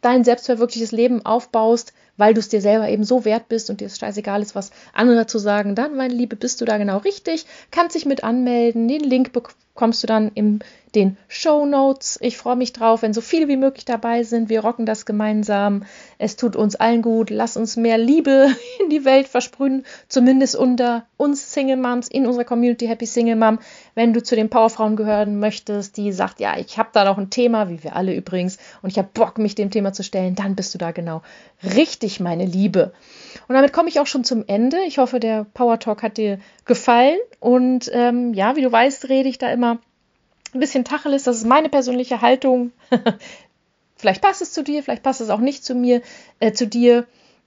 dein 0.00 0.24
selbstverwirklichtes 0.24 0.92
Leben 0.92 1.26
aufbaust, 1.26 1.92
weil 2.16 2.32
du 2.32 2.40
es 2.40 2.48
dir 2.48 2.60
selber 2.60 2.88
eben 2.88 3.04
so 3.04 3.24
wert 3.24 3.48
bist 3.48 3.68
und 3.68 3.80
dir 3.80 3.86
es 3.86 3.98
scheißegal 3.98 4.40
ist, 4.40 4.54
was 4.54 4.70
andere 4.94 5.26
zu 5.26 5.38
sagen, 5.38 5.74
dann, 5.74 5.96
meine 5.96 6.14
Liebe, 6.14 6.36
bist 6.36 6.60
du 6.60 6.64
da 6.64 6.78
genau 6.78 6.98
richtig, 6.98 7.46
kannst 7.70 7.96
dich 7.96 8.06
mit 8.06 8.24
anmelden. 8.24 8.88
Den 8.88 9.02
Link 9.02 9.32
bekommst 9.32 10.02
du 10.02 10.06
dann 10.06 10.30
im 10.34 10.60
den 10.94 11.16
Show 11.28 11.66
Notes. 11.66 12.18
Ich 12.22 12.36
freue 12.36 12.56
mich 12.56 12.72
drauf, 12.72 13.02
wenn 13.02 13.12
so 13.12 13.20
viele 13.20 13.48
wie 13.48 13.56
möglich 13.56 13.84
dabei 13.84 14.22
sind. 14.22 14.48
Wir 14.48 14.60
rocken 14.60 14.86
das 14.86 15.06
gemeinsam. 15.06 15.84
Es 16.18 16.36
tut 16.36 16.56
uns 16.56 16.76
allen 16.76 17.02
gut. 17.02 17.30
Lass 17.30 17.56
uns 17.56 17.76
mehr 17.76 17.98
Liebe 17.98 18.48
in 18.82 18.90
die 18.90 19.04
Welt 19.04 19.28
versprühen, 19.28 19.84
zumindest 20.08 20.56
unter 20.56 21.06
uns 21.16 21.52
Single 21.52 21.76
Moms 21.76 22.08
in 22.08 22.26
unserer 22.26 22.44
Community 22.44 22.86
Happy 22.86 23.06
Single 23.06 23.36
Mom. 23.36 23.58
Wenn 23.94 24.12
du 24.12 24.22
zu 24.22 24.36
den 24.36 24.48
Powerfrauen 24.48 24.96
gehören 24.96 25.38
möchtest, 25.38 25.96
die 25.96 26.12
sagt, 26.12 26.40
ja, 26.40 26.56
ich 26.56 26.78
habe 26.78 26.90
da 26.92 27.04
noch 27.04 27.18
ein 27.18 27.30
Thema, 27.30 27.68
wie 27.68 27.82
wir 27.82 27.96
alle 27.96 28.14
übrigens, 28.14 28.58
und 28.82 28.90
ich 28.90 28.98
habe 28.98 29.08
Bock, 29.12 29.38
mich 29.38 29.54
dem 29.54 29.70
Thema 29.70 29.92
zu 29.92 30.02
stellen, 30.02 30.34
dann 30.34 30.54
bist 30.54 30.74
du 30.74 30.78
da 30.78 30.92
genau 30.92 31.22
richtig, 31.62 32.20
meine 32.20 32.46
Liebe. 32.46 32.92
Und 33.48 33.54
damit 33.54 33.72
komme 33.72 33.88
ich 33.88 34.00
auch 34.00 34.06
schon 34.06 34.24
zum 34.24 34.44
Ende. 34.46 34.78
Ich 34.86 34.98
hoffe, 34.98 35.20
der 35.20 35.44
Power 35.54 35.78
Talk 35.78 36.02
hat 36.02 36.16
dir 36.16 36.38
gefallen. 36.64 37.18
Und 37.40 37.90
ähm, 37.92 38.34
ja, 38.34 38.56
wie 38.56 38.62
du 38.62 38.70
weißt, 38.70 39.08
rede 39.08 39.28
ich 39.28 39.38
da 39.38 39.50
immer 39.50 39.78
ein 40.54 40.60
bisschen 40.60 40.84
Tacheles. 40.84 41.24
Das 41.24 41.36
ist 41.36 41.46
meine 41.46 41.68
persönliche 41.68 42.20
Haltung. 42.22 42.72
vielleicht 43.96 44.22
passt 44.22 44.42
es 44.42 44.52
zu 44.52 44.62
dir, 44.62 44.82
vielleicht 44.82 45.02
passt 45.02 45.20
es 45.20 45.30
auch 45.30 45.40
nicht 45.40 45.64
zu 45.64 45.74
mir, 45.74 46.02
äh, 46.40 46.52
zu 46.52 46.66
dir. 46.66 47.06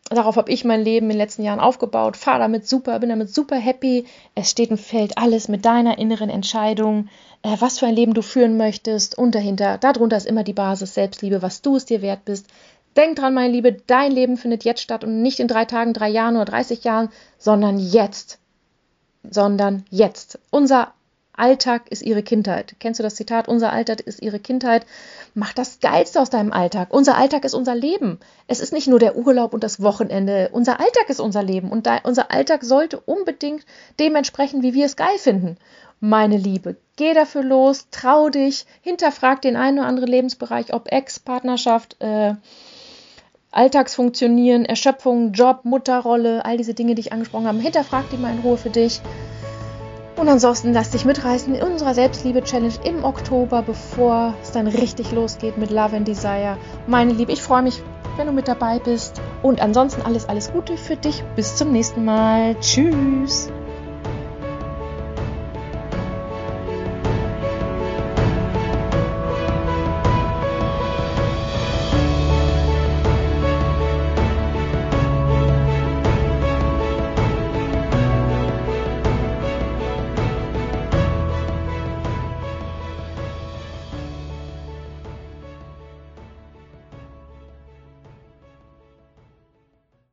Darauf 0.10 0.36
habe 0.36 0.52
ich 0.52 0.66
mein 0.66 0.84
Leben 0.84 1.06
in 1.06 1.12
den 1.12 1.18
letzten 1.18 1.44
Jahren 1.44 1.60
aufgebaut. 1.60 2.18
Fahre 2.18 2.40
damit 2.40 2.68
super, 2.68 3.00
bin 3.00 3.10
damit 3.10 3.34
super 3.34 3.56
happy. 3.56 4.06
Es 4.36 4.50
steht 4.52 4.72
und 4.72 4.80
fällt 4.80 5.18
alles 5.18 5.48
mit 5.48 5.64
deiner 5.64 6.00
inneren 6.00 6.30
Entscheidung, 6.30 7.08
äh, 7.44 7.56
was 7.60 7.80
für 7.80 7.86
ein 7.86 7.96
Leben 7.96 8.14
du 8.14 8.22
führen 8.22 8.58
möchtest. 8.58 9.18
Und 9.18 9.36
dahinter, 9.36 9.78
darunter 9.78 10.18
ist 10.18 10.26
immer 10.26 10.44
die 10.44 10.54
Basis 10.54 10.96
Selbstliebe, 10.96 11.42
was 11.42 11.62
du 11.62 11.76
es 11.76 11.86
dir 11.86 12.02
wert 12.02 12.26
bist. 12.26 12.48
Denk 12.98 13.16
dran, 13.16 13.34
meine 13.34 13.54
Liebe, 13.54 13.74
dein 13.88 14.12
Leben 14.12 14.36
findet 14.36 14.66
jetzt 14.66 14.82
statt 14.82 15.04
und 15.04 15.22
nicht 15.22 15.40
in 15.40 15.48
drei 15.48 15.64
Tagen, 15.64 15.94
drei 15.94 16.10
Jahren 16.10 16.36
oder 16.36 16.46
30 16.46 16.84
Jahren, 16.84 17.10
sondern 17.38 17.80
jetzt. 17.80 18.38
Sondern 19.24 19.86
jetzt. 19.92 20.40
Unser 20.50 20.94
Alltag 21.42 21.90
ist 21.90 22.04
ihre 22.04 22.22
Kindheit. 22.22 22.76
Kennst 22.80 23.00
du 23.00 23.04
das 23.04 23.16
Zitat? 23.16 23.48
Unser 23.48 23.74
Alltag 23.74 24.02
ist 24.02 24.22
ihre 24.22 24.40
Kindheit. 24.40 24.86
Mach 25.34 25.54
das 25.54 25.80
Geilste 25.80 26.22
aus 26.22 26.30
deinem 26.30 26.54
Alltag. 26.54 26.94
Unser 26.94 27.18
Alltag 27.18 27.44
ist 27.46 27.56
unser 27.56 27.74
Leben. 27.74 28.20
Es 28.48 28.60
ist 28.60 28.74
nicht 28.74 28.88
nur 28.88 29.00
der 29.00 29.18
Urlaub 29.18 29.54
und 29.54 29.64
das 29.64 29.82
Wochenende. 29.82 30.50
Unser 30.52 30.80
Alltag 30.80 31.10
ist 31.10 31.20
unser 31.20 31.42
Leben. 31.42 31.72
Und 31.72 31.90
unser 32.04 32.32
Alltag 32.32 32.64
sollte 32.64 33.00
unbedingt 33.00 33.66
dementsprechend, 34.00 34.62
wie 34.62 34.76
wir 34.76 34.86
es 34.86 34.96
geil 34.96 35.18
finden. 35.18 35.58
Meine 36.00 36.38
Liebe, 36.38 36.78
geh 36.96 37.14
dafür 37.14 37.44
los, 37.44 37.88
trau 37.92 38.30
dich, 38.30 38.66
hinterfrag 38.82 39.42
den 39.42 39.56
einen 39.56 39.80
oder 39.80 39.88
anderen 39.88 40.10
Lebensbereich, 40.10 40.74
ob 40.74 40.92
Ex, 40.92 41.20
Partnerschaft, 41.20 41.98
äh, 42.00 42.34
Alltagsfunktionieren, 43.52 44.66
Erschöpfung, 44.66 45.34
Job, 45.34 45.60
Mutterrolle, 45.64 46.46
all 46.46 46.58
diese 46.58 46.74
Dinge, 46.74 46.96
die 46.96 47.02
ich 47.02 47.14
angesprochen 47.14 47.48
habe. 47.48 47.60
Hinterfrag 47.60 48.10
die 48.10 48.18
mal 48.18 48.32
in 48.32 48.40
Ruhe 48.40 48.58
für 48.58 48.70
dich. 48.70 49.02
Und 50.22 50.30
ansonsten 50.30 50.72
lass 50.72 50.92
dich 50.92 51.04
mitreißen 51.04 51.56
in 51.56 51.64
unserer 51.64 51.96
Selbstliebe-Challenge 51.96 52.76
im 52.84 53.04
Oktober, 53.04 53.64
bevor 53.64 54.36
es 54.44 54.52
dann 54.52 54.68
richtig 54.68 55.12
losgeht 55.12 55.58
mit 55.58 55.72
Love 55.72 55.96
and 55.96 56.08
Desire. 56.08 56.58
Meine 56.86 57.12
Liebe, 57.12 57.32
ich 57.32 57.42
freue 57.42 57.64
mich, 57.64 57.82
wenn 58.18 58.28
du 58.28 58.32
mit 58.32 58.48
dabei 58.48 58.78
bist. 58.78 59.20
Und 59.42 59.60
ansonsten 59.64 60.04
alles, 60.04 60.30
alles 60.30 60.52
Gute 60.52 60.78
für 60.78 60.96
dich. 60.96 61.24
Bis 61.36 61.56
zum 61.56 61.72
nächsten 61.72 62.06
Mal. 62.06 62.56
Tschüss. 62.60 63.50